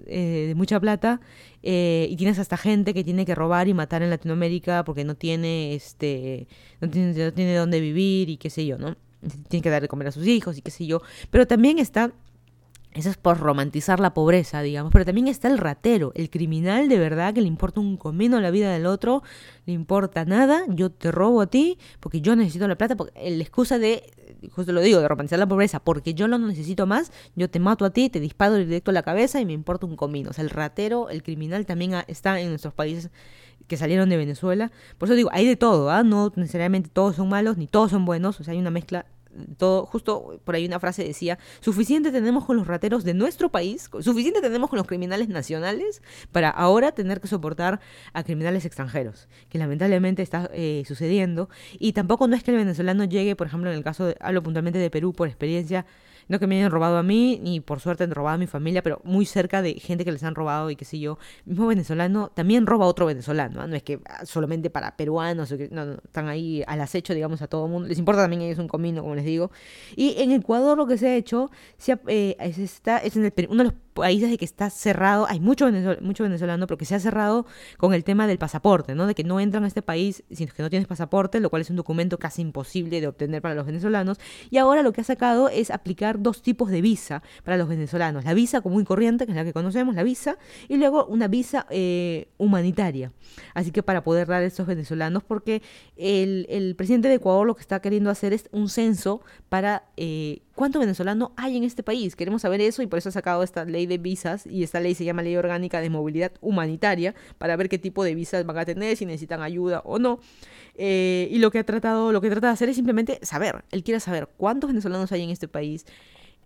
eh, 0.07 0.47
de 0.49 0.55
mucha 0.55 0.79
plata, 0.79 1.21
eh, 1.63 2.07
y 2.11 2.17
tienes 2.17 2.39
hasta 2.39 2.57
gente 2.57 2.95
que 2.95 3.03
tiene 3.05 3.25
que 3.27 3.35
robar 3.35 3.69
y 3.69 3.75
matar 3.75 4.03
en 4.03 4.11
Latinoamérica 4.11 4.85
porque 4.85 5.05
no 5.05 5.17
tiene, 5.17 5.75
este, 5.75 6.47
no 6.81 6.89
tiene, 6.89 7.13
no 7.13 7.33
tiene 7.33 7.57
dónde 7.57 7.81
vivir 7.81 8.31
y 8.31 8.37
qué 8.37 8.51
sé 8.51 8.65
yo, 8.65 8.79
¿no? 8.79 8.97
Tiene 9.49 9.63
que 9.63 9.71
dar 9.71 9.83
de 9.83 9.89
comer 9.89 10.09
a 10.09 10.13
sus 10.13 10.27
hijos 10.27 10.57
y 10.59 10.63
qué 10.63 10.71
sé 10.71 10.87
yo. 10.87 11.03
Pero 11.31 11.47
también 11.47 11.79
está 11.79 12.13
eso 12.93 13.11
es 13.11 13.17
por 13.17 13.39
romantizar 13.39 14.01
la 14.01 14.15
pobreza, 14.15 14.63
digamos. 14.63 14.93
Pero 14.93 15.05
también 15.05 15.29
está 15.29 15.49
el 15.49 15.59
ratero, 15.59 16.13
el 16.15 16.31
criminal 16.31 16.89
de 16.89 16.99
verdad 16.99 17.35
que 17.35 17.41
le 17.41 17.47
importa 17.47 17.81
un 17.81 17.97
comino 17.97 18.41
la 18.41 18.51
vida 18.51 18.73
del 18.73 18.87
otro, 18.87 19.23
le 19.67 19.73
importa 19.73 20.25
nada, 20.25 20.65
yo 20.69 20.91
te 20.91 21.13
robo 21.13 21.43
a 21.43 21.47
ti 21.47 21.79
porque 22.01 22.21
yo 22.21 22.35
necesito 22.35 22.67
la 22.67 22.77
plata, 22.77 22.97
porque 22.97 23.13
la 23.31 23.43
excusa 23.43 23.79
de, 23.79 24.03
justo 24.51 24.73
lo 24.73 24.81
digo, 24.81 25.01
de 25.01 25.09
romantizar 25.09 25.39
la 25.39 25.47
pobreza, 25.47 25.81
porque 25.81 26.15
yo 26.15 26.29
no 26.29 26.39
necesito 26.39 26.87
más, 26.87 27.13
yo 27.37 27.51
te 27.51 27.61
mato 27.61 27.85
a 27.85 27.91
ti, 27.91 28.09
te 28.09 28.21
disparo 28.21 28.57
directo 28.57 28.91
a 28.91 28.95
la 28.95 29.03
cabeza 29.03 29.41
y 29.41 29.47
me 29.47 29.53
importa 29.53 29.87
un 29.87 29.97
comino. 29.97 30.31
O 30.31 30.33
sea, 30.33 30.43
el 30.43 30.51
ratero, 30.51 31.11
el 31.11 31.23
criminal 31.23 31.67
también 31.67 31.95
está 32.07 32.41
en 32.41 32.49
nuestros 32.49 32.75
países 32.75 33.11
que 33.67 33.77
salieron 33.77 34.09
de 34.09 34.17
Venezuela. 34.17 34.73
Por 34.97 35.09
eso 35.09 35.15
digo, 35.15 35.29
hay 35.33 35.47
de 35.47 35.57
todo, 35.57 35.91
¿ah? 35.91 36.03
No 36.03 36.33
necesariamente 36.37 36.89
todos 36.91 37.17
son 37.17 37.29
malos 37.29 37.59
ni 37.59 37.67
todos 37.67 37.91
son 37.91 38.05
buenos, 38.05 38.41
o 38.41 38.45
sea, 38.45 38.53
hay 38.53 38.59
una 38.59 38.71
mezcla 38.71 39.07
todo, 39.57 39.87
justo 39.87 40.41
por 40.45 40.55
ahí 40.55 40.67
una 40.67 40.81
frase 40.81 41.05
decía, 41.05 41.39
suficiente 41.61 42.11
tenemos 42.11 42.45
con 42.45 42.57
los 42.57 42.67
rateros 42.67 43.05
de 43.05 43.15
nuestro 43.15 43.51
país, 43.51 43.91
suficiente 44.01 44.41
tenemos 44.41 44.71
con 44.71 44.79
los 44.79 44.87
criminales 44.87 45.29
nacionales 45.29 46.03
para 46.33 46.51
ahora 46.51 46.93
tener 46.93 47.21
que 47.21 47.29
soportar 47.29 47.81
a 48.13 48.25
criminales 48.25 48.65
extranjeros, 48.65 49.29
que 49.49 49.59
lamentablemente 49.59 50.23
está 50.23 50.51
eh, 50.53 50.83
sucediendo. 50.87 51.49
Y 51.79 51.93
tampoco 51.93 52.27
no 52.27 52.37
es 52.37 52.43
que 52.43 52.51
el 52.51 52.57
venezolano 52.57 53.05
llegue, 53.05 53.37
por 53.37 53.47
ejemplo, 53.47 53.71
en 53.71 53.77
el 53.77 53.85
caso, 53.85 54.07
de, 54.07 54.17
hablo 54.21 54.43
puntualmente 54.43 54.79
de 54.79 54.91
Perú 54.91 55.13
por 55.13 55.29
experiencia, 55.29 55.87
no 56.29 56.39
que 56.39 56.47
me 56.47 56.57
hayan 56.57 56.71
robado 56.71 56.97
a 56.99 57.03
mí, 57.03 57.41
ni 57.43 57.61
por 57.61 57.81
suerte 57.81 58.05
han 58.05 58.11
robado 58.11 58.37
a 58.37 58.39
mi 58.39 58.47
familia, 58.47 58.83
pero 58.83 59.01
muy 59.05 59.27
cerca 59.27 59.63
de 59.63 59.75
gente 59.75 60.05
que 60.05 60.13
les 60.13 60.23
han 60.23 60.35
robado 60.35 60.71
y 60.71 60.77
qué 60.77 60.85
sé 60.85 60.99
yo. 60.99 61.19
mismo 61.45 61.67
venezolano 61.67 62.29
también 62.29 62.67
roba 62.67 62.85
a 62.85 62.89
otro 62.89 63.07
venezolano, 63.07 63.61
¿ah? 63.61 63.67
no 63.67 63.77
es 63.77 63.83
que 63.83 64.01
ah, 64.07 64.25
solamente 64.27 64.71
para 64.71 64.97
peruanos, 64.97 65.53
no, 65.71 65.87
no, 65.87 65.95
están 65.95 66.29
ahí 66.29 66.63
al 66.67 66.81
acecho, 66.81 67.15
digamos, 67.15 67.43
a 67.43 67.49
todo 67.49 67.67
el 67.67 67.73
mundo. 67.73 67.89
Les 67.89 67.99
importa 67.99 68.23
también 68.23 68.43
ellos 68.43 68.59
un 68.59 68.69
comino, 68.69 69.03
como 69.03 69.15
les 69.15 69.25
digo. 69.25 69.51
Y 69.97 70.15
en 70.19 70.33
Ecuador 70.33 70.77
lo 70.77 70.87
que 70.87 70.99
se 70.99 71.09
ha 71.09 71.17
hecho 71.17 71.51
se 71.77 71.99
eh, 72.07 72.37
es, 72.39 72.59
está, 72.59 72.99
es 72.99 73.17
en 73.17 73.25
el, 73.25 73.33
uno 73.49 73.65
de 73.65 73.71
los 73.71 73.75
países 73.99 74.31
de 74.31 74.39
que 74.39 74.45
está 74.45 74.71
cerrado, 74.71 75.27
hay 75.29 75.41
mucho 75.41 75.67
venezolano, 75.67 76.01
mucho 76.03 76.25
pero 76.67 76.79
que 76.79 76.85
se 76.85 76.95
ha 76.95 77.01
cerrado 77.01 77.47
con 77.77 77.95
el 77.95 78.05
tema 78.05 78.27
del 78.27 78.39
pasaporte, 78.39 78.95
¿no? 78.95 79.07
De 79.07 79.15
que 79.15 79.25
no 79.25 79.41
entran 79.41 79.65
a 79.65 79.67
este 79.67 79.83
país 79.83 80.25
si 80.31 80.47
que 80.47 80.63
no 80.63 80.71
tienes 80.71 80.89
pasaporte, 80.89 81.41
lo 81.41 81.51
cual 81.51 81.63
es 81.63 81.71
un 81.71 81.77
documento 81.77 82.19
casi 82.19 82.43
imposible 82.43 83.01
de 83.01 83.09
obtener 83.09 83.43
para 83.43 83.55
los 83.55 83.67
venezolanos. 83.67 84.19
Y 84.51 84.59
ahora 84.59 84.83
lo 84.83 84.93
que 84.93 85.01
ha 85.01 85.05
sacado 85.05 85.49
es 85.49 85.71
aplicar 85.71 86.21
dos 86.21 86.43
tipos 86.43 86.71
de 86.71 86.81
visa 86.81 87.23
para 87.45 87.57
los 87.57 87.69
venezolanos. 87.69 88.25
La 88.25 88.35
visa 88.35 88.61
común 88.61 88.83
y 88.83 88.85
corriente, 88.85 89.27
que 89.27 89.33
es 89.33 89.37
la 89.37 89.45
que 89.45 89.53
conocemos, 89.53 89.95
la 89.95 90.03
visa, 90.03 90.39
y 90.69 90.77
luego 90.77 91.07
una 91.07 91.29
visa 91.29 91.67
eh, 91.71 92.29
humanitaria. 92.39 93.13
Así 93.55 93.71
que 93.71 93.83
para 93.83 94.03
poder 94.03 94.29
dar 94.29 94.43
a 94.43 94.47
estos 94.47 94.67
venezolanos, 94.67 95.23
porque 95.25 95.63
el, 95.97 96.47
el, 96.49 96.77
presidente 96.77 97.09
de 97.09 97.15
Ecuador 97.15 97.47
lo 97.47 97.55
que 97.57 97.63
está 97.63 97.81
queriendo 97.81 98.11
hacer 98.11 98.33
es 98.33 98.49
un 98.53 98.69
censo 98.69 99.23
para... 99.49 99.85
Eh, 99.97 100.43
¿Cuánto 100.59 100.81
venezolano 100.81 101.31
hay 101.37 101.57
en 101.57 101.63
este 101.63 101.85
país? 101.85 102.17
Queremos 102.17 102.43
saber 102.43 102.61
eso 102.61 102.83
y 102.83 102.89
por 102.89 102.99
eso 102.99 103.11
ha 103.11 103.13
sacado 103.13 103.45
esta 103.45 103.65
ley 103.65 103.87
de 103.87 103.97
visas 103.97 104.45
y 104.45 104.65
esta 104.65 104.81
ley 104.81 104.97
se 104.97 105.05
llama 105.05 105.23
Ley 105.23 105.37
Orgánica 105.37 105.81
de 105.81 105.89
Movilidad 105.89 106.33
Humanitaria 106.41 107.15
para 107.39 107.55
ver 107.55 107.69
qué 107.69 107.79
tipo 107.79 108.03
de 108.03 108.17
visas 108.17 108.45
van 108.45 108.59
a 108.59 108.65
tener, 108.65 108.97
si 108.97 109.07
necesitan 109.07 109.41
ayuda 109.41 109.83
o 109.85 110.01
no. 110.01 110.19
Eh, 110.75 111.29
y 111.31 111.39
lo 111.39 111.53
que 111.53 111.61
ha 111.61 111.65
tratado, 111.65 112.11
lo 112.11 112.21
que 112.21 112.29
trata 112.29 112.49
de 112.49 112.55
hacer 112.55 112.69
es 112.69 112.75
simplemente 112.75 113.21
saber. 113.23 113.63
Él 113.71 113.85
quiere 113.85 114.01
saber 114.01 114.31
cuántos 114.37 114.67
venezolanos 114.67 115.13
hay 115.13 115.23
en 115.23 115.31
este 115.31 115.47
país, 115.47 115.87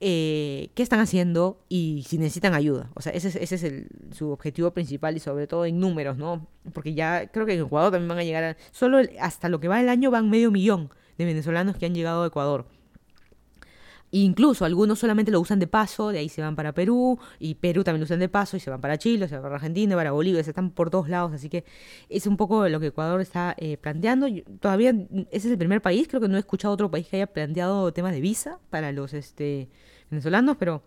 eh, 0.01 0.69
qué 0.75 0.83
están 0.83 1.01
haciendo 1.01 1.65
y 1.71 2.05
si 2.07 2.19
necesitan 2.19 2.53
ayuda. 2.53 2.91
O 2.93 3.01
sea, 3.01 3.15
ese 3.15 3.29
es, 3.29 3.37
ese 3.37 3.55
es 3.55 3.87
su 4.15 4.29
objetivo 4.29 4.73
principal 4.73 5.17
y 5.17 5.21
sobre 5.21 5.47
todo 5.47 5.65
en 5.65 5.81
números, 5.81 6.19
¿no? 6.19 6.47
Porque 6.75 6.93
ya 6.93 7.29
creo 7.29 7.47
que 7.47 7.55
en 7.55 7.65
Ecuador 7.65 7.91
también 7.91 8.11
van 8.11 8.19
a 8.19 8.25
llegar 8.25 8.45
a, 8.45 8.57
solo 8.73 8.99
hasta 9.19 9.49
lo 9.49 9.59
que 9.59 9.69
va 9.69 9.81
el 9.81 9.89
año 9.89 10.11
van 10.11 10.29
medio 10.29 10.51
millón 10.51 10.91
de 11.17 11.25
venezolanos 11.25 11.79
que 11.79 11.87
han 11.87 11.95
llegado 11.95 12.25
a 12.25 12.27
Ecuador. 12.27 12.67
Incluso 14.15 14.67
algunos 14.67 14.99
solamente 14.99 15.33
lo 15.33 15.41
usan 15.41 15.59
de 15.59 15.67
paso, 15.67 16.11
de 16.11 16.19
ahí 16.19 16.29
se 16.29 16.43
van 16.43 16.55
para 16.55 16.73
Perú, 16.73 17.19
y 17.39 17.55
Perú 17.55 17.83
también 17.83 18.01
lo 18.01 18.05
usan 18.05 18.21
de 18.21 18.29
paso, 18.29 18.59
y 18.59 18.61
se 18.61 18.69
van 18.69 18.81
para 18.81 18.99
Chile, 18.99 19.27
se 19.27 19.37
van 19.37 19.43
para 19.43 19.55
Argentina, 19.55 19.97
para 19.97 20.13
Bolivia, 20.13 20.45
se 20.45 20.51
están 20.51 20.71
por 20.71 20.91
todos 20.91 21.09
lados, 21.09 21.33
así 21.33 21.49
que 21.49 21.65
es 22.11 22.27
un 22.27 22.37
poco 22.37 22.69
lo 22.69 22.79
que 22.79 22.89
Ecuador 22.89 23.23
está 23.23 23.55
eh, 23.59 23.79
planteando. 23.79 24.27
todavía 24.61 24.91
ese 25.31 25.49
es 25.49 25.53
el 25.53 25.59
primer 25.59 25.81
país, 25.81 26.09
creo 26.09 26.21
que 26.21 26.29
no 26.29 26.37
he 26.37 26.41
escuchado 26.41 26.75
otro 26.75 26.91
país 26.91 27.09
que 27.09 27.17
haya 27.17 27.27
planteado 27.27 27.91
temas 27.95 28.13
de 28.13 28.21
visa 28.21 28.59
para 28.69 28.93
los 28.93 29.15
este, 29.15 29.71
venezolanos, 30.11 30.57
pero 30.59 30.83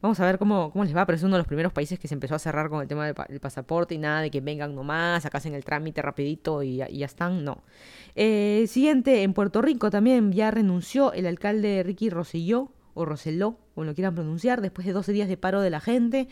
Vamos 0.00 0.20
a 0.20 0.26
ver 0.26 0.38
cómo, 0.38 0.70
cómo 0.70 0.84
les 0.84 0.96
va, 0.96 1.04
pero 1.06 1.16
es 1.16 1.22
uno 1.24 1.34
de 1.34 1.38
los 1.38 1.46
primeros 1.48 1.72
países 1.72 1.98
que 1.98 2.06
se 2.06 2.14
empezó 2.14 2.36
a 2.36 2.38
cerrar 2.38 2.68
con 2.68 2.80
el 2.80 2.86
tema 2.86 3.04
del, 3.04 3.40
pasaporte 3.40 3.96
y 3.96 3.98
nada 3.98 4.20
de 4.20 4.30
que 4.30 4.40
vengan 4.40 4.74
nomás, 4.74 5.26
acá 5.26 5.38
hacen 5.38 5.54
el 5.54 5.64
trámite 5.64 6.02
rapidito 6.02 6.62
y, 6.62 6.76
ya 6.76 7.06
están, 7.06 7.44
no. 7.44 7.64
Eh, 8.14 8.66
siguiente, 8.68 9.24
en 9.24 9.32
Puerto 9.32 9.60
Rico 9.60 9.90
también 9.90 10.32
ya 10.32 10.52
renunció 10.52 11.12
el 11.12 11.26
alcalde 11.26 11.82
Ricky 11.82 12.10
Rosselló, 12.10 12.70
o 12.94 13.04
Rosselló, 13.04 13.56
como 13.74 13.86
lo 13.86 13.94
quieran 13.94 14.14
pronunciar, 14.14 14.60
después 14.60 14.86
de 14.86 14.92
12 14.92 15.12
días 15.12 15.28
de 15.28 15.36
paro 15.36 15.60
de 15.60 15.70
la 15.70 15.80
gente. 15.80 16.28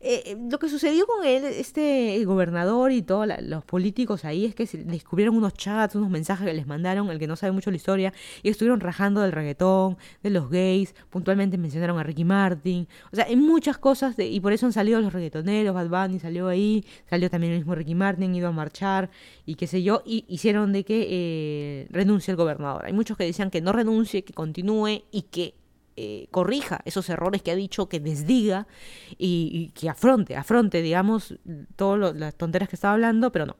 Eh, 0.00 0.22
eh, 0.26 0.36
lo 0.48 0.60
que 0.60 0.68
sucedió 0.68 1.06
con 1.08 1.26
él, 1.26 1.44
este 1.44 2.24
gobernador 2.24 2.92
y 2.92 3.02
todos 3.02 3.26
los 3.42 3.64
políticos 3.64 4.24
ahí 4.24 4.44
es 4.44 4.54
que 4.54 4.64
se 4.64 4.78
descubrieron 4.84 5.36
unos 5.36 5.54
chats, 5.54 5.96
unos 5.96 6.08
mensajes 6.08 6.46
que 6.46 6.54
les 6.54 6.68
mandaron, 6.68 7.10
el 7.10 7.18
que 7.18 7.26
no 7.26 7.34
sabe 7.34 7.50
mucho 7.50 7.72
la 7.72 7.78
historia, 7.78 8.12
y 8.44 8.48
estuvieron 8.48 8.78
rajando 8.78 9.22
del 9.22 9.32
reggaetón, 9.32 9.98
de 10.22 10.30
los 10.30 10.50
gays, 10.50 10.94
puntualmente 11.10 11.58
mencionaron 11.58 11.98
a 11.98 12.04
Ricky 12.04 12.24
Martin, 12.24 12.86
o 13.10 13.16
sea, 13.16 13.24
hay 13.24 13.34
muchas 13.34 13.76
cosas, 13.78 14.16
de, 14.16 14.28
y 14.28 14.38
por 14.38 14.52
eso 14.52 14.66
han 14.66 14.72
salido 14.72 15.00
los 15.00 15.12
reggaetoneros, 15.12 15.74
Bad 15.74 15.88
Bunny 15.88 16.20
salió 16.20 16.46
ahí, 16.46 16.84
salió 17.10 17.28
también 17.28 17.54
el 17.54 17.58
mismo 17.58 17.74
Ricky 17.74 17.96
Martin, 17.96 18.32
ido 18.36 18.46
a 18.46 18.52
marchar, 18.52 19.10
y 19.46 19.56
qué 19.56 19.66
sé 19.66 19.82
yo, 19.82 20.02
y 20.06 20.24
hicieron 20.28 20.72
de 20.72 20.84
que 20.84 21.06
eh, 21.10 21.86
renuncie 21.90 22.30
el 22.30 22.36
gobernador. 22.36 22.84
Hay 22.86 22.92
muchos 22.92 23.16
que 23.16 23.24
decían 23.24 23.50
que 23.50 23.60
no 23.60 23.72
renuncie, 23.72 24.22
que 24.22 24.32
continúe 24.32 25.02
y 25.10 25.22
que 25.22 25.54
eh, 26.00 26.28
corrija 26.30 26.80
esos 26.84 27.08
errores 27.10 27.42
que 27.42 27.50
ha 27.50 27.56
dicho, 27.56 27.88
que 27.88 27.98
desdiga 27.98 28.68
y, 29.18 29.72
que 29.74 29.88
afronte, 29.88 30.36
afronte, 30.36 30.80
digamos, 30.80 31.34
todas 31.74 32.14
las 32.14 32.36
tonteras 32.36 32.68
que 32.68 32.76
estaba 32.76 32.94
hablando, 32.94 33.32
pero 33.32 33.46
no. 33.46 33.56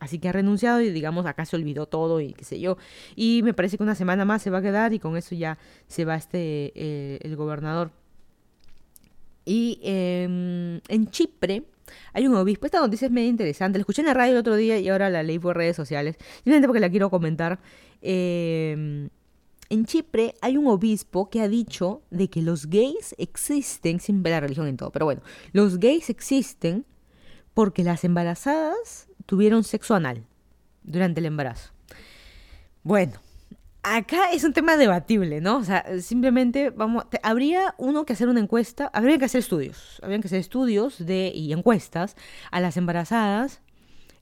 Así 0.00 0.18
que 0.18 0.30
ha 0.30 0.32
renunciado 0.32 0.80
y 0.80 0.90
digamos 0.90 1.26
acá 1.26 1.44
se 1.44 1.54
olvidó 1.54 1.84
todo 1.84 2.22
y 2.22 2.32
qué 2.32 2.44
sé 2.44 2.58
yo. 2.60 2.78
Y 3.14 3.42
me 3.44 3.52
parece 3.52 3.76
que 3.76 3.82
una 3.82 3.94
semana 3.94 4.24
más 4.24 4.40
se 4.40 4.48
va 4.48 4.58
a 4.58 4.62
quedar 4.62 4.94
y 4.94 5.00
con 5.00 5.18
eso 5.18 5.34
ya 5.34 5.58
se 5.86 6.06
va 6.06 6.16
este 6.16 6.72
eh, 6.74 7.18
el 7.20 7.36
gobernador. 7.36 7.90
Y 9.44 9.78
em, 9.82 10.80
en 10.88 11.10
Chipre 11.10 11.64
hay 12.14 12.26
un 12.26 12.34
obispo. 12.36 12.64
Esta 12.64 12.80
noticia 12.80 13.04
es 13.04 13.12
medio 13.12 13.28
interesante. 13.28 13.78
La 13.78 13.82
escuché 13.82 14.00
en 14.00 14.06
la 14.06 14.14
radio 14.14 14.32
el 14.32 14.38
otro 14.38 14.56
día 14.56 14.78
y 14.78 14.88
ahora 14.88 15.10
la 15.10 15.22
leí 15.22 15.38
por 15.38 15.58
redes 15.58 15.76
sociales. 15.76 16.16
Simplemente 16.36 16.68
porque 16.68 16.80
la 16.80 16.88
quiero 16.88 17.10
comentar. 17.10 17.58
Eh, 18.00 19.10
en 19.68 19.86
Chipre 19.86 20.34
hay 20.40 20.56
un 20.56 20.66
obispo 20.66 21.30
que 21.30 21.40
ha 21.40 21.48
dicho 21.48 22.02
de 22.10 22.28
que 22.28 22.42
los 22.42 22.66
gays 22.66 23.14
existen, 23.18 24.00
sin 24.00 24.22
ver 24.22 24.32
la 24.32 24.40
religión 24.40 24.66
en 24.66 24.76
todo, 24.76 24.90
pero 24.90 25.06
bueno, 25.06 25.22
los 25.52 25.78
gays 25.78 26.10
existen 26.10 26.84
porque 27.54 27.84
las 27.84 28.04
embarazadas 28.04 29.08
tuvieron 29.26 29.64
sexo 29.64 29.94
anal 29.94 30.24
durante 30.82 31.20
el 31.20 31.26
embarazo. 31.26 31.70
Bueno, 32.82 33.12
acá 33.82 34.30
es 34.32 34.44
un 34.44 34.52
tema 34.52 34.76
debatible, 34.76 35.40
¿no? 35.40 35.58
O 35.58 35.64
sea, 35.64 35.84
simplemente 36.00 36.70
vamos, 36.70 37.04
habría 37.22 37.74
uno 37.78 38.04
que 38.04 38.12
hacer 38.12 38.28
una 38.28 38.40
encuesta, 38.40 38.90
habría 38.92 39.18
que 39.18 39.26
hacer 39.26 39.40
estudios, 39.40 40.00
habrían 40.02 40.20
que 40.20 40.28
hacer 40.28 40.40
estudios 40.40 41.04
de 41.04 41.32
y 41.34 41.52
encuestas 41.52 42.16
a 42.50 42.60
las 42.60 42.76
embarazadas, 42.76 43.60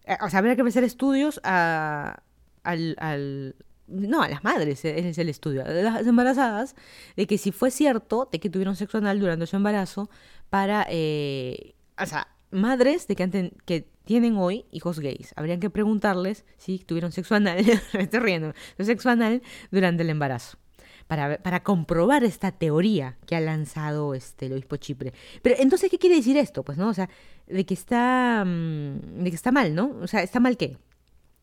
eh, 0.05 0.17
o 0.23 0.29
sea, 0.31 0.39
habría 0.39 0.57
que 0.57 0.63
hacer 0.63 0.85
estudios 0.85 1.41
a, 1.45 2.23
al, 2.63 3.55
no, 3.91 4.23
a 4.23 4.29
las 4.29 4.45
madres 4.45 4.85
es 4.85 5.19
el 5.19 5.29
estudio, 5.29 5.65
de 5.65 5.83
las 5.83 6.07
embarazadas, 6.07 6.77
de 7.17 7.27
que 7.27 7.39
si 7.39 7.53
fue 7.53 7.71
cierto 7.71 8.29
de 8.31 8.39
que 8.39 8.49
tuvieron 8.49 8.77
sexo 8.77 8.99
anal 8.99 9.21
durante 9.21 9.47
su 9.47 9.57
embarazo 9.57 10.09
para, 10.49 10.87
eh, 10.89 11.75
o 12.01 12.07
sea, 12.07 12.29
madres 12.51 13.07
de 13.09 13.17
que, 13.17 13.53
que 13.65 13.89
tienen 14.05 14.37
hoy 14.37 14.65
hijos 14.71 15.01
gays. 15.01 15.33
Habrían 15.37 15.61
que 15.61 15.71
preguntarles 15.71 16.45
si 16.57 16.79
tuvieron 16.79 17.13
sexo 17.13 17.35
anal, 17.35 17.65
me 17.95 18.03
estoy 18.03 18.21
riendo, 18.21 18.55
sexo 18.79 19.11
anal 19.11 19.43
durante 19.71 20.03
el 20.03 20.11
embarazo. 20.11 20.59
Para, 21.07 21.39
para, 21.39 21.65
comprobar 21.65 22.23
esta 22.23 22.53
teoría 22.53 23.17
que 23.27 23.35
ha 23.35 23.41
lanzado 23.41 24.15
este, 24.15 24.47
el 24.47 24.53
obispo 24.53 24.77
Chipre. 24.77 25.13
Pero 25.43 25.57
entonces, 25.59 25.91
¿qué 25.91 25.99
quiere 25.99 26.15
decir 26.15 26.37
esto? 26.37 26.63
Pues, 26.63 26.79
¿no? 26.79 26.89
O 26.89 26.95
sea, 26.95 27.09
de 27.49 27.67
que 27.67 27.75
está, 27.75 28.45
mm, 28.47 29.25
de 29.25 29.31
que 29.31 29.35
está 29.35 29.51
mal, 29.51 29.75
¿no? 29.75 29.97
O 30.03 30.07
sea, 30.07 30.23
¿está 30.23 30.39
mal 30.39 30.57
qué? 30.57 30.77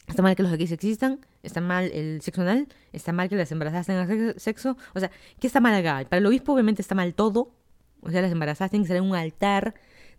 Está 0.07 0.21
mal 0.21 0.35
que 0.35 0.43
los 0.43 0.51
gays 0.53 0.71
existan, 0.71 1.19
está 1.43 1.59
mal 1.59 1.91
el 1.93 2.21
sexo 2.21 2.41
anal, 2.41 2.67
está 2.93 3.11
mal 3.11 3.27
que 3.27 3.35
las 3.35 3.51
embarazadas 3.51 3.87
tengan 3.87 4.39
sexo. 4.39 4.77
O 4.95 4.99
sea, 4.99 5.11
¿qué 5.39 5.47
está 5.47 5.59
mal 5.59 5.73
acá? 5.75 6.07
Para 6.09 6.19
el 6.19 6.25
obispo 6.25 6.53
obviamente 6.53 6.81
está 6.81 6.95
mal 6.95 7.13
todo. 7.13 7.53
O 8.01 8.09
sea, 8.11 8.21
las 8.21 8.31
embarazadas 8.31 8.71
tienen 8.71 8.85
que 8.85 8.89
salir 8.89 9.03
en 9.03 9.09
un 9.09 9.15
altar, 9.15 9.73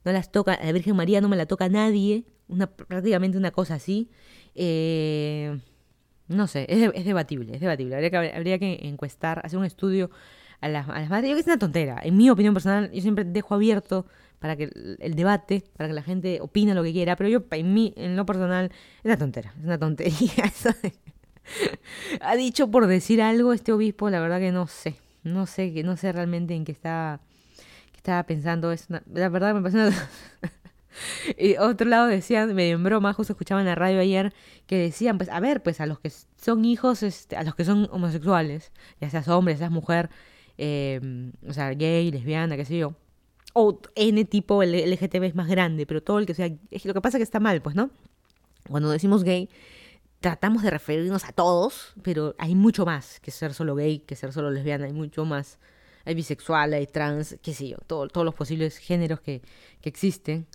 no 0.05 0.13
las 0.13 0.31
toca, 0.31 0.53
a 0.55 0.65
la 0.65 0.73
Virgen 0.73 0.95
María 0.97 1.21
no 1.21 1.29
me 1.29 1.37
la 1.37 1.47
toca 1.47 1.69
nadie, 1.69 2.25
una, 2.49 2.67
prácticamente 2.69 3.39
una 3.39 3.51
cosa 3.51 3.75
así. 3.77 4.11
Eh, 4.55 5.59
No 6.29 6.47
sé, 6.47 6.67
es, 6.69 6.91
es 6.95 7.05
debatible, 7.07 7.55
es 7.55 7.61
debatible. 7.61 7.95
Habría 7.95 8.11
que, 8.11 8.17
habría 8.37 8.59
que 8.59 8.81
encuestar, 8.83 9.41
hacer 9.45 9.59
un 9.59 9.65
estudio 9.65 10.11
a 10.61 10.69
las, 10.69 10.87
a 10.89 11.01
las 11.01 11.09
madres. 11.09 11.31
Yo 11.31 11.35
creo 11.35 11.37
que 11.37 11.41
es 11.41 11.47
una 11.47 11.59
tontera. 11.59 11.99
En 12.03 12.17
mi 12.17 12.29
opinión 12.29 12.53
personal, 12.55 12.91
yo 12.93 13.01
siempre 13.01 13.25
dejo 13.25 13.55
abierto 13.55 14.05
para 14.39 14.57
que 14.57 14.71
el, 15.01 15.15
debate, 15.15 15.65
para 15.77 15.89
que 15.89 15.95
la 15.95 16.03
gente 16.03 16.41
opine 16.41 16.75
lo 16.75 16.83
que 16.83 16.93
quiera, 16.93 17.17
pero 17.17 17.29
yo, 17.29 17.45
en 17.51 17.75
mí, 17.75 17.93
en 17.97 18.17
lo 18.17 18.25
personal, 18.25 18.71
es 18.99 19.05
una 19.05 19.17
tontera, 19.17 19.55
es 19.59 19.65
una 19.65 19.79
tontería. 19.79 20.53
ha 22.21 22.37
dicho 22.37 22.71
por 22.71 22.87
decir 22.87 23.23
algo 23.23 23.53
este 23.53 23.73
obispo, 23.73 24.11
la 24.11 24.21
verdad 24.21 24.39
que 24.39 24.53
no 24.53 24.67
sé, 24.67 24.97
no 25.23 25.47
sé, 25.47 25.73
que 25.73 25.83
no 25.83 25.97
sé 25.97 26.13
realmente 26.13 26.55
en 26.55 26.65
qué 26.65 26.73
está, 26.73 27.21
estaba 27.97 28.23
pensando. 28.25 28.73
Es 28.73 28.89
la 28.89 29.29
verdad 29.29 29.55
me 29.55 29.61
parece 29.61 29.89
una... 29.89 30.09
y 31.39 31.57
otro 31.57 31.89
lado 31.89 32.07
decían, 32.07 32.55
medio 32.55 32.77
en 32.77 32.85
broma, 32.85 33.13
justo 33.13 33.33
escuchaba 33.33 33.61
en 33.61 33.67
la 33.67 33.75
radio 33.75 34.01
ayer, 34.01 34.33
que 34.67 34.77
decían, 34.77 35.19
pues, 35.19 35.31
a 35.31 35.41
ver, 35.41 35.63
pues 35.63 35.81
a 35.81 35.87
los 35.87 35.99
que 36.01 36.11
son 36.11 36.65
hijos, 36.65 37.03
este, 37.03 37.37
a 37.37 37.43
los 37.43 37.55
que 37.55 37.65
son 37.65 37.89
homosexuales, 37.93 38.73
ya 39.01 39.11
seas 39.11 39.29
hombre, 39.29 39.55
ya 39.55 39.59
seas 39.59 39.71
mujer, 39.71 40.11
eh, 40.59 41.33
o 41.47 41.53
sea, 41.53 41.71
gay, 41.71 42.11
lesbiana, 42.11 42.57
qué 42.57 42.65
sé 42.65 42.79
yo, 42.79 42.95
o 43.55 43.81
N 43.95 44.25
tipo 44.25 44.63
el 44.63 44.73
LGTB 44.73 45.25
es 45.25 45.35
más 45.35 45.49
grande, 45.49 45.87
pero 45.87 46.03
todo 46.03 46.19
el 46.19 46.27
que 46.27 46.35
sea, 46.35 46.49
lo 46.49 46.95
que 46.95 47.01
pasa 47.01 47.17
es 47.17 47.21
que 47.21 47.25
está 47.25 47.41
mal, 47.41 47.63
pues, 47.63 47.75
¿no? 47.75 47.91
Cuando 48.69 48.91
decimos 48.91 49.25
gay, 49.25 49.49
tratamos 50.21 50.63
de 50.63 50.71
referirnos 50.71 51.25
a 51.25 51.33
todos, 51.33 51.95
pero 52.03 52.35
hay 52.39 52.55
mucho 52.55 52.85
más 52.85 53.21
que 53.21 53.31
ser 53.31 53.55
solo 53.55 53.75
gay, 53.75 54.01
que 54.01 54.17
ser 54.17 54.33
solo 54.33 54.51
lesbiana, 54.51 54.87
hay 54.87 54.93
mucho 54.93 55.25
más. 55.25 55.59
Hay 56.05 56.15
bisexual, 56.15 56.73
hay 56.73 56.87
trans, 56.87 57.37
qué 57.43 57.53
sé 57.53 57.69
yo, 57.69 57.77
todos 57.87 58.25
los 58.25 58.35
posibles 58.35 58.79
géneros 58.79 59.21
que, 59.21 59.43
que 59.83 59.89
existen. 59.91 60.47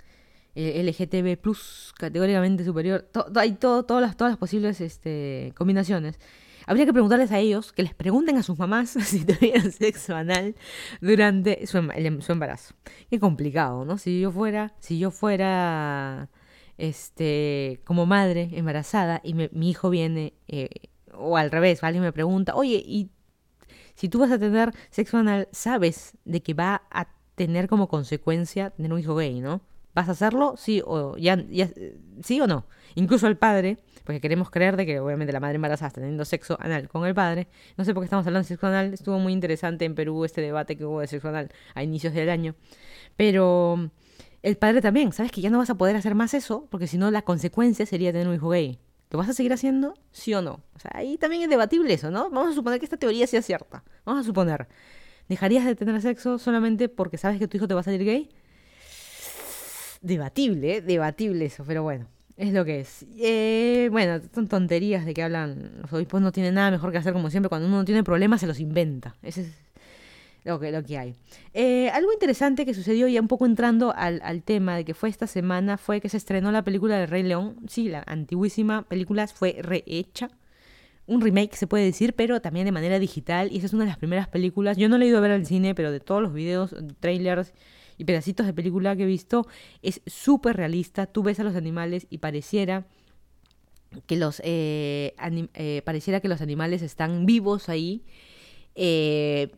Eh, 0.56 0.84
LGTB 0.84 1.40
plus, 1.42 1.94
categóricamente 1.98 2.64
superior, 2.64 3.08
hay 3.36 3.54
todo, 3.54 3.84
todas, 3.84 4.02
las, 4.02 4.16
todas 4.18 4.32
las 4.32 4.38
posibles 4.38 4.82
este, 4.82 5.52
combinaciones. 5.56 6.20
Habría 6.66 6.86
que 6.86 6.94
preguntarles 6.94 7.32
a 7.32 7.40
ellos, 7.40 7.74
que 7.74 7.84
les 7.84 7.94
pregunten 7.94 8.38
a 8.38 8.44
sus 8.44 8.58
mamás 8.58 8.90
si 9.02 9.26
tuvieron 9.26 9.72
sexo 9.72 10.16
anal 10.16 10.56
durante 11.02 11.66
su, 11.68 11.78
em, 11.78 12.22
su 12.22 12.32
embarazo. 12.32 12.76
Qué 13.10 13.20
complicado, 13.20 13.86
¿no? 13.86 13.98
Si 13.98 14.20
yo 14.20 14.32
fuera, 14.32 14.74
si 14.80 15.00
yo 15.00 15.12
fuera, 15.12 16.30
este, 16.78 17.82
como 17.86 18.06
madre 18.06 18.50
embarazada 18.54 19.22
y 19.24 19.34
mi 19.34 19.70
hijo 19.70 19.90
viene, 19.90 20.34
eh, 20.48 20.70
o 21.14 21.38
al 21.38 21.52
revés, 21.52 21.84
alguien 21.84 22.04
me 22.04 22.12
pregunta, 22.12 22.56
oye, 22.56 22.84
y 22.86 23.10
si 23.96 24.10
tú 24.10 24.20
vas 24.20 24.32
a 24.32 24.40
tener 24.40 24.74
sexo 24.90 25.18
anal, 25.18 25.48
sabes 25.52 26.18
de 26.26 26.42
que 26.42 26.54
va 26.54 26.84
a 26.90 27.08
tener 27.36 27.68
como 27.68 27.88
consecuencia 27.88 28.72
tener 28.72 28.94
un 28.94 29.00
hijo 29.00 29.16
gay, 29.16 29.40
¿no? 29.40 29.62
¿Vas 29.94 30.10
a 30.10 30.14
hacerlo? 30.14 30.56
Sí 30.58 30.82
o 30.84 31.18
ya 31.18 31.38
sí 32.24 32.42
o 32.42 32.48
no. 32.48 32.66
Incluso 32.96 33.28
el 33.28 33.38
padre 33.38 33.78
porque 34.04 34.20
queremos 34.20 34.50
creer 34.50 34.76
de 34.76 34.86
que 34.86 35.00
obviamente 35.00 35.32
la 35.32 35.40
madre 35.40 35.56
embarazada 35.56 35.88
está 35.88 36.02
teniendo 36.02 36.26
sexo 36.26 36.58
anal 36.60 36.90
con 36.90 37.06
el 37.06 37.16
padre. 37.16 37.48
No 37.78 37.86
sé 37.86 37.94
por 37.94 38.04
qué 38.04 38.06
estamos 38.06 38.28
hablando 38.28 38.44
de 38.44 38.50
sexo 38.50 38.68
anal, 38.68 38.94
estuvo 38.94 39.18
muy 39.20 39.34
interesante 39.34 39.86
en 39.86 39.96
Perú 39.96 40.26
este 40.26 40.42
debate 40.42 40.78
que 40.78 40.86
hubo 40.86 41.00
de 41.00 41.08
sexo 41.08 41.30
anal 41.30 41.50
a 41.74 41.84
inicios 41.84 42.14
del 42.14 42.30
año. 42.30 42.56
Pero 43.16 43.92
el 44.42 44.58
padre 44.58 44.82
también, 44.82 45.14
¿sabes? 45.14 45.32
Que 45.32 45.42
ya 45.42 45.50
no 45.50 45.58
vas 45.58 45.70
a 45.70 45.76
poder 45.76 45.96
hacer 45.96 46.16
más 46.16 46.34
eso, 46.34 46.68
porque 46.70 46.88
si 46.88 46.98
no 46.98 47.12
la 47.12 47.22
consecuencia 47.22 47.86
sería 47.86 48.12
tener 48.12 48.28
un 48.28 48.36
hijo 48.36 48.50
gay. 48.50 48.80
¿Lo 49.10 49.20
vas 49.20 49.30
a 49.30 49.34
seguir 49.34 49.54
haciendo? 49.54 49.94
¿Sí 50.12 50.34
o 50.34 50.42
no? 50.42 50.60
O 50.76 50.80
sea, 50.80 50.92
ahí 50.96 51.18
también 51.18 51.44
es 51.44 51.50
debatible 51.50 51.94
eso, 51.94 52.10
¿no? 52.10 52.30
Vamos 52.30 52.52
a 52.52 52.56
suponer 52.56 52.80
que 52.80 52.86
esta 52.86 52.98
teoría 52.98 53.28
sea 53.28 53.42
cierta. 53.42 53.84
Vamos 54.06 54.24
a 54.24 54.26
suponer. 54.26 54.68
¿Dejarías 55.30 55.66
de 55.66 55.76
tener 55.76 56.02
sexo 56.02 56.40
solamente 56.40 56.90
porque 56.90 57.18
sabes 57.18 57.40
que 57.40 57.48
tu 57.48 57.58
hijo 57.58 57.68
te 57.68 57.76
va 57.76 57.82
a 57.82 57.84
salir 57.84 58.04
gay? 58.04 58.30
Debatible, 60.02 60.78
¿eh? 60.78 60.82
Debatible 60.82 61.46
eso, 61.46 61.64
pero 61.66 61.84
bueno. 61.84 62.08
Es 62.36 62.52
lo 62.52 62.66
que 62.66 62.80
es. 62.80 63.06
Eh, 63.18 63.90
bueno, 63.92 64.20
son 64.34 64.48
tonterías 64.48 65.06
de 65.06 65.14
que 65.14 65.22
hablan. 65.22 65.72
Los 65.82 65.94
obispos 65.94 66.22
no 66.22 66.32
tienen 66.32 66.56
nada 66.56 66.72
mejor 66.72 66.92
que 66.92 66.98
hacer, 66.98 67.14
como 67.14 67.30
siempre. 67.30 67.50
Cuando 67.50 67.68
uno 67.68 67.78
no 67.78 67.86
tiene 67.86 68.04
problemas, 68.04 68.42
se 68.42 68.48
los 68.48 68.60
inventa. 68.60 69.16
Ese 69.22 69.42
es 69.42 69.52
lo 70.44 70.60
que, 70.60 70.72
lo 70.72 70.84
que 70.84 70.98
hay. 70.98 71.16
Eh, 71.54 71.90
algo 71.92 72.12
interesante 72.12 72.66
que 72.66 72.74
sucedió, 72.74 73.08
ya 73.08 73.22
un 73.22 73.28
poco 73.28 73.46
entrando 73.46 73.94
al, 73.96 74.20
al, 74.24 74.42
tema 74.42 74.76
de 74.76 74.84
que 74.84 74.96
fue 74.96 75.10
esta 75.10 75.28
semana, 75.28 75.78
fue 75.78 76.02
que 76.02 76.10
se 76.10 76.18
estrenó 76.18 76.52
la 76.52 76.64
película 76.64 76.98
de 76.98 77.06
Rey 77.06 77.22
León. 77.22 77.58
Sí, 77.68 77.88
la 77.88 78.04
antiguísima 78.08 78.82
película 78.82 79.28
fue 79.28 79.58
rehecha. 79.62 80.30
Un 81.06 81.22
remake, 81.22 81.56
se 81.56 81.68
puede 81.68 81.84
decir, 81.84 82.14
pero 82.14 82.42
también 82.42 82.66
de 82.66 82.72
manera 82.72 82.98
digital. 82.98 83.52
Y 83.52 83.58
esa 83.58 83.68
es 83.68 83.74
una 83.74 83.84
de 83.84 83.90
las 83.90 83.98
primeras 83.98 84.28
películas. 84.28 84.78
Yo 84.78 84.90
no 84.90 84.98
la 84.98 85.06
he 85.06 85.08
ido 85.10 85.20
a 85.20 85.22
ver 85.22 85.32
al 85.32 85.46
cine, 85.46 85.76
pero 85.76 85.92
de 85.92 86.00
todos 86.00 86.22
los 86.22 86.34
videos, 86.34 86.76
trailers 87.00 87.54
y 87.98 88.06
pedacitos 88.06 88.46
de 88.46 88.54
película 88.54 88.96
que 88.96 89.04
he 89.04 89.08
visto, 89.08 89.48
es 89.82 90.02
súper 90.06 90.58
realista. 90.58 91.06
Tú 91.06 91.24
ves 91.24 91.40
a 91.40 91.44
los 91.44 91.56
animales 91.56 92.08
y 92.10 92.20
pareciera 92.20 92.86
que 94.08 94.18
los 94.18 94.42
eh, 94.44 95.16
eh, 95.54 95.82
pareciera 95.86 96.20
que 96.20 96.28
los 96.28 96.42
animales 96.42 96.82
están 96.82 97.26
vivos 97.26 97.70
ahí. 97.70 98.04
Eh, 98.76 99.52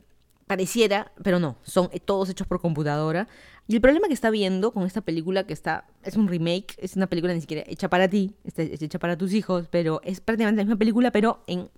pareciera, 0.47 1.11
pero 1.23 1.39
no, 1.39 1.57
son 1.63 1.89
todos 2.05 2.29
hechos 2.29 2.47
por 2.47 2.61
computadora. 2.61 3.27
Y 3.67 3.75
el 3.75 3.81
problema 3.81 4.07
que 4.07 4.13
está 4.13 4.29
viendo 4.29 4.71
con 4.71 4.85
esta 4.85 5.01
película, 5.01 5.47
que 5.47 5.53
está 5.53 5.87
es 6.03 6.15
un 6.15 6.27
remake, 6.27 6.75
es 6.77 6.95
una 6.95 7.07
película 7.07 7.33
ni 7.33 7.41
siquiera 7.41 7.63
hecha 7.67 7.89
para 7.89 8.07
ti, 8.07 8.35
está, 8.43 8.61
es 8.61 8.81
hecha 8.81 8.99
para 8.99 9.17
tus 9.17 9.33
hijos, 9.33 9.67
pero 9.71 10.01
es 10.03 10.21
prácticamente 10.21 10.61
la 10.61 10.65
misma 10.65 10.77
película, 10.77 11.11
pero 11.11 11.43
en 11.47 11.69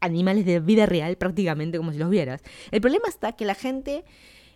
animales 0.00 0.46
de 0.46 0.60
vida 0.60 0.86
real, 0.86 1.16
prácticamente 1.16 1.76
como 1.76 1.92
si 1.92 1.98
los 1.98 2.08
vieras. 2.08 2.42
El 2.70 2.80
problema 2.80 3.08
está 3.08 3.32
que 3.32 3.44
la 3.44 3.54
gente 3.54 4.04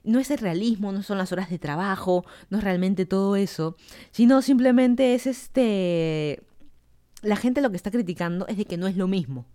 no 0.04 0.18
es 0.18 0.30
el 0.30 0.38
realismo, 0.38 0.92
no 0.92 1.02
son 1.02 1.18
las 1.18 1.32
horas 1.32 1.50
de 1.50 1.58
trabajo, 1.58 2.24
no 2.50 2.58
es 2.58 2.64
realmente 2.64 3.06
todo 3.06 3.36
eso, 3.36 3.76
sino 4.10 4.42
simplemente 4.42 5.14
es 5.14 5.26
este... 5.26 6.42
La 7.22 7.36
gente 7.36 7.60
lo 7.60 7.70
que 7.70 7.76
está 7.76 7.90
criticando 7.90 8.46
es 8.48 8.56
de 8.56 8.64
que 8.64 8.76
no 8.76 8.88
es 8.88 8.96
lo 8.96 9.06
mismo, 9.06 9.46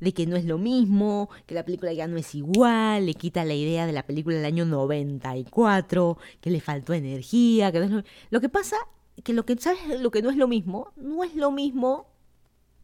de 0.00 0.12
que 0.12 0.26
no 0.26 0.34
es 0.34 0.44
lo 0.44 0.58
mismo, 0.58 1.30
que 1.46 1.54
la 1.54 1.64
película 1.64 1.92
ya 1.92 2.08
no 2.08 2.16
es 2.16 2.34
igual, 2.34 3.06
le 3.06 3.14
quita 3.14 3.44
la 3.44 3.54
idea 3.54 3.86
de 3.86 3.92
la 3.92 4.04
película 4.04 4.36
del 4.36 4.44
año 4.44 4.64
94, 4.64 6.18
que 6.40 6.50
le 6.50 6.60
faltó 6.60 6.94
energía, 6.94 7.70
que 7.70 7.78
no 7.78 7.84
es 7.84 7.90
lo... 7.92 8.02
lo 8.30 8.40
que 8.40 8.48
pasa 8.48 8.76
que 9.22 9.32
lo 9.32 9.46
que 9.46 9.56
sabes 9.56 10.00
lo 10.00 10.10
que 10.10 10.20
no 10.20 10.30
es 10.30 10.36
lo 10.36 10.48
mismo, 10.48 10.92
no 10.96 11.24
es 11.24 11.34
lo 11.34 11.50
mismo 11.50 12.08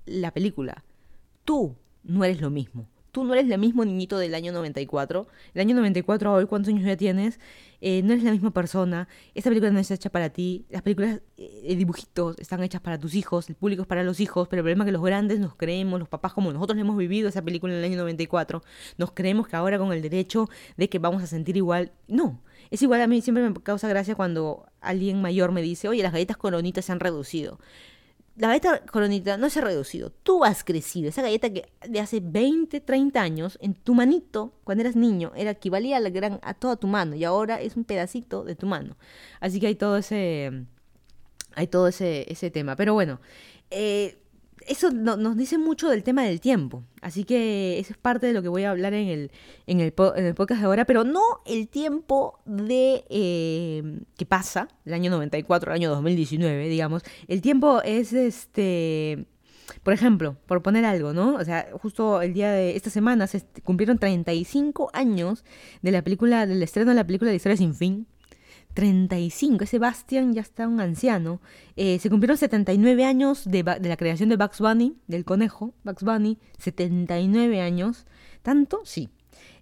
la 0.06 0.32
película. 0.32 0.84
Tú 1.44 1.76
no 2.04 2.24
eres 2.24 2.40
lo 2.40 2.50
mismo 2.50 2.88
tú 3.12 3.24
no 3.24 3.34
eres 3.34 3.48
el 3.50 3.58
mismo 3.60 3.84
niñito 3.84 4.18
del 4.18 4.34
año 4.34 4.52
94. 4.52 5.28
El 5.54 5.60
año 5.60 5.76
94 5.76 6.30
a 6.30 6.32
hoy, 6.32 6.46
¿cuántos 6.46 6.72
años 6.72 6.84
ya 6.84 6.96
tienes? 6.96 7.38
Eh, 7.82 8.02
no 8.02 8.14
eres 8.14 8.24
la 8.24 8.32
misma 8.32 8.52
persona. 8.52 9.06
Esta 9.34 9.50
película 9.50 9.70
no 9.70 9.78
está 9.78 9.94
hecha 9.94 10.08
para 10.10 10.30
ti. 10.30 10.64
Las 10.70 10.80
películas 10.80 11.20
eh, 11.36 11.76
dibujitos 11.76 12.38
están 12.38 12.62
hechas 12.62 12.80
para 12.80 12.98
tus 12.98 13.14
hijos. 13.14 13.50
El 13.50 13.54
público 13.54 13.82
es 13.82 13.88
para 13.88 14.02
los 14.02 14.18
hijos. 14.18 14.48
Pero 14.48 14.60
el 14.60 14.64
problema 14.64 14.84
es 14.84 14.86
que 14.86 14.92
los 14.92 15.02
grandes 15.02 15.40
nos 15.40 15.54
creemos, 15.54 16.00
los 16.00 16.08
papás 16.08 16.32
como 16.32 16.52
nosotros 16.52 16.78
hemos 16.78 16.96
vivido 16.96 17.28
esa 17.28 17.42
película 17.42 17.74
en 17.74 17.80
el 17.80 17.84
año 17.84 17.98
94, 17.98 18.62
nos 18.96 19.12
creemos 19.12 19.46
que 19.46 19.56
ahora 19.56 19.78
con 19.78 19.92
el 19.92 20.00
derecho 20.00 20.48
de 20.78 20.88
que 20.88 20.98
vamos 20.98 21.22
a 21.22 21.26
sentir 21.26 21.56
igual. 21.58 21.92
No. 22.08 22.40
Es 22.70 22.80
igual 22.80 23.02
a 23.02 23.06
mí, 23.06 23.20
siempre 23.20 23.46
me 23.46 23.54
causa 23.62 23.88
gracia 23.88 24.14
cuando 24.14 24.64
alguien 24.80 25.20
mayor 25.20 25.52
me 25.52 25.60
dice, 25.60 25.88
oye, 25.88 26.02
las 26.02 26.12
galletas 26.12 26.38
coronitas 26.38 26.86
se 26.86 26.92
han 26.92 27.00
reducido 27.00 27.58
la 28.36 28.48
galleta 28.48 28.82
coronita 28.86 29.36
no 29.36 29.50
se 29.50 29.58
ha 29.58 29.62
reducido, 29.62 30.10
tú 30.10 30.44
has 30.44 30.64
crecido. 30.64 31.08
Esa 31.08 31.22
galleta 31.22 31.52
que 31.52 31.68
de 31.86 32.00
hace 32.00 32.20
20, 32.20 32.80
30 32.80 33.20
años, 33.20 33.58
en 33.60 33.74
tu 33.74 33.94
manito, 33.94 34.54
cuando 34.64 34.82
eras 34.82 34.96
niño, 34.96 35.32
era 35.36 35.50
equivalía 35.50 35.98
a, 35.98 36.00
la 36.00 36.10
gran, 36.10 36.40
a 36.42 36.54
toda 36.54 36.76
tu 36.76 36.86
mano 36.86 37.14
y 37.14 37.24
ahora 37.24 37.60
es 37.60 37.76
un 37.76 37.84
pedacito 37.84 38.44
de 38.44 38.54
tu 38.54 38.66
mano. 38.66 38.96
Así 39.40 39.60
que 39.60 39.66
hay 39.66 39.74
todo 39.74 39.98
ese, 39.98 40.64
hay 41.54 41.66
todo 41.66 41.88
ese, 41.88 42.30
ese 42.32 42.50
tema. 42.50 42.74
Pero 42.76 42.94
bueno, 42.94 43.20
eh, 43.70 44.21
eso 44.68 44.90
nos 44.90 45.36
dice 45.36 45.58
mucho 45.58 45.88
del 45.88 46.02
tema 46.02 46.22
del 46.22 46.40
tiempo. 46.40 46.84
Así 47.00 47.24
que 47.24 47.78
eso 47.78 47.92
es 47.92 47.98
parte 47.98 48.26
de 48.26 48.32
lo 48.32 48.42
que 48.42 48.48
voy 48.48 48.64
a 48.64 48.70
hablar 48.70 48.94
en 48.94 49.08
el, 49.08 49.30
en 49.66 49.80
el, 49.80 49.94
en 50.16 50.26
el 50.26 50.34
podcast 50.34 50.60
de 50.60 50.66
ahora, 50.66 50.84
pero 50.84 51.04
no 51.04 51.20
el 51.46 51.68
tiempo 51.68 52.40
de 52.44 53.04
eh, 53.10 54.00
que 54.16 54.26
pasa, 54.26 54.68
el 54.84 54.94
año 54.94 55.10
94, 55.10 55.72
el 55.72 55.76
año 55.76 55.90
2019, 55.90 56.68
digamos. 56.68 57.02
El 57.28 57.42
tiempo 57.42 57.82
es 57.82 58.12
este. 58.12 59.26
Por 59.82 59.94
ejemplo, 59.94 60.36
por 60.46 60.62
poner 60.62 60.84
algo, 60.84 61.12
¿no? 61.12 61.34
O 61.34 61.44
sea, 61.44 61.68
justo 61.80 62.20
el 62.20 62.34
día 62.34 62.52
de 62.52 62.76
esta 62.76 62.90
semana 62.90 63.26
se 63.26 63.42
cumplieron 63.64 63.98
35 63.98 64.90
años 64.92 65.44
de 65.80 65.92
la 65.92 66.02
película, 66.02 66.46
del 66.46 66.62
estreno 66.62 66.90
de 66.90 66.96
la 66.96 67.06
película 67.06 67.30
de 67.30 67.36
Historia 67.36 67.56
sin 67.56 67.74
fin, 67.74 68.06
35. 68.74 69.64
Ese 69.64 69.78
Bastian 69.78 70.32
ya 70.32 70.40
está 70.40 70.68
un 70.68 70.80
anciano. 70.80 71.40
Eh, 71.76 71.98
se 71.98 72.10
cumplieron 72.10 72.36
79 72.36 73.04
años 73.04 73.44
de, 73.44 73.62
la 73.62 73.96
creación 73.96 74.28
de 74.28 74.36
Bugs 74.36 74.60
Bunny, 74.60 74.96
del 75.06 75.24
conejo, 75.24 75.74
Bugs 75.84 76.02
Bunny. 76.02 76.38
79 76.58 77.60
años. 77.60 78.06
¿Tanto? 78.42 78.80
Sí. 78.84 79.10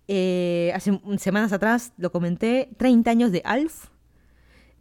Eh, 0.08 0.72
hace 0.74 1.00
semanas 1.18 1.52
atrás 1.52 1.92
lo 1.96 2.12
comenté. 2.12 2.70
30 2.76 3.10
años 3.10 3.32
de 3.32 3.42
Alf. 3.44 3.86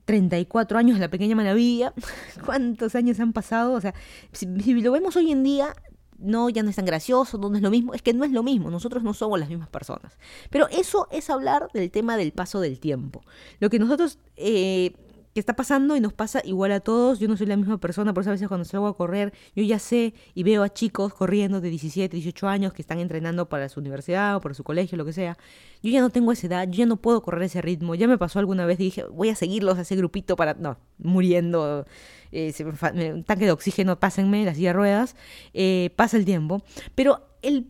34 0.05 0.79
años 0.79 0.95
de 0.95 1.01
La 1.01 1.09
Pequeña 1.09 1.35
Maravilla. 1.35 1.93
¿Cuántos 2.45 2.95
años 2.95 3.19
han 3.19 3.33
pasado? 3.33 3.73
O 3.73 3.81
sea, 3.81 3.93
si 4.31 4.47
lo 4.81 4.91
vemos 4.91 5.15
hoy 5.15 5.31
en 5.31 5.43
día, 5.43 5.75
no, 6.19 6.49
ya 6.49 6.63
no 6.63 6.69
es 6.69 6.75
tan 6.75 6.85
gracioso, 6.85 7.37
no, 7.37 7.55
es 7.55 7.61
lo 7.61 7.69
mismo, 7.69 7.93
es 7.93 8.01
que 8.01 8.13
no 8.13 8.23
es 8.23 8.31
lo 8.31 8.43
mismo, 8.43 8.69
nosotros 8.69 9.03
no 9.03 9.13
somos 9.13 9.39
las 9.39 9.49
mismas 9.49 9.69
personas. 9.69 10.17
Pero 10.49 10.67
eso 10.69 11.07
es 11.11 11.29
hablar 11.29 11.69
del 11.73 11.91
tema 11.91 12.17
del 12.17 12.31
paso 12.31 12.59
del 12.59 12.79
tiempo. 12.79 13.21
Lo 13.59 13.69
que 13.69 13.79
nosotros 13.79 14.19
eh, 14.35 14.93
está 15.39 15.55
pasando 15.55 15.95
y 15.95 15.99
nos 15.99 16.13
pasa 16.13 16.41
igual 16.43 16.71
a 16.71 16.79
todos. 16.79 17.19
Yo 17.19 17.27
no 17.27 17.37
soy 17.37 17.47
la 17.47 17.57
misma 17.57 17.77
persona, 17.77 18.13
por 18.13 18.21
eso 18.21 18.29
a 18.29 18.33
veces 18.33 18.47
cuando 18.47 18.65
salgo 18.65 18.87
a 18.87 18.95
correr, 18.95 19.33
yo 19.55 19.63
ya 19.63 19.79
sé 19.79 20.13
y 20.33 20.43
veo 20.43 20.63
a 20.63 20.69
chicos 20.69 21.13
corriendo 21.13 21.61
de 21.61 21.69
17, 21.69 22.15
18 22.15 22.47
años 22.47 22.73
que 22.73 22.81
están 22.81 22.99
entrenando 22.99 23.47
para 23.49 23.69
su 23.69 23.79
universidad 23.79 24.35
o 24.35 24.41
para 24.41 24.53
su 24.53 24.63
colegio, 24.63 24.97
lo 24.97 25.05
que 25.05 25.13
sea. 25.13 25.37
Yo 25.81 25.91
ya 25.91 26.01
no 26.01 26.09
tengo 26.09 26.31
esa 26.31 26.47
edad, 26.47 26.67
yo 26.67 26.79
ya 26.79 26.85
no 26.85 26.97
puedo 26.97 27.21
correr 27.21 27.43
ese 27.43 27.61
ritmo. 27.61 27.95
Ya 27.95 28.07
me 28.07 28.17
pasó 28.17 28.39
alguna 28.39 28.65
vez 28.65 28.79
y 28.79 28.83
dije, 28.83 29.03
voy 29.05 29.29
a 29.29 29.35
seguirlos 29.35 29.77
a 29.77 29.81
ese 29.81 29.95
grupito 29.95 30.35
para... 30.35 30.53
No, 30.53 30.77
muriendo, 30.97 31.85
eh, 32.31 32.53
un 32.61 33.23
tanque 33.23 33.45
de 33.45 33.51
oxígeno, 33.51 33.99
pásenme, 33.99 34.45
las 34.45 34.57
silla 34.57 34.69
de 34.69 34.73
ruedas. 34.73 35.15
Eh, 35.53 35.91
pasa 35.95 36.17
el 36.17 36.25
tiempo. 36.25 36.61
Pero 36.95 37.27
el 37.41 37.67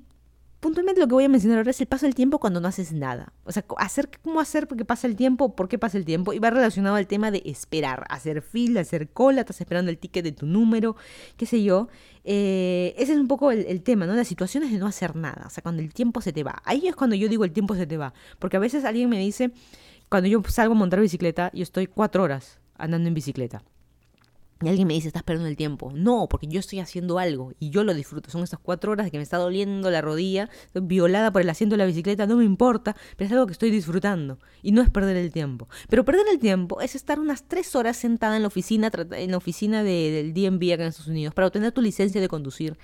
puntualmente 0.60 1.00
lo 1.00 1.08
que 1.08 1.14
voy 1.14 1.24
a 1.24 1.30
mencionar 1.30 1.60
ahora 1.60 1.72
es 1.72 1.80
el 1.82 1.88
paso 1.88 2.06
del 2.06 2.16
tiempo 2.16 2.40
cuando 2.40 2.60
no 2.60 2.68
haces 2.68 2.92
nada. 2.92 3.34
O 3.46 3.52
sea, 3.52 3.66
hacer, 3.78 4.10
¿cómo 4.24 4.40
hacer 4.40 4.68
porque 4.68 4.86
pasa 4.86 5.08
el 5.08 5.16
tiempo? 5.16 5.56
¿Por 5.56 5.70
qué 5.70 5.78
pasa 5.78 5.98
el 5.98 6.06
tiempo? 6.06 6.34
Y 6.34 6.40
va 6.40 6.50
relacionado 6.50 6.96
al 6.96 7.08
tema 7.08 7.32
de 7.32 7.42
esperar, 7.46 8.06
hacer 8.10 8.42
fila, 8.42 8.82
hacer 8.82 9.10
cola, 9.10 9.42
estás 9.42 9.62
esperando 9.62 9.90
el 9.92 9.98
ticket 9.98 10.24
de 10.24 10.32
tu 10.32 10.46
número, 10.46 10.96
qué 11.38 11.46
sé 11.46 11.64
yo. 11.64 11.88
Eh, 12.26 12.94
ese 12.98 13.14
es 13.14 13.20
un 13.20 13.28
poco 13.28 13.52
el, 13.52 13.82
tema, 13.82 14.06
¿no? 14.06 14.14
Las 14.14 14.28
situaciones 14.28 14.72
de 14.72 14.78
no 14.78 14.88
hacer 14.88 15.16
nada, 15.16 15.46
o 15.48 15.50
sea, 15.50 15.64
cuando 15.64 15.82
el 15.82 15.94
tiempo 15.94 16.22
se 16.22 16.34
te 16.34 16.44
va. 16.44 16.62
Ahí 16.66 16.88
es 16.88 16.96
cuando 16.96 17.16
yo 17.16 17.30
digo 17.30 17.46
el 17.46 17.52
tiempo 17.52 17.76
se 17.76 17.88
te 17.88 17.98
va. 17.98 18.14
Porque 18.40 18.58
a 18.58 18.60
veces 18.60 18.84
alguien 18.86 19.10
me 19.10 19.20
dice, 19.20 19.52
cuando 20.10 20.28
yo 20.28 20.42
salgo 20.48 20.74
a 20.74 20.78
montar 20.78 21.00
bicicleta, 21.00 21.52
yo 21.54 21.64
estoy 21.64 21.88
cuatro 21.88 22.24
horas 22.24 22.60
andando 22.78 23.08
en 23.08 23.14
bicicleta. 23.14 23.64
Y 24.62 24.68
alguien 24.68 24.88
me 24.88 24.94
dice, 24.94 25.08
estás 25.08 25.24
perdiendo 25.24 25.48
el 25.48 25.56
tiempo. 25.56 25.92
No, 25.94 26.28
porque 26.30 26.48
yo 26.48 26.60
estoy 26.60 26.80
haciendo 26.80 27.18
algo 27.18 27.54
y 27.60 27.70
yo 27.70 27.84
lo 27.86 27.94
disfruto. 27.94 28.30
Son 28.30 28.44
esas 28.44 28.60
cuatro 28.60 28.92
horas 28.92 29.06
de 29.06 29.12
que 29.12 29.18
me 29.18 29.24
está 29.24 29.38
doliendo 29.38 29.90
la 29.90 30.02
rodilla, 30.02 30.50
violada 30.74 31.32
por 31.32 31.42
el 31.42 31.50
asiento 31.50 31.74
de 31.74 31.78
la 31.78 31.86
bicicleta, 31.86 32.28
no 32.28 32.36
me 32.36 32.44
importa, 32.44 32.96
pero 33.16 33.28
es 33.28 33.32
algo 33.32 33.46
que 33.46 33.54
estoy 33.54 33.72
disfrutando 33.72 34.38
y 34.62 34.74
no 34.74 34.82
es 34.82 34.90
perder 34.90 35.16
el 35.16 35.32
tiempo. 35.32 35.70
Pero 35.90 36.04
perder 36.04 36.26
el 36.30 36.40
tiempo 36.40 36.82
es 36.82 36.96
estar 36.96 37.20
unas 37.20 37.48
tres 37.48 37.76
horas 37.76 37.96
sentada 37.96 38.36
en 38.36 38.42
la 38.42 38.48
oficina, 38.48 38.92
en 39.12 39.32
la 39.32 39.38
oficina 39.38 39.84
del 39.84 40.34
DMV 40.34 40.74
acá 40.74 40.84
en 40.84 40.90
Estados 40.90 41.08
Unidos 41.08 41.34
para 41.34 41.48
obtener 41.48 41.72
tu 41.72 41.82
licencia 41.82 42.20
de 42.20 42.28
conducir 42.28 42.78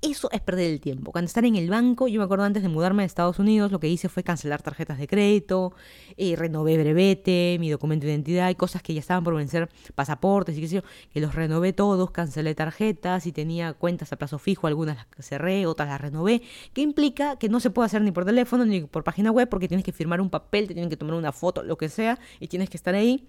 eso 0.00 0.28
es 0.30 0.40
perder 0.40 0.70
el 0.70 0.80
tiempo. 0.80 1.10
Cuando 1.10 1.26
estar 1.26 1.44
en 1.44 1.56
el 1.56 1.68
banco, 1.68 2.06
yo 2.06 2.20
me 2.20 2.24
acuerdo 2.24 2.44
antes 2.44 2.62
de 2.62 2.68
mudarme 2.68 3.02
a 3.02 3.06
Estados 3.06 3.38
Unidos, 3.38 3.72
lo 3.72 3.80
que 3.80 3.88
hice 3.88 4.08
fue 4.08 4.22
cancelar 4.22 4.62
tarjetas 4.62 4.98
de 4.98 5.08
crédito, 5.08 5.72
eh, 6.16 6.36
renové 6.36 6.78
brevete, 6.78 7.56
mi 7.58 7.68
documento 7.68 8.06
de 8.06 8.12
identidad 8.12 8.48
y 8.50 8.54
cosas 8.54 8.82
que 8.82 8.94
ya 8.94 9.00
estaban 9.00 9.24
por 9.24 9.34
vencer, 9.34 9.68
pasaportes 9.94 10.56
y 10.56 10.60
qué 10.60 10.68
sé 10.68 10.74
yo, 10.76 10.82
que 11.12 11.20
los 11.20 11.34
renové 11.34 11.72
todos, 11.72 12.10
cancelé 12.12 12.54
tarjetas 12.54 13.26
y 13.26 13.32
tenía 13.32 13.72
cuentas 13.72 14.12
a 14.12 14.16
plazo 14.16 14.38
fijo, 14.38 14.68
algunas 14.68 14.96
las 14.96 15.26
cerré, 15.26 15.66
otras 15.66 15.88
las 15.88 16.00
renové, 16.00 16.42
que 16.72 16.80
implica 16.80 17.36
que 17.36 17.48
no 17.48 17.58
se 17.58 17.70
puede 17.70 17.86
hacer 17.86 18.02
ni 18.02 18.12
por 18.12 18.24
teléfono 18.24 18.64
ni 18.64 18.82
por 18.82 19.02
página 19.02 19.32
web 19.32 19.48
porque 19.48 19.66
tienes 19.66 19.84
que 19.84 19.92
firmar 19.92 20.20
un 20.20 20.30
papel, 20.30 20.68
te 20.68 20.74
tienen 20.74 20.90
que 20.90 20.96
tomar 20.96 21.14
una 21.14 21.32
foto, 21.32 21.64
lo 21.64 21.76
que 21.76 21.88
sea, 21.88 22.18
y 22.38 22.46
tienes 22.46 22.70
que 22.70 22.76
estar 22.76 22.94
ahí 22.94 23.26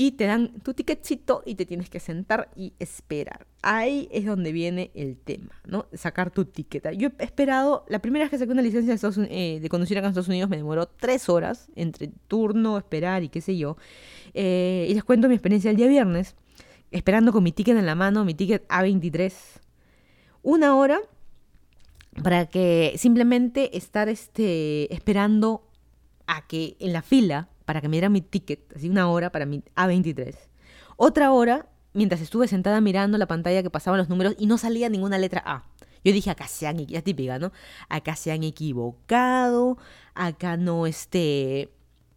y 0.00 0.12
te 0.12 0.26
dan 0.26 0.52
tu 0.60 0.74
ticketcito 0.74 1.42
y 1.44 1.56
te 1.56 1.66
tienes 1.66 1.90
que 1.90 1.98
sentar 1.98 2.50
y 2.54 2.72
esperar. 2.78 3.48
Ahí 3.62 4.08
es 4.12 4.26
donde 4.26 4.52
viene 4.52 4.92
el 4.94 5.16
tema, 5.16 5.60
¿no? 5.66 5.86
Sacar 5.92 6.30
tu 6.30 6.44
ticket. 6.44 6.88
Yo 6.92 7.08
he 7.18 7.24
esperado, 7.24 7.84
la 7.88 7.98
primera 7.98 8.24
vez 8.24 8.30
que 8.30 8.38
saqué 8.38 8.52
una 8.52 8.62
licencia 8.62 8.94
de, 8.94 9.28
eh, 9.28 9.58
de 9.58 9.68
conducir 9.68 9.98
acá 9.98 10.06
en 10.06 10.10
Estados 10.10 10.28
Unidos 10.28 10.48
me 10.48 10.56
demoró 10.56 10.86
tres 10.86 11.28
horas 11.28 11.68
entre 11.74 12.12
turno, 12.28 12.78
esperar 12.78 13.24
y 13.24 13.28
qué 13.28 13.40
sé 13.40 13.56
yo. 13.56 13.76
Eh, 14.34 14.86
y 14.88 14.94
les 14.94 15.02
cuento 15.02 15.26
mi 15.26 15.34
experiencia 15.34 15.68
el 15.68 15.76
día 15.76 15.88
viernes, 15.88 16.36
esperando 16.92 17.32
con 17.32 17.42
mi 17.42 17.50
ticket 17.50 17.76
en 17.76 17.84
la 17.84 17.96
mano, 17.96 18.24
mi 18.24 18.34
ticket 18.34 18.68
A23. 18.68 19.34
Una 20.44 20.76
hora 20.76 21.00
para 22.22 22.46
que 22.46 22.94
simplemente 22.98 23.76
estar 23.76 24.08
este, 24.08 24.94
esperando 24.94 25.66
a 26.28 26.46
que 26.46 26.76
en 26.78 26.92
la 26.92 27.02
fila 27.02 27.48
para 27.68 27.82
que 27.82 27.88
me 27.88 27.96
diera 27.96 28.08
mi 28.08 28.22
ticket, 28.22 28.74
así 28.74 28.88
una 28.88 29.10
hora 29.10 29.30
para 29.30 29.44
mi 29.44 29.62
A23. 29.76 30.34
Otra 30.96 31.32
hora 31.32 31.68
mientras 31.92 32.22
estuve 32.22 32.48
sentada 32.48 32.80
mirando 32.80 33.18
la 33.18 33.26
pantalla 33.26 33.62
que 33.62 33.68
pasaban 33.68 33.98
los 33.98 34.08
números 34.08 34.34
y 34.38 34.46
no 34.46 34.56
salía 34.56 34.88
ninguna 34.88 35.18
letra 35.18 35.42
A. 35.44 35.64
Yo 36.02 36.14
dije, 36.14 36.30
acá 36.30 36.48
se 36.48 36.66
han, 36.66 36.78
ya 36.86 37.02
típica, 37.02 37.38
¿no? 37.38 37.52
Acá 37.90 38.16
se 38.16 38.32
han 38.32 38.42
equivocado, 38.42 39.76
acá 40.14 40.56
no 40.56 40.86
este, 40.86 41.70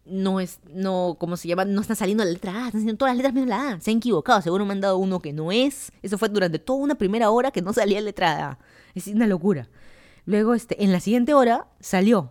no 0.06 0.40
es, 0.40 0.58
no, 0.72 1.18
¿cómo 1.20 1.36
se 1.36 1.48
llama? 1.48 1.66
No 1.66 1.82
está 1.82 1.96
saliendo 1.96 2.24
la 2.24 2.30
letra 2.30 2.52
A, 2.52 2.66
están 2.68 2.80
saliendo 2.80 2.96
todas 2.96 3.10
las 3.10 3.18
letras 3.18 3.34
menos 3.34 3.50
la 3.50 3.72
A. 3.72 3.80
Se 3.82 3.90
han 3.90 3.98
equivocado, 3.98 4.40
seguro 4.40 4.64
me 4.64 4.72
han 4.72 4.80
dado 4.80 4.96
uno 4.96 5.20
que 5.20 5.34
no 5.34 5.52
es. 5.52 5.92
Eso 6.00 6.16
fue 6.16 6.30
durante 6.30 6.60
toda 6.60 6.78
una 6.78 6.94
primera 6.94 7.28
hora 7.28 7.50
que 7.50 7.60
no 7.60 7.74
salía 7.74 8.00
la 8.00 8.06
letra 8.06 8.48
A. 8.48 8.58
Es 8.94 9.06
una 9.06 9.26
locura. 9.26 9.68
Luego, 10.24 10.54
este, 10.54 10.82
en 10.82 10.92
la 10.92 11.00
siguiente 11.00 11.34
hora 11.34 11.66
salió 11.78 12.30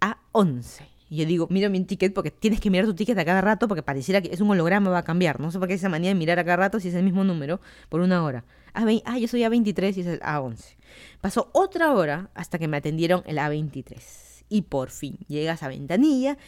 A11. 0.00 0.91
Y 1.12 1.16
yo 1.16 1.26
digo, 1.26 1.46
mira 1.50 1.68
mi 1.68 1.84
ticket 1.84 2.14
porque 2.14 2.30
tienes 2.30 2.58
que 2.58 2.70
mirar 2.70 2.86
tu 2.86 2.94
ticket 2.94 3.18
a 3.18 3.24
cada 3.26 3.42
rato 3.42 3.68
porque 3.68 3.82
pareciera 3.82 4.22
que 4.22 4.32
es 4.32 4.40
un 4.40 4.50
holograma, 4.50 4.88
va 4.88 5.00
a 5.00 5.04
cambiar. 5.04 5.40
No 5.40 5.50
sé 5.50 5.58
por 5.58 5.68
qué 5.68 5.74
esa 5.74 5.90
manía 5.90 6.08
de 6.08 6.14
mirar 6.14 6.38
a 6.38 6.44
cada 6.44 6.56
rato 6.56 6.80
si 6.80 6.88
es 6.88 6.94
el 6.94 7.02
mismo 7.02 7.22
número 7.22 7.60
por 7.90 8.00
una 8.00 8.24
hora. 8.24 8.46
Ah, 8.72 8.86
ah 9.04 9.18
yo 9.18 9.28
soy 9.28 9.42
A23 9.42 9.94
y 9.98 10.00
es 10.00 10.06
el 10.06 10.20
A11. 10.20 10.78
Pasó 11.20 11.50
otra 11.52 11.92
hora 11.92 12.30
hasta 12.34 12.58
que 12.58 12.66
me 12.66 12.78
atendieron 12.78 13.22
el 13.26 13.36
A23. 13.36 14.00
Y 14.48 14.62
por 14.62 14.88
fin 14.88 15.18
llegas 15.28 15.62
a 15.62 15.68
ventanilla. 15.68 16.38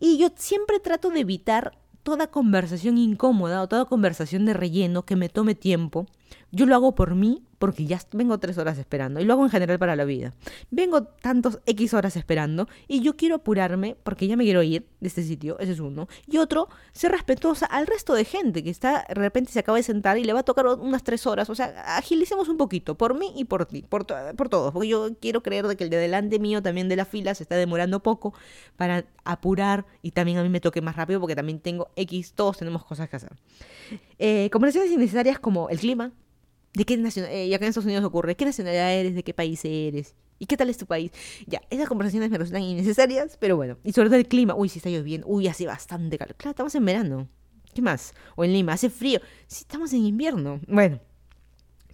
Y 0.00 0.16
yo 0.16 0.28
siempre 0.36 0.80
trato 0.80 1.10
de 1.10 1.20
evitar 1.20 1.76
toda 2.02 2.28
conversación 2.28 2.96
incómoda 2.96 3.60
o 3.60 3.68
toda 3.68 3.84
conversación 3.84 4.46
de 4.46 4.54
relleno 4.54 5.04
que 5.04 5.16
me 5.16 5.28
tome 5.28 5.54
tiempo. 5.54 6.06
Yo 6.50 6.64
lo 6.64 6.74
hago 6.74 6.94
por 6.94 7.14
mí 7.14 7.42
porque 7.64 7.86
ya 7.86 7.98
vengo 8.12 8.36
tres 8.36 8.58
horas 8.58 8.76
esperando 8.76 9.20
y 9.20 9.24
lo 9.24 9.32
hago 9.32 9.42
en 9.42 9.48
general 9.48 9.78
para 9.78 9.96
la 9.96 10.04
vida. 10.04 10.34
Vengo 10.70 11.04
tantos 11.04 11.60
X 11.64 11.94
horas 11.94 12.14
esperando 12.14 12.68
y 12.88 13.00
yo 13.00 13.16
quiero 13.16 13.36
apurarme 13.36 13.96
porque 14.02 14.26
ya 14.26 14.36
me 14.36 14.44
quiero 14.44 14.62
ir 14.62 14.86
de 15.00 15.08
este 15.08 15.22
sitio, 15.22 15.58
ese 15.58 15.72
es 15.72 15.80
uno. 15.80 16.06
Y 16.26 16.36
otro, 16.36 16.68
ser 16.92 17.12
respetuosa 17.12 17.64
al 17.64 17.86
resto 17.86 18.12
de 18.12 18.26
gente 18.26 18.62
que 18.62 18.68
está, 18.68 19.06
de 19.08 19.14
repente 19.14 19.50
se 19.50 19.60
acaba 19.60 19.78
de 19.78 19.82
sentar 19.82 20.18
y 20.18 20.24
le 20.24 20.34
va 20.34 20.40
a 20.40 20.42
tocar 20.42 20.66
unas 20.66 21.02
tres 21.04 21.26
horas. 21.26 21.48
O 21.48 21.54
sea, 21.54 21.96
agilicemos 21.96 22.50
un 22.50 22.58
poquito, 22.58 22.96
por 22.96 23.18
mí 23.18 23.32
y 23.34 23.46
por 23.46 23.64
ti, 23.64 23.80
por, 23.80 24.04
por 24.36 24.50
todos, 24.50 24.70
porque 24.74 24.88
yo 24.88 25.16
quiero 25.18 25.42
creer 25.42 25.66
de 25.66 25.74
que 25.74 25.84
el 25.84 25.90
de 25.90 25.96
delante 25.96 26.38
mío 26.38 26.60
también 26.60 26.90
de 26.90 26.96
la 26.96 27.06
fila 27.06 27.34
se 27.34 27.44
está 27.44 27.56
demorando 27.56 28.02
poco 28.02 28.34
para 28.76 29.06
apurar 29.24 29.86
y 30.02 30.10
también 30.10 30.36
a 30.36 30.42
mí 30.42 30.50
me 30.50 30.60
toque 30.60 30.82
más 30.82 30.96
rápido 30.96 31.18
porque 31.18 31.34
también 31.34 31.60
tengo 31.60 31.88
X, 31.96 32.34
todos 32.34 32.58
tenemos 32.58 32.84
cosas 32.84 33.08
que 33.08 33.16
hacer. 33.16 33.32
Eh, 34.18 34.50
conversaciones 34.52 34.92
innecesarias 34.92 35.38
como 35.38 35.70
el 35.70 35.78
clima, 35.78 36.12
¿De 36.74 36.84
qué 36.84 36.96
nacionalidad? 36.96 37.40
Eh, 37.40 37.48
ya 37.48 37.58
que 37.58 37.64
en 37.64 37.68
Estados 37.68 37.86
Unidos 37.86 38.04
ocurre, 38.04 38.36
¿qué 38.36 38.44
nacionalidad 38.44 38.92
eres? 38.92 39.14
¿De 39.14 39.22
qué 39.22 39.32
país 39.32 39.64
eres? 39.64 40.14
¿Y 40.38 40.46
qué 40.46 40.56
tal 40.56 40.68
es 40.68 40.76
tu 40.76 40.86
país? 40.86 41.12
Ya, 41.46 41.62
esas 41.70 41.88
conversaciones 41.88 42.30
me 42.30 42.38
resultan 42.38 42.62
innecesarias, 42.62 43.36
pero 43.38 43.56
bueno. 43.56 43.78
Y 43.84 43.92
sobre 43.92 44.08
todo 44.08 44.18
el 44.18 44.26
clima. 44.26 44.54
Uy, 44.56 44.68
si 44.68 44.80
está 44.80 44.90
lloviendo. 44.90 45.26
Uy, 45.28 45.46
hace 45.46 45.66
bastante 45.66 46.18
calor. 46.18 46.34
Claro, 46.34 46.50
estamos 46.50 46.74
en 46.74 46.84
verano. 46.84 47.28
¿Qué 47.72 47.82
más? 47.82 48.12
O 48.36 48.44
en 48.44 48.52
Lima, 48.52 48.72
hace 48.72 48.90
frío. 48.90 49.20
Sí, 49.46 49.62
estamos 49.62 49.92
en 49.92 50.04
invierno. 50.04 50.60
Bueno, 50.66 51.00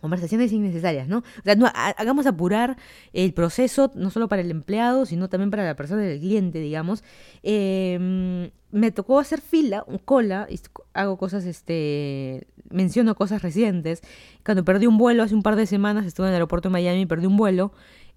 conversaciones 0.01 0.53
innecesarias, 0.53 1.09
¿no? 1.09 1.19
O 1.19 1.43
sea, 1.45 1.55
no, 1.55 1.67
hagamos 1.75 2.27
apurar 2.27 2.77
el 3.13 3.33
proceso, 3.33 3.91
no 3.95 4.11
solo 4.11 4.29
para 4.29 4.43
el 4.43 4.51
empleado, 4.51 5.07
sino 5.07 5.29
también 5.29 5.51
para 5.51 5.65
la 5.65 5.77
persona 5.77 6.03
del 6.03 6.21
cliente, 6.21 6.61
digamos. 6.61 7.05
Eh, 7.43 8.51
me 8.73 8.93
tocó 8.93 9.19
hacer 9.19 9.41
fila, 9.41 9.85
cola, 10.05 10.47
y 10.49 10.61
hago 10.95 11.17
cosas, 11.17 11.45
este, 11.45 12.47
menciono 12.71 13.15
cosas 13.15 13.43
recientes. 13.43 14.03
Cuando 14.45 14.65
perdí 14.65 14.87
un 14.87 14.99
vuelo 14.99 15.23
hace 15.23 15.35
un 15.35 15.43
par 15.43 15.57
de 15.57 15.67
semanas, 15.67 16.07
estuve 16.07 16.27
en 16.27 16.31
el 16.31 16.35
aeropuerto 16.35 16.69
de 16.69 16.73
Miami, 16.75 17.07
perdí 17.07 17.27
un 17.27 17.37
vuelo. 17.37 17.73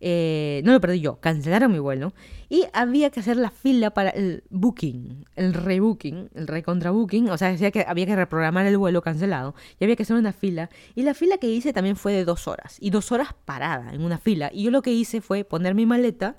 Eh, 0.05 0.61
no 0.65 0.73
lo 0.73 0.81
perdí 0.81 0.99
yo, 0.99 1.21
cancelaron 1.21 1.71
mi 1.71 1.79
vuelo. 1.79 2.13
Y 2.49 2.65
había 2.73 3.09
que 3.09 3.21
hacer 3.21 3.37
la 3.37 3.51
fila 3.51 3.91
para 3.91 4.09
el 4.09 4.43
booking, 4.49 5.25
el 5.37 5.53
rebooking, 5.53 6.29
el 6.35 6.47
recontrabooking. 6.47 7.29
O 7.29 7.37
sea, 7.37 7.47
decía 7.47 7.71
que 7.71 7.85
había 7.87 8.05
que 8.05 8.15
reprogramar 8.17 8.65
el 8.65 8.77
vuelo 8.77 9.01
cancelado. 9.01 9.55
Y 9.79 9.85
había 9.85 9.95
que 9.95 10.03
hacer 10.03 10.17
una 10.17 10.33
fila. 10.33 10.69
Y 10.93 11.03
la 11.03 11.13
fila 11.13 11.37
que 11.37 11.47
hice 11.47 11.71
también 11.71 11.95
fue 11.95 12.11
de 12.11 12.25
dos 12.25 12.49
horas. 12.49 12.75
Y 12.81 12.89
dos 12.89 13.13
horas 13.13 13.29
parada 13.45 13.93
en 13.93 14.03
una 14.03 14.17
fila. 14.17 14.51
Y 14.53 14.63
yo 14.63 14.71
lo 14.71 14.81
que 14.81 14.91
hice 14.91 15.21
fue 15.21 15.45
poner 15.45 15.73
mi 15.73 15.85
maleta 15.85 16.35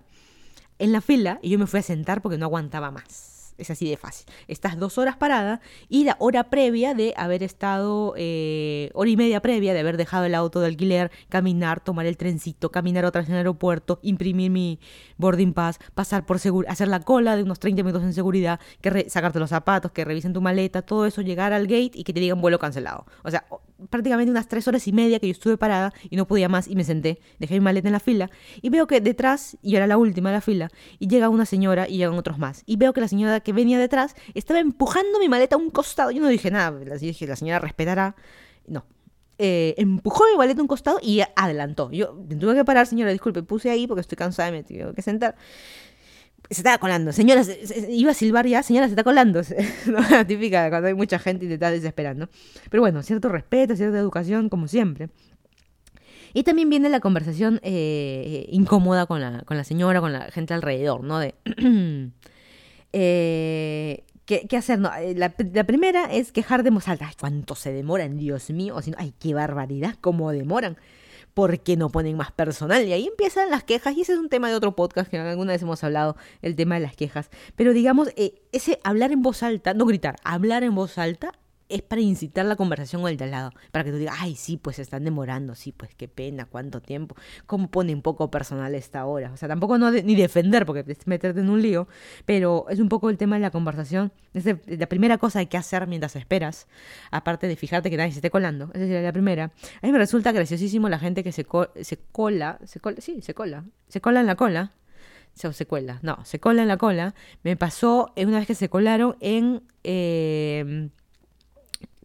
en 0.79 0.93
la 0.93 1.01
fila 1.01 1.39
y 1.41 1.51
yo 1.51 1.59
me 1.59 1.67
fui 1.67 1.81
a 1.81 1.83
sentar 1.83 2.21
porque 2.21 2.37
no 2.37 2.47
aguantaba 2.47 2.91
más. 2.91 3.34
Es 3.57 3.71
así 3.71 3.89
de 3.89 3.97
fácil. 3.97 4.27
Estás 4.49 4.79
dos 4.79 4.99
horas 4.99 5.17
parada 5.17 5.61
y 5.89 6.05
la 6.05 6.17
hora 6.19 6.45
previa 6.45 6.95
de 6.95 7.15
haber 7.17 7.43
estado, 7.43 8.15
eh, 8.17 8.91
hora 8.95 9.11
y 9.11 9.17
media 9.17 9.41
previa 9.41 9.73
de 9.73 9.81
haber 9.81 9.97
dejado 9.97 10.25
el 10.25 10.35
auto 10.35 10.61
de 10.61 10.67
alquiler, 10.67 11.13
caminar, 11.29 11.81
tomar 11.81 12.07
el 12.07 12.17
trencito, 12.17 12.73
caminar 12.73 13.05
otra 13.05 13.21
vez 13.21 13.29
en 13.29 13.35
el 13.35 13.39
aeropuerto, 13.39 14.01
imprimir 14.03 14.51
mi 14.51 14.81
boarding 15.19 15.53
pass, 15.53 15.79
pasar 15.95 16.27
por 16.27 16.41
seguro, 16.41 16.69
hacer 16.69 16.89
la 16.89 17.01
cola 17.01 17.37
de 17.37 17.45
unos 17.45 17.61
30 17.61 17.83
minutos 17.85 18.03
en 18.03 18.13
seguridad, 18.13 18.59
que 18.81 19.09
sacarte 19.09 19.39
los 19.39 19.51
zapatos, 19.51 19.93
que 19.93 20.05
revisen 20.05 20.33
tu 20.33 20.41
maleta, 20.41 20.83
todo 20.83 21.07
eso, 21.07 21.23
llegar 21.23 21.53
al 21.53 21.67
gate 21.67 21.93
y 21.95 22.03
que 22.03 22.13
te 22.13 22.21
digan 22.21 22.41
vuelo 22.41 22.59
cancelado. 22.59 23.07
O 23.23 23.31
sea, 23.31 23.45
prácticamente 23.91 24.31
unas 24.31 24.49
tres 24.49 24.67
horas 24.69 24.87
y 24.87 24.93
media 24.93 25.19
que 25.19 25.27
yo 25.27 25.33
estuve 25.33 25.57
parada 25.57 25.93
y 26.09 26.17
no 26.17 26.27
podía 26.27 26.49
más 26.49 26.69
y 26.69 26.77
me 26.77 26.85
senté, 26.85 27.21
dejé 27.39 27.55
mi 27.55 27.61
maleta 27.61 27.89
en 27.89 27.93
la 27.93 28.01
fila 28.01 28.31
y 28.63 28.71
veo 28.71 28.87
que 28.87 29.01
detrás, 29.01 29.57
y 29.63 29.77
era 29.77 29.87
la 29.87 29.97
última 29.97 30.31
de 30.31 30.37
la 30.37 30.41
fila, 30.41 30.71
y 30.99 31.09
llega 31.09 31.29
una 31.29 31.47
señora 31.47 31.89
y 31.89 31.99
llegan 31.99 32.15
otros 32.15 32.39
más. 32.39 32.63
Y 32.67 32.77
veo 32.77 32.93
que 32.93 33.01
la 33.01 33.09
señora 33.09 33.41
que 33.41 33.53
venía 33.53 33.79
detrás 33.79 34.15
estaba 34.35 34.61
empujando 34.61 35.19
mi 35.19 35.29
maleta 35.29 35.57
a 35.57 35.59
un 35.59 35.71
costado. 35.71 36.11
Yo 36.11 36.21
no 36.21 36.29
dije 36.29 36.51
nada, 36.51 36.79
dije, 36.99 37.27
la 37.27 37.37
señora 37.37 37.59
respetará. 37.59 38.17
No. 38.67 38.85
Eh, 39.37 39.75
empujó 39.79 40.25
mi 40.31 40.39
maleta 40.39 40.61
a 40.61 40.63
un 40.63 40.69
costado 40.69 40.99
y 41.03 41.23
adelantó. 41.35 41.91
Yo 41.91 42.15
tuve 42.39 42.55
que 42.55 42.65
parar, 42.65 42.87
señora, 42.87 43.11
disculpe, 43.11 43.43
puse 43.43 43.71
ahí 43.71 43.87
porque 43.87 44.01
estoy 44.03 44.17
cansada 44.17 44.51
y 44.51 44.53
me 44.53 44.63
tengo 44.63 44.95
que 44.95 45.03
sentar. 45.03 45.37
Se 46.51 46.61
estaba 46.61 46.79
colando. 46.79 47.13
Señora, 47.13 47.43
iba 47.89 48.11
a 48.11 48.15
silbar 48.15 48.47
ya, 48.47 48.63
señora, 48.63 48.87
se 48.87 48.93
está 48.93 49.05
colando. 49.05 49.43
La 50.11 50.27
típica 50.27 50.69
cuando 50.71 50.89
hay 50.89 50.95
mucha 50.95 51.19
gente 51.19 51.47
y 51.47 51.49
te 51.49 51.55
estás 51.55 51.73
desesperando. 51.73 52.29
Pero 52.71 52.83
bueno, 52.83 53.03
cierto 53.03 53.29
respeto, 53.29 53.77
cierta 53.77 53.99
educación, 53.99 54.49
como 54.49 54.69
siempre. 54.69 55.09
Y 56.35 56.43
también 56.43 56.69
viene 56.69 56.89
la 56.89 57.01
conversación 57.01 57.61
eh, 57.63 58.47
incómoda 58.51 59.07
con 59.07 59.21
la, 59.21 59.43
con 59.43 59.57
la 59.57 59.65
señora, 59.65 60.01
con 60.01 60.13
la 60.13 60.31
gente 60.33 60.53
alrededor, 60.53 61.05
¿no? 61.05 61.21
De. 61.21 61.35
eh, 62.93 64.05
¿qué, 64.27 64.47
¿qué, 64.49 64.57
hacer? 64.57 64.81
No, 64.81 64.93
eh, 64.95 65.15
la, 65.15 65.31
primera 65.31 66.13
es 66.13 66.33
quejar 66.33 66.65
de 66.65 66.71
voz. 66.71 66.89
Ay, 66.89 66.99
¿cuánto 67.19 67.55
se 67.55 67.73
demoran, 67.73 68.19
Dios 68.19 68.51
mío? 68.51 68.77
Ay, 68.97 69.15
qué 69.19 69.33
barbaridad, 69.33 69.95
cómo 70.01 70.33
demoran. 70.33 70.77
¿Por 71.35 71.61
qué 71.61 71.77
no 71.77 71.91
ponen 71.91 72.17
más 72.17 72.33
personal? 72.33 72.87
Y 72.87 72.93
ahí 72.93 73.07
empiezan 73.07 73.51
las 73.51 73.65
quejas, 73.65 73.97
y 73.97 74.03
ese 74.03 74.13
es 74.13 74.19
un 74.19 74.29
tema 74.29 74.49
de 74.49 74.55
otro 74.55 74.77
podcast 74.77 75.11
que 75.11 75.19
alguna 75.19 75.53
vez 75.53 75.63
hemos 75.63 75.83
hablado, 75.83 76.17
el 76.43 76.55
tema 76.55 76.77
de 76.77 76.83
las 76.83 76.97
quejas. 76.97 77.29
Pero 77.57 77.73
digamos, 77.73 78.09
eh, 78.17 78.43
ese 78.53 78.81
hablar 78.85 79.13
en 79.13 79.23
voz 79.23 79.43
alta, 79.43 79.75
no 79.75 79.85
gritar, 79.85 80.17
hablar 80.25 80.63
en 80.63 80.75
voz 80.75 80.97
alta 80.97 81.33
es 81.69 81.83
para 81.83 82.01
incitar 82.03 82.45
la 82.45 82.57
conversación 82.57 83.03
con 83.03 83.11
el 83.11 83.17
de 83.17 83.25
al 83.25 83.31
lado, 83.31 83.53
para 83.73 83.85
que 83.85 83.91
tú 83.91 83.97
digas, 83.97 84.17
ay, 84.19 84.37
sí, 84.37 84.57
pues 84.57 84.77
se 84.77 84.83
están 84.83 85.05
demorando, 85.05 85.55
sí, 85.55 85.73
pues 85.73 85.95
qué 85.95 86.09
pena, 86.09 86.45
cuánto 86.45 86.81
tiempo, 86.81 87.17
cómo 87.47 87.71
pone 87.71 87.95
un 87.95 88.03
poco 88.03 88.31
personal 88.31 88.75
esta 88.75 89.07
hora. 89.07 89.33
O 89.33 89.37
sea, 89.37 89.49
tampoco 89.49 89.79
no 89.79 89.91
ni 89.91 90.15
defender, 90.15 90.67
porque 90.67 90.85
es 90.87 91.07
meterte 91.07 91.41
en 91.41 91.49
un 91.49 91.63
lío, 91.63 91.89
pero 92.27 92.67
es 92.69 92.81
un 92.81 92.89
poco 92.89 93.11
el 93.11 93.17
tema 93.17 93.37
de 93.37 93.43
la 93.43 93.51
conversación. 93.51 94.13
Es 94.35 94.45
la 94.45 94.87
primera 94.87 95.19
cosa 95.19 95.39
que 95.39 95.41
hay 95.41 95.47
que 95.47 95.57
hacer 95.57 95.87
mientras 95.87 96.17
esperas, 96.17 96.67
aparte 97.11 97.47
de 97.47 97.57
fijarte 97.57 97.91
que 97.91 97.97
nadie 97.97 98.13
se 98.13 98.19
esté 98.19 98.31
colando. 98.31 98.67
Esa 98.75 98.81
sería 98.81 99.03
la 99.03 99.13
primera. 99.13 99.53
A 99.81 99.87
mí 99.87 99.93
me 99.93 99.99
resulta 99.99 100.33
graciosísimo 100.33 100.89
la 100.89 100.99
gente 100.99 101.25
que 101.25 101.33
se, 101.33 101.45
co 101.45 101.69
se 101.81 101.99
cola, 102.13 102.59
se 102.65 102.81
cola, 102.81 103.01
sí, 103.01 103.23
se 103.23 103.35
cola, 103.35 103.65
se 103.89 104.01
cola 104.01 104.21
en 104.21 104.27
la 104.27 104.37
cola. 104.37 104.73
Se, 105.33 105.53
se 105.53 105.67
cuela, 105.67 105.99
no, 106.03 106.25
se 106.25 106.39
cola 106.39 106.63
en 106.63 106.69
la 106.69 106.77
cola. 106.77 107.15
Me 107.43 107.57
pasó 107.57 108.13
una 108.17 108.39
vez 108.39 108.47
que 108.47 108.55
se 108.55 108.69
colaron 108.69 109.17
en... 109.19 109.63
Eh, 109.83 110.91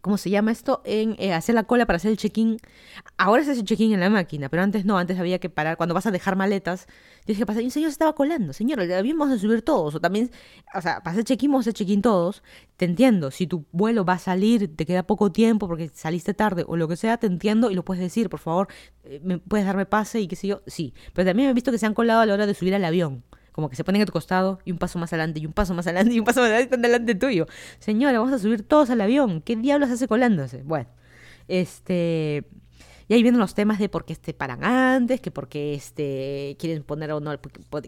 ¿cómo 0.00 0.18
se 0.18 0.30
llama 0.30 0.52
esto? 0.52 0.82
En 0.84 1.16
eh, 1.18 1.32
hacer 1.32 1.54
la 1.54 1.64
cola 1.64 1.86
para 1.86 1.96
hacer 1.96 2.10
el 2.10 2.16
check-in. 2.16 2.58
Ahora 3.18 3.44
se 3.44 3.52
hace 3.52 3.60
el 3.60 3.66
check-in 3.66 3.92
en 3.92 4.00
la 4.00 4.10
máquina, 4.10 4.48
pero 4.48 4.62
antes 4.62 4.84
no, 4.84 4.98
antes 4.98 5.18
había 5.18 5.38
que 5.38 5.50
parar. 5.50 5.76
Cuando 5.76 5.94
vas 5.94 6.06
a 6.06 6.10
dejar 6.10 6.36
maletas, 6.36 6.86
tienes 7.24 7.38
que 7.38 7.46
pasar. 7.46 7.62
Y 7.62 7.66
un 7.66 7.70
señor 7.70 7.90
se 7.90 7.92
estaba 7.92 8.14
colando, 8.14 8.52
señor, 8.52 8.80
el 8.80 8.92
avión 8.92 9.18
vamos 9.18 9.36
a 9.36 9.38
subir 9.38 9.62
todos. 9.62 9.94
O 9.94 10.00
también, 10.00 10.30
o 10.74 10.80
sea, 10.80 11.00
para 11.00 11.22
check-in 11.22 11.50
vamos 11.50 11.66
a 11.66 11.70
hacer 11.70 11.74
check-in 11.74 12.02
todos. 12.02 12.42
Te 12.76 12.84
entiendo, 12.84 13.30
si 13.30 13.46
tu 13.46 13.66
vuelo 13.72 14.04
va 14.04 14.14
a 14.14 14.18
salir, 14.18 14.74
te 14.74 14.86
queda 14.86 15.02
poco 15.02 15.32
tiempo 15.32 15.68
porque 15.68 15.90
saliste 15.92 16.34
tarde 16.34 16.64
o 16.66 16.76
lo 16.76 16.88
que 16.88 16.96
sea, 16.96 17.16
te 17.18 17.26
entiendo 17.26 17.70
y 17.70 17.74
lo 17.74 17.84
puedes 17.84 18.02
decir, 18.02 18.28
por 18.28 18.40
favor, 18.40 18.68
eh, 19.04 19.20
¿me 19.22 19.38
puedes 19.38 19.66
darme 19.66 19.86
pase 19.86 20.20
y 20.20 20.28
qué 20.28 20.36
sé 20.36 20.46
yo? 20.48 20.62
Sí, 20.66 20.94
pero 21.14 21.28
también 21.28 21.50
he 21.50 21.54
visto 21.54 21.70
que 21.70 21.78
se 21.78 21.86
han 21.86 21.94
colado 21.94 22.20
a 22.20 22.26
la 22.26 22.34
hora 22.34 22.46
de 22.46 22.54
subir 22.54 22.74
al 22.74 22.84
avión 22.84 23.24
como 23.60 23.68
que 23.68 23.76
se 23.76 23.84
ponen 23.84 24.00
a 24.00 24.06
tu 24.06 24.12
costado 24.12 24.58
y 24.64 24.72
un 24.72 24.78
paso 24.78 24.98
más 24.98 25.12
adelante 25.12 25.38
y 25.38 25.44
un 25.44 25.52
paso 25.52 25.74
más 25.74 25.86
adelante 25.86 26.14
y 26.14 26.18
un 26.18 26.24
paso 26.24 26.40
más 26.40 26.46
adelante 26.46 26.64
están 26.64 26.80
delante 26.80 27.14
tuyo. 27.14 27.46
Señora, 27.78 28.18
vamos 28.18 28.32
a 28.32 28.38
subir 28.38 28.66
todos 28.66 28.88
al 28.88 29.02
avión. 29.02 29.42
¿Qué 29.42 29.54
diablos 29.54 29.90
hace 29.90 30.08
colándose? 30.08 30.62
Bueno, 30.62 30.88
este 31.46 32.44
y 33.10 33.14
ahí 33.14 33.24
vienen 33.24 33.40
los 33.40 33.54
temas 33.54 33.80
de 33.80 33.88
por 33.88 34.04
qué 34.04 34.12
este 34.12 34.32
paran 34.34 34.62
antes, 34.62 35.20
que 35.20 35.32
por 35.32 35.48
qué 35.48 35.74
este, 35.74 36.56
quieren 36.60 36.84
poner 36.84 37.10
o 37.10 37.18
no, 37.18 37.36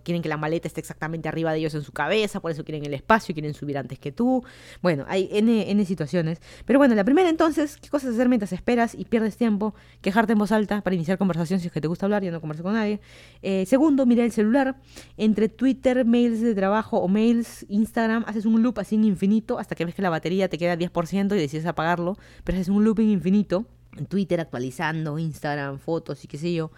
quieren 0.03 0.21
que 0.21 0.29
la 0.29 0.37
maleta 0.37 0.67
esté 0.67 0.81
exactamente 0.81 1.29
arriba 1.29 1.53
de 1.53 1.61
ellos 1.61 1.77
en 1.77 1.83
su 1.83 1.93
cabeza, 1.93 2.41
por 2.41 2.51
eso 2.51 2.65
quieren 2.65 2.85
el 2.85 2.93
espacio, 2.93 3.33
quieren 3.33 3.55
subir 3.55 3.79
antes 3.79 4.01
que 4.01 4.11
tú. 4.11 4.43
Bueno, 4.83 5.05
hay 5.07 5.29
N, 5.31 5.85
situaciones. 5.85 6.41
Pero 6.65 6.81
bueno, 6.81 6.97
la 6.97 7.05
primera 7.05 7.29
entonces, 7.29 7.77
¿qué 7.77 7.89
cosas 7.89 8.15
hacer 8.15 8.29
mientras 8.29 8.53
esperas 8.53 8.97
y 8.97 9.05
pierdes 9.05 9.37
tiempo? 9.37 9.77
Quejarte 10.01 10.33
en 10.33 10.41
voz 10.41 10.51
alta 10.51 10.81
para 10.81 10.97
iniciar 10.97 11.19
conversación 11.19 11.61
si 11.61 11.69
es 11.69 11.73
que 11.73 11.81
te 11.81 11.87
gusta 11.87 12.07
hablar, 12.07 12.25
y 12.25 12.31
no 12.33 12.41
converso 12.41 12.65
con 12.65 12.73
nadie. 12.73 13.01
Eh, 13.43 13.65
segundo, 13.67 14.07
mirar 14.07 14.25
el 14.25 14.33
celular. 14.33 14.81
Entre 15.17 15.49
Twitter, 15.49 16.05
mails 16.05 16.41
de 16.41 16.53
trabajo 16.53 16.99
o 16.99 17.07
mails, 17.07 17.65
Instagram, 17.69 18.25
haces 18.27 18.45
un 18.45 18.61
loop 18.61 18.81
así 18.81 18.97
infinito 18.97 19.61
hasta 19.61 19.77
que 19.77 19.85
ves 19.85 19.95
que 19.95 20.03
la 20.03 20.11
batería 20.11 20.49
te 20.49 20.59
queda 20.59 20.77
10% 20.77 21.37
y 21.37 21.39
decides 21.39 21.67
apagarlo, 21.67 22.19
pero 22.43 22.59
haces 22.59 22.71
un 22.71 22.83
looping 22.83 23.09
infinito 23.09 23.67
Twitter 24.09 24.41
actualizando, 24.41 25.19
Instagram, 25.19 25.79
fotos 25.79 26.25
y 26.25 26.29
qué 26.29 26.39
sé 26.39 26.53
yo, 26.53 26.71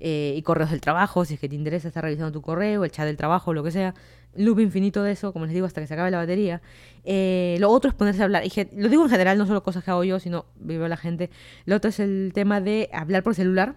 eh, 0.00 0.34
y 0.36 0.42
correos 0.42 0.70
del 0.70 0.80
trabajo, 0.80 1.24
si 1.24 1.34
es 1.34 1.40
que 1.40 1.48
te 1.48 1.54
interesa 1.54 1.88
estar 1.88 2.04
revisando 2.04 2.32
tu 2.32 2.42
correo, 2.42 2.84
el 2.84 2.90
chat 2.90 3.06
del 3.06 3.16
trabajo, 3.16 3.52
lo 3.52 3.64
que 3.64 3.70
sea, 3.70 3.94
loop 4.34 4.60
infinito 4.60 5.02
de 5.02 5.12
eso, 5.12 5.32
como 5.32 5.46
les 5.46 5.54
digo, 5.54 5.66
hasta 5.66 5.80
que 5.80 5.86
se 5.86 5.94
acabe 5.94 6.10
la 6.10 6.18
batería. 6.18 6.62
Eh, 7.04 7.56
lo 7.58 7.70
otro 7.70 7.90
es 7.90 7.94
ponerse 7.96 8.22
a 8.22 8.24
hablar, 8.24 8.44
y 8.44 8.52
lo 8.76 8.88
digo 8.88 9.04
en 9.04 9.10
general, 9.10 9.38
no 9.38 9.46
solo 9.46 9.62
cosas 9.62 9.82
que 9.82 9.90
hago 9.90 10.04
yo, 10.04 10.20
sino 10.20 10.46
vivo 10.56 10.86
la 10.88 10.96
gente. 10.96 11.30
Lo 11.64 11.76
otro 11.76 11.88
es 11.88 12.00
el 12.00 12.32
tema 12.34 12.60
de 12.60 12.88
hablar 12.92 13.22
por 13.22 13.34
celular. 13.34 13.76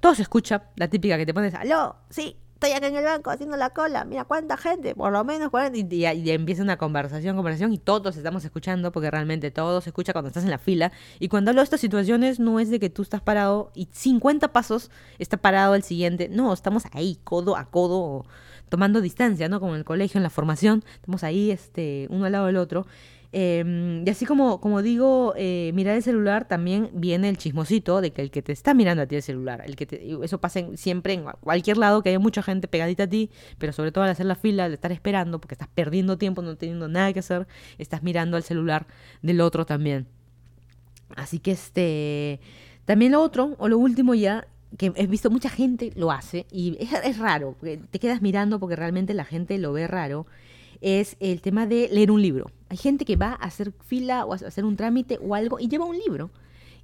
Todo 0.00 0.14
se 0.14 0.22
escucha, 0.22 0.70
la 0.76 0.88
típica 0.88 1.16
que 1.16 1.26
te 1.26 1.34
pones, 1.34 1.54
aló, 1.54 1.96
sí, 2.10 2.36
estoy 2.62 2.76
acá 2.76 2.86
en 2.86 2.94
el 2.94 3.04
banco 3.04 3.30
haciendo 3.30 3.56
la 3.56 3.70
cola, 3.70 4.04
mira 4.04 4.24
cuánta 4.24 4.56
gente, 4.56 4.94
por 4.94 5.12
lo 5.12 5.24
menos 5.24 5.50
40, 5.50 5.76
y, 5.78 6.06
y, 6.06 6.30
empieza 6.30 6.62
una 6.62 6.76
conversación, 6.76 7.34
conversación, 7.34 7.72
y 7.72 7.78
todos 7.78 8.16
estamos 8.16 8.44
escuchando, 8.44 8.92
porque 8.92 9.10
realmente 9.10 9.50
todo 9.50 9.80
se 9.80 9.90
escucha 9.90 10.12
cuando 10.12 10.28
estás 10.28 10.44
en 10.44 10.50
la 10.50 10.58
fila, 10.58 10.92
y 11.18 11.26
cuando 11.26 11.50
hablo 11.50 11.60
de 11.60 11.64
estas 11.64 11.80
situaciones 11.80 12.38
no 12.38 12.60
es 12.60 12.70
de 12.70 12.78
que 12.78 12.88
tú 12.88 13.02
estás 13.02 13.20
parado 13.20 13.72
y 13.74 13.88
50 13.90 14.52
pasos 14.52 14.92
está 15.18 15.38
parado 15.38 15.74
el 15.74 15.82
siguiente, 15.82 16.28
no, 16.28 16.52
estamos 16.52 16.84
ahí, 16.92 17.18
codo 17.24 17.56
a 17.56 17.64
codo, 17.64 18.26
tomando 18.68 19.00
distancia, 19.00 19.48
¿no? 19.48 19.58
Como 19.58 19.72
en 19.72 19.80
el 19.80 19.84
colegio, 19.84 20.20
en 20.20 20.22
la 20.22 20.30
formación, 20.30 20.84
estamos 20.94 21.24
ahí, 21.24 21.50
este, 21.50 22.06
uno 22.10 22.26
al 22.26 22.32
lado 22.32 22.46
del 22.46 22.58
otro, 22.58 22.86
eh, 23.34 24.02
y 24.04 24.10
así 24.10 24.26
como, 24.26 24.60
como 24.60 24.82
digo, 24.82 25.32
eh, 25.36 25.70
mirar 25.74 25.96
el 25.96 26.02
celular, 26.02 26.46
también 26.46 26.90
viene 26.92 27.30
el 27.30 27.38
chismosito 27.38 28.02
de 28.02 28.12
que 28.12 28.20
el 28.20 28.30
que 28.30 28.42
te 28.42 28.52
está 28.52 28.74
mirando 28.74 29.02
a 29.02 29.06
ti 29.06 29.16
el 29.16 29.22
celular, 29.22 29.62
el 29.64 29.74
que 29.74 29.86
te, 29.86 30.16
eso 30.22 30.38
pasa 30.38 30.60
siempre 30.74 31.14
en 31.14 31.24
cualquier 31.40 31.78
lado, 31.78 32.02
que 32.02 32.10
haya 32.10 32.18
mucha 32.18 32.42
gente 32.42 32.68
pegadita 32.68 33.04
a 33.04 33.06
ti, 33.06 33.30
pero 33.56 33.72
sobre 33.72 33.90
todo 33.90 34.04
al 34.04 34.10
hacer 34.10 34.26
la 34.26 34.34
fila, 34.34 34.66
al 34.66 34.74
estar 34.74 34.92
esperando, 34.92 35.40
porque 35.40 35.54
estás 35.54 35.68
perdiendo 35.74 36.18
tiempo, 36.18 36.42
no 36.42 36.56
teniendo 36.56 36.88
nada 36.88 37.12
que 37.14 37.20
hacer, 37.20 37.46
estás 37.78 38.02
mirando 38.02 38.36
al 38.36 38.42
celular 38.42 38.86
del 39.22 39.40
otro 39.40 39.64
también. 39.64 40.06
Así 41.16 41.38
que 41.38 41.52
este, 41.52 42.40
también 42.84 43.12
lo 43.12 43.22
otro, 43.22 43.56
o 43.58 43.68
lo 43.68 43.78
último 43.78 44.14
ya, 44.14 44.46
que 44.76 44.92
he 44.94 45.06
visto 45.06 45.30
mucha 45.30 45.48
gente 45.48 45.90
lo 45.96 46.10
hace, 46.10 46.46
y 46.50 46.76
es 46.80 47.18
raro, 47.18 47.56
te 47.90 47.98
quedas 47.98 48.20
mirando 48.20 48.60
porque 48.60 48.76
realmente 48.76 49.14
la 49.14 49.24
gente 49.24 49.56
lo 49.56 49.72
ve 49.72 49.86
raro, 49.86 50.26
es 50.82 51.16
el 51.20 51.40
tema 51.40 51.66
de 51.66 51.88
leer 51.90 52.10
un 52.10 52.20
libro. 52.20 52.50
Hay 52.68 52.76
gente 52.76 53.04
que 53.04 53.16
va 53.16 53.30
a 53.30 53.46
hacer 53.46 53.72
fila 53.86 54.26
o 54.26 54.32
a 54.32 54.36
hacer 54.36 54.64
un 54.64 54.76
trámite 54.76 55.18
o 55.22 55.34
algo 55.34 55.58
y 55.58 55.68
lleva 55.68 55.84
un 55.84 55.96
libro. 55.96 56.30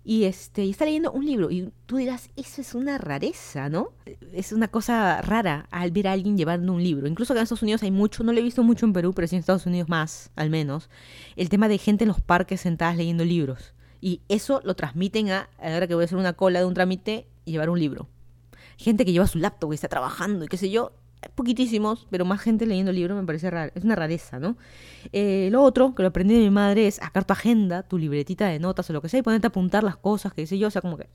Y, 0.04 0.24
este, 0.24 0.64
y 0.64 0.70
está 0.70 0.86
leyendo 0.86 1.12
un 1.12 1.26
libro. 1.26 1.50
Y 1.50 1.70
tú 1.84 1.96
dirás, 1.96 2.30
eso 2.36 2.62
es 2.62 2.74
una 2.74 2.96
rareza, 2.96 3.68
¿no? 3.68 3.90
Es 4.32 4.52
una 4.52 4.68
cosa 4.68 5.20
rara 5.20 5.66
al 5.70 5.90
ver 5.90 6.08
a 6.08 6.12
alguien 6.12 6.38
llevando 6.38 6.72
un 6.72 6.82
libro. 6.82 7.08
Incluso 7.08 7.32
acá 7.32 7.40
en 7.40 7.42
Estados 7.42 7.62
Unidos 7.62 7.82
hay 7.82 7.90
mucho, 7.90 8.22
no 8.22 8.32
lo 8.32 8.38
he 8.38 8.42
visto 8.42 8.62
mucho 8.62 8.86
en 8.86 8.92
Perú, 8.92 9.12
pero 9.12 9.26
sí 9.26 9.36
en 9.36 9.40
Estados 9.40 9.66
Unidos 9.66 9.88
más, 9.88 10.30
al 10.36 10.48
menos. 10.48 10.88
El 11.36 11.48
tema 11.50 11.68
de 11.68 11.76
gente 11.76 12.04
en 12.04 12.08
los 12.08 12.20
parques 12.20 12.60
sentadas 12.60 12.96
leyendo 12.96 13.24
libros. 13.24 13.74
Y 14.00 14.22
eso 14.28 14.62
lo 14.64 14.76
transmiten 14.76 15.30
a, 15.30 15.50
a 15.58 15.68
la 15.68 15.76
hora 15.76 15.86
que 15.88 15.94
voy 15.94 16.04
a 16.04 16.06
hacer 16.06 16.18
una 16.18 16.34
cola 16.34 16.60
de 16.60 16.64
un 16.64 16.74
trámite 16.74 17.26
y 17.44 17.50
llevar 17.50 17.68
un 17.68 17.80
libro. 17.80 18.08
Gente 18.76 19.04
que 19.04 19.12
lleva 19.12 19.26
su 19.26 19.38
laptop 19.38 19.72
y 19.72 19.74
está 19.74 19.88
trabajando 19.88 20.44
y 20.44 20.48
qué 20.48 20.56
sé 20.56 20.70
yo, 20.70 20.92
poquitísimos, 21.34 22.06
pero 22.10 22.24
más 22.24 22.40
gente 22.40 22.66
leyendo 22.66 22.90
el 22.90 22.96
libro 22.96 23.14
me 23.14 23.24
parece 23.24 23.50
raro, 23.50 23.72
es 23.74 23.84
una 23.84 23.94
rareza, 23.94 24.38
¿no? 24.38 24.56
Eh, 25.12 25.48
lo 25.50 25.62
otro, 25.62 25.94
que 25.94 26.02
lo 26.02 26.08
aprendí 26.08 26.34
de 26.34 26.40
mi 26.40 26.50
madre, 26.50 26.86
es 26.86 26.96
sacar 26.96 27.24
tu 27.24 27.32
agenda, 27.32 27.82
tu 27.82 27.98
libretita 27.98 28.46
de 28.46 28.58
notas 28.58 28.88
o 28.90 28.92
lo 28.92 29.02
que 29.02 29.08
sea, 29.08 29.20
y 29.20 29.22
ponerte 29.22 29.46
a 29.46 29.50
apuntar 29.50 29.84
las 29.84 29.96
cosas, 29.96 30.32
que 30.32 30.46
sé 30.46 30.58
yo, 30.58 30.68
o 30.68 30.70
sea, 30.70 30.82
como 30.82 30.96
que 30.96 31.08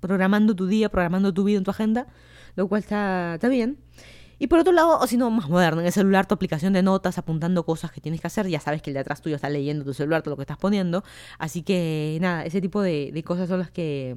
programando 0.00 0.54
tu 0.54 0.66
día, 0.66 0.88
programando 0.90 1.32
tu 1.32 1.44
vida 1.44 1.58
en 1.58 1.64
tu 1.64 1.70
agenda, 1.70 2.06
lo 2.56 2.68
cual 2.68 2.80
está, 2.82 3.34
está 3.34 3.48
bien. 3.48 3.78
Y 4.38 4.48
por 4.48 4.58
otro 4.58 4.72
lado, 4.72 4.98
o 4.98 5.06
si 5.06 5.16
no, 5.16 5.30
más 5.30 5.48
moderno, 5.48 5.80
en 5.80 5.86
el 5.86 5.92
celular 5.92 6.26
tu 6.26 6.34
aplicación 6.34 6.72
de 6.72 6.82
notas, 6.82 7.18
apuntando 7.18 7.64
cosas 7.64 7.92
que 7.92 8.00
tienes 8.00 8.20
que 8.20 8.26
hacer, 8.26 8.48
ya 8.48 8.60
sabes 8.60 8.82
que 8.82 8.90
el 8.90 8.94
de 8.94 9.00
atrás 9.00 9.22
tuyo 9.22 9.36
está 9.36 9.48
leyendo 9.48 9.84
tu 9.84 9.94
celular, 9.94 10.22
todo 10.22 10.32
lo 10.32 10.36
que 10.36 10.42
estás 10.42 10.58
poniendo, 10.58 11.04
así 11.38 11.62
que 11.62 12.18
nada, 12.20 12.44
ese 12.44 12.60
tipo 12.60 12.82
de, 12.82 13.10
de 13.14 13.22
cosas 13.22 13.48
son 13.48 13.60
las 13.60 13.70
que 13.70 14.16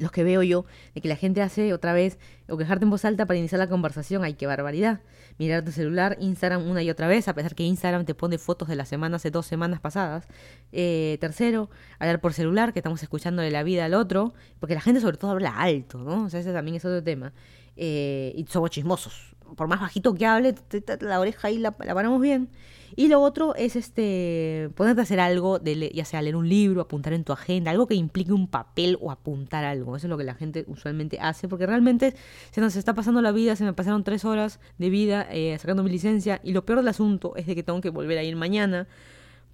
los 0.00 0.12
que 0.12 0.24
veo 0.24 0.42
yo, 0.42 0.64
de 0.94 1.00
que 1.00 1.08
la 1.08 1.16
gente 1.16 1.42
hace 1.42 1.72
otra 1.72 1.92
vez, 1.92 2.18
o 2.48 2.56
quejarte 2.56 2.84
en 2.84 2.90
voz 2.90 3.04
alta 3.04 3.26
para 3.26 3.38
iniciar 3.38 3.58
la 3.58 3.68
conversación, 3.68 4.24
ay, 4.24 4.34
qué 4.34 4.46
barbaridad. 4.46 5.00
Mirar 5.38 5.64
tu 5.64 5.72
celular, 5.72 6.16
Instagram 6.20 6.68
una 6.68 6.82
y 6.82 6.90
otra 6.90 7.06
vez, 7.06 7.28
a 7.28 7.34
pesar 7.34 7.54
que 7.54 7.62
Instagram 7.62 8.04
te 8.04 8.14
pone 8.14 8.38
fotos 8.38 8.68
de 8.68 8.76
la 8.76 8.84
semana 8.84 9.16
hace 9.16 9.30
dos 9.30 9.46
semanas 9.46 9.80
pasadas. 9.80 10.26
Eh, 10.72 11.18
tercero, 11.20 11.70
hablar 11.98 12.20
por 12.20 12.32
celular, 12.32 12.72
que 12.72 12.78
estamos 12.78 13.02
escuchando 13.02 13.42
de 13.42 13.50
la 13.50 13.62
vida 13.62 13.84
al 13.84 13.94
otro, 13.94 14.34
porque 14.60 14.74
la 14.74 14.80
gente 14.80 15.00
sobre 15.00 15.16
todo 15.16 15.32
habla 15.32 15.50
alto, 15.50 15.98
¿no? 15.98 16.24
O 16.24 16.30
sea, 16.30 16.40
ese 16.40 16.52
también 16.52 16.76
es 16.76 16.84
otro 16.84 17.02
tema. 17.02 17.32
Eh, 17.76 18.32
y 18.34 18.44
somos 18.46 18.70
chismosos. 18.70 19.36
Por 19.56 19.68
más 19.68 19.80
bajito 19.80 20.14
que 20.14 20.26
hable, 20.26 20.54
la 21.00 21.20
oreja 21.20 21.48
ahí 21.48 21.58
la, 21.58 21.74
la 21.84 21.94
paramos 21.94 22.20
bien. 22.20 22.48
Y 22.96 23.08
lo 23.08 23.20
otro 23.20 23.54
es 23.54 23.76
este 23.76 24.70
ponerte 24.74 25.00
a 25.00 25.04
hacer 25.04 25.20
algo, 25.20 25.58
de, 25.58 25.90
ya 25.94 26.04
sea 26.04 26.22
leer 26.22 26.36
un 26.36 26.48
libro, 26.48 26.80
apuntar 26.80 27.12
en 27.12 27.24
tu 27.24 27.32
agenda, 27.32 27.70
algo 27.70 27.86
que 27.86 27.94
implique 27.94 28.32
un 28.32 28.48
papel 28.48 28.98
o 29.00 29.10
apuntar 29.10 29.64
algo. 29.64 29.96
Eso 29.96 30.06
es 30.06 30.10
lo 30.10 30.18
que 30.18 30.24
la 30.24 30.34
gente 30.34 30.64
usualmente 30.68 31.18
hace, 31.20 31.48
porque 31.48 31.66
realmente 31.66 32.14
se 32.50 32.60
nos 32.60 32.76
está 32.76 32.94
pasando 32.94 33.22
la 33.22 33.32
vida, 33.32 33.56
se 33.56 33.64
me 33.64 33.72
pasaron 33.72 34.04
tres 34.04 34.24
horas 34.24 34.58
de 34.78 34.90
vida 34.90 35.26
eh, 35.30 35.56
sacando 35.58 35.82
mi 35.82 35.90
licencia 35.90 36.40
y 36.42 36.52
lo 36.52 36.64
peor 36.64 36.78
del 36.78 36.88
asunto 36.88 37.34
es 37.36 37.46
de 37.46 37.54
que 37.54 37.62
tengo 37.62 37.80
que 37.80 37.90
volver 37.90 38.18
a 38.18 38.22
ir 38.22 38.36
mañana 38.36 38.88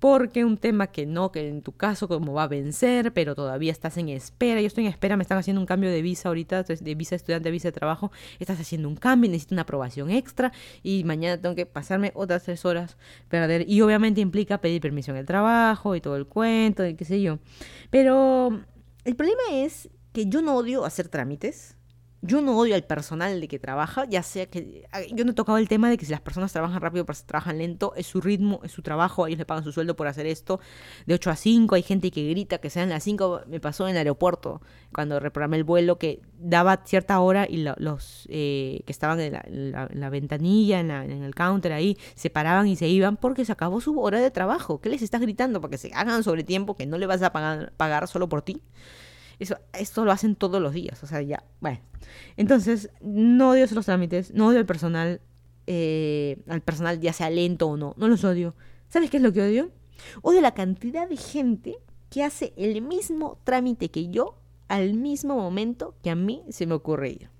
porque 0.05 0.45
un 0.45 0.59
tema 0.59 0.89
que 0.89 1.07
no, 1.07 1.33
que 1.33 1.49
en 1.49 1.63
tu 1.63 1.73
caso 1.73 2.09
como 2.09 2.35
va 2.35 2.43
a 2.43 2.47
vencer, 2.47 3.15
pero 3.15 3.35
todavía 3.35 3.73
estás 3.73 3.97
en 3.97 4.11
espera, 4.11 4.61
yo 4.61 4.67
estoy 4.67 4.85
en 4.85 4.91
espera, 4.91 5.17
me 5.17 5.23
están 5.23 5.39
haciendo 5.39 5.63
un 5.63 5.67
cambio 5.67 5.91
de 5.91 6.03
visa 6.03 6.29
ahorita, 6.29 6.63
de 6.63 6.95
visa 6.95 7.17
estudiante 7.17 7.51
visa 7.51 7.69
de 7.69 7.73
trabajo, 7.73 8.13
estás 8.39 8.61
haciendo 8.61 8.87
un 8.87 8.97
cambio, 8.97 9.31
necesito 9.31 9.55
una 9.55 9.63
aprobación 9.63 10.11
extra 10.11 10.53
y 10.83 11.05
mañana 11.05 11.41
tengo 11.41 11.55
que 11.55 11.65
pasarme 11.65 12.13
otras 12.15 12.43
tres 12.43 12.67
horas 12.67 12.99
perder 13.31 13.65
y 13.67 13.81
obviamente 13.81 14.21
implica 14.21 14.61
pedir 14.61 14.83
permiso 14.83 15.11
en 15.11 15.17
el 15.17 15.25
trabajo 15.25 15.97
y 15.97 16.03
todo 16.03 16.17
el 16.17 16.27
cuento 16.27 16.87
y 16.87 16.97
qué 16.97 17.07
sé 17.07 17.23
yo. 17.23 17.39
Pero 17.89 18.61
el 19.07 19.17
problema 19.17 19.41
es 19.53 19.89
que 20.13 20.27
yo 20.27 20.43
no 20.43 20.57
odio 20.57 20.85
hacer 20.85 21.09
trámites, 21.09 21.74
yo 22.27 22.41
no 22.41 22.57
odio 22.57 22.75
al 22.75 22.85
personal 22.85 23.39
de 23.39 23.49
que 23.49 23.59
trabaja, 23.59 24.07
ya 24.07 24.23
sea 24.23 24.47
que. 24.47 24.87
Yo 25.13 25.27
no 25.27 25.33
he 25.33 25.35
tocado 25.35 25.59
el 25.59 25.69
tema 25.69 25.91
de 25.91 25.99
que 25.99 26.07
si 26.07 26.13
las 26.13 26.23
personas 26.23 26.53
trabajan 26.53 26.81
rápido, 26.81 27.05
pero 27.05 27.19
trabajan 27.27 27.59
lento, 27.59 27.93
es 27.97 28.07
su 28.07 28.23
ritmo, 28.23 28.61
es 28.65 28.73
su 28.73 28.81
trabajo, 28.81 29.27
ellos 29.27 29.39
le 29.39 29.45
pagan 29.45 29.63
su 29.63 29.73
sueldo 29.73 29.95
por 29.95 30.07
hacer 30.07 30.25
esto. 30.25 30.59
De 31.05 31.13
8 31.13 31.31
a 31.31 31.37
5, 31.37 31.75
hay 31.75 31.83
gente 31.83 32.11
que 32.11 32.27
grita 32.31 32.59
que 32.59 32.71
sean 32.71 32.89
las 32.89 33.03
5. 33.05 33.43
Me 33.47 33.61
pasó 33.61 33.87
en 33.87 33.93
el 33.93 33.99
aeropuerto, 33.99 34.63
cuando 34.95 35.21
reprogramé 35.21 35.59
el 35.59 35.65
vuelo, 35.65 35.99
que 35.99 36.23
daba 36.39 36.81
cierta 36.87 37.21
hora 37.21 37.47
y 37.47 37.59
los 37.59 38.27
eh, 38.31 38.81
que 38.87 38.93
estaban 38.93 39.21
en 39.21 39.73
la, 39.73 40.09
ventanilla, 40.09 40.81
en, 40.81 40.91
en, 40.91 41.23
el 41.25 41.35
counter 41.35 41.75
ahí, 41.75 41.99
se 42.15 42.31
paraban 42.31 42.67
y 42.69 42.77
se 42.77 42.89
iban 42.89 43.19
porque 43.19 43.45
se 43.45 43.53
acabó 43.53 43.83
su 43.83 44.01
hora 44.01 44.19
de 44.19 44.31
trabajo. 44.31 44.81
¿Qué 44.81 44.89
les 44.89 45.03
estás 45.03 45.21
gritando? 45.21 45.61
Porque 45.61 45.77
se 45.77 45.93
hagan 45.93 46.23
sobre 46.23 46.43
tiempo 46.43 46.75
que 46.75 46.87
no 46.87 46.97
le 46.97 47.07
vas 47.07 47.21
a 47.21 47.33
pagar, 47.33 47.75
pagar 47.77 48.09
solo 48.09 48.31
por 48.31 48.41
ti. 48.41 48.63
Eso, 49.39 49.57
esto 49.73 50.05
lo 50.05 50.13
hacen 50.13 50.37
todos 50.37 50.61
los 50.61 50.73
días, 50.73 51.03
o 51.03 51.07
sea, 51.07 51.23
ya, 51.23 51.45
bueno. 51.61 51.81
Entonces, 52.37 52.91
no 53.01 53.51
odio 53.51 53.67
los 53.73 53.87
trámites, 53.87 54.33
no 54.33 54.49
odio 54.49 54.59
al 54.59 54.67
personal, 54.67 55.21
eh, 55.67 56.43
al 56.49 56.61
personal 56.61 57.01
ya 57.01 57.13
sea 57.13 57.31
lento 57.31 57.69
o 57.69 57.77
no, 57.77 57.95
no 57.97 58.09
los 58.09 58.25
odio. 58.25 58.55
¿Sabes 58.89 59.11
qué 59.11 59.17
es 59.17 59.23
lo 59.23 59.33
que 59.33 59.43
odio? 59.43 59.71
Odio 60.23 60.41
la 60.41 60.55
cantidad 60.55 61.09
de 61.09 61.17
gente 61.17 61.77
que 62.11 62.23
hace 62.23 62.53
el 62.57 62.81
mismo 62.83 63.39
trámite 63.45 63.91
que 63.91 64.09
yo 64.09 64.39
al 64.69 64.95
mismo 64.95 65.35
momento 65.37 65.95
que 66.03 66.11
a 66.11 66.15
mí 66.15 66.43
se 66.49 66.67
me 66.67 66.75
ocurre 66.75 67.11
ir. 67.11 67.34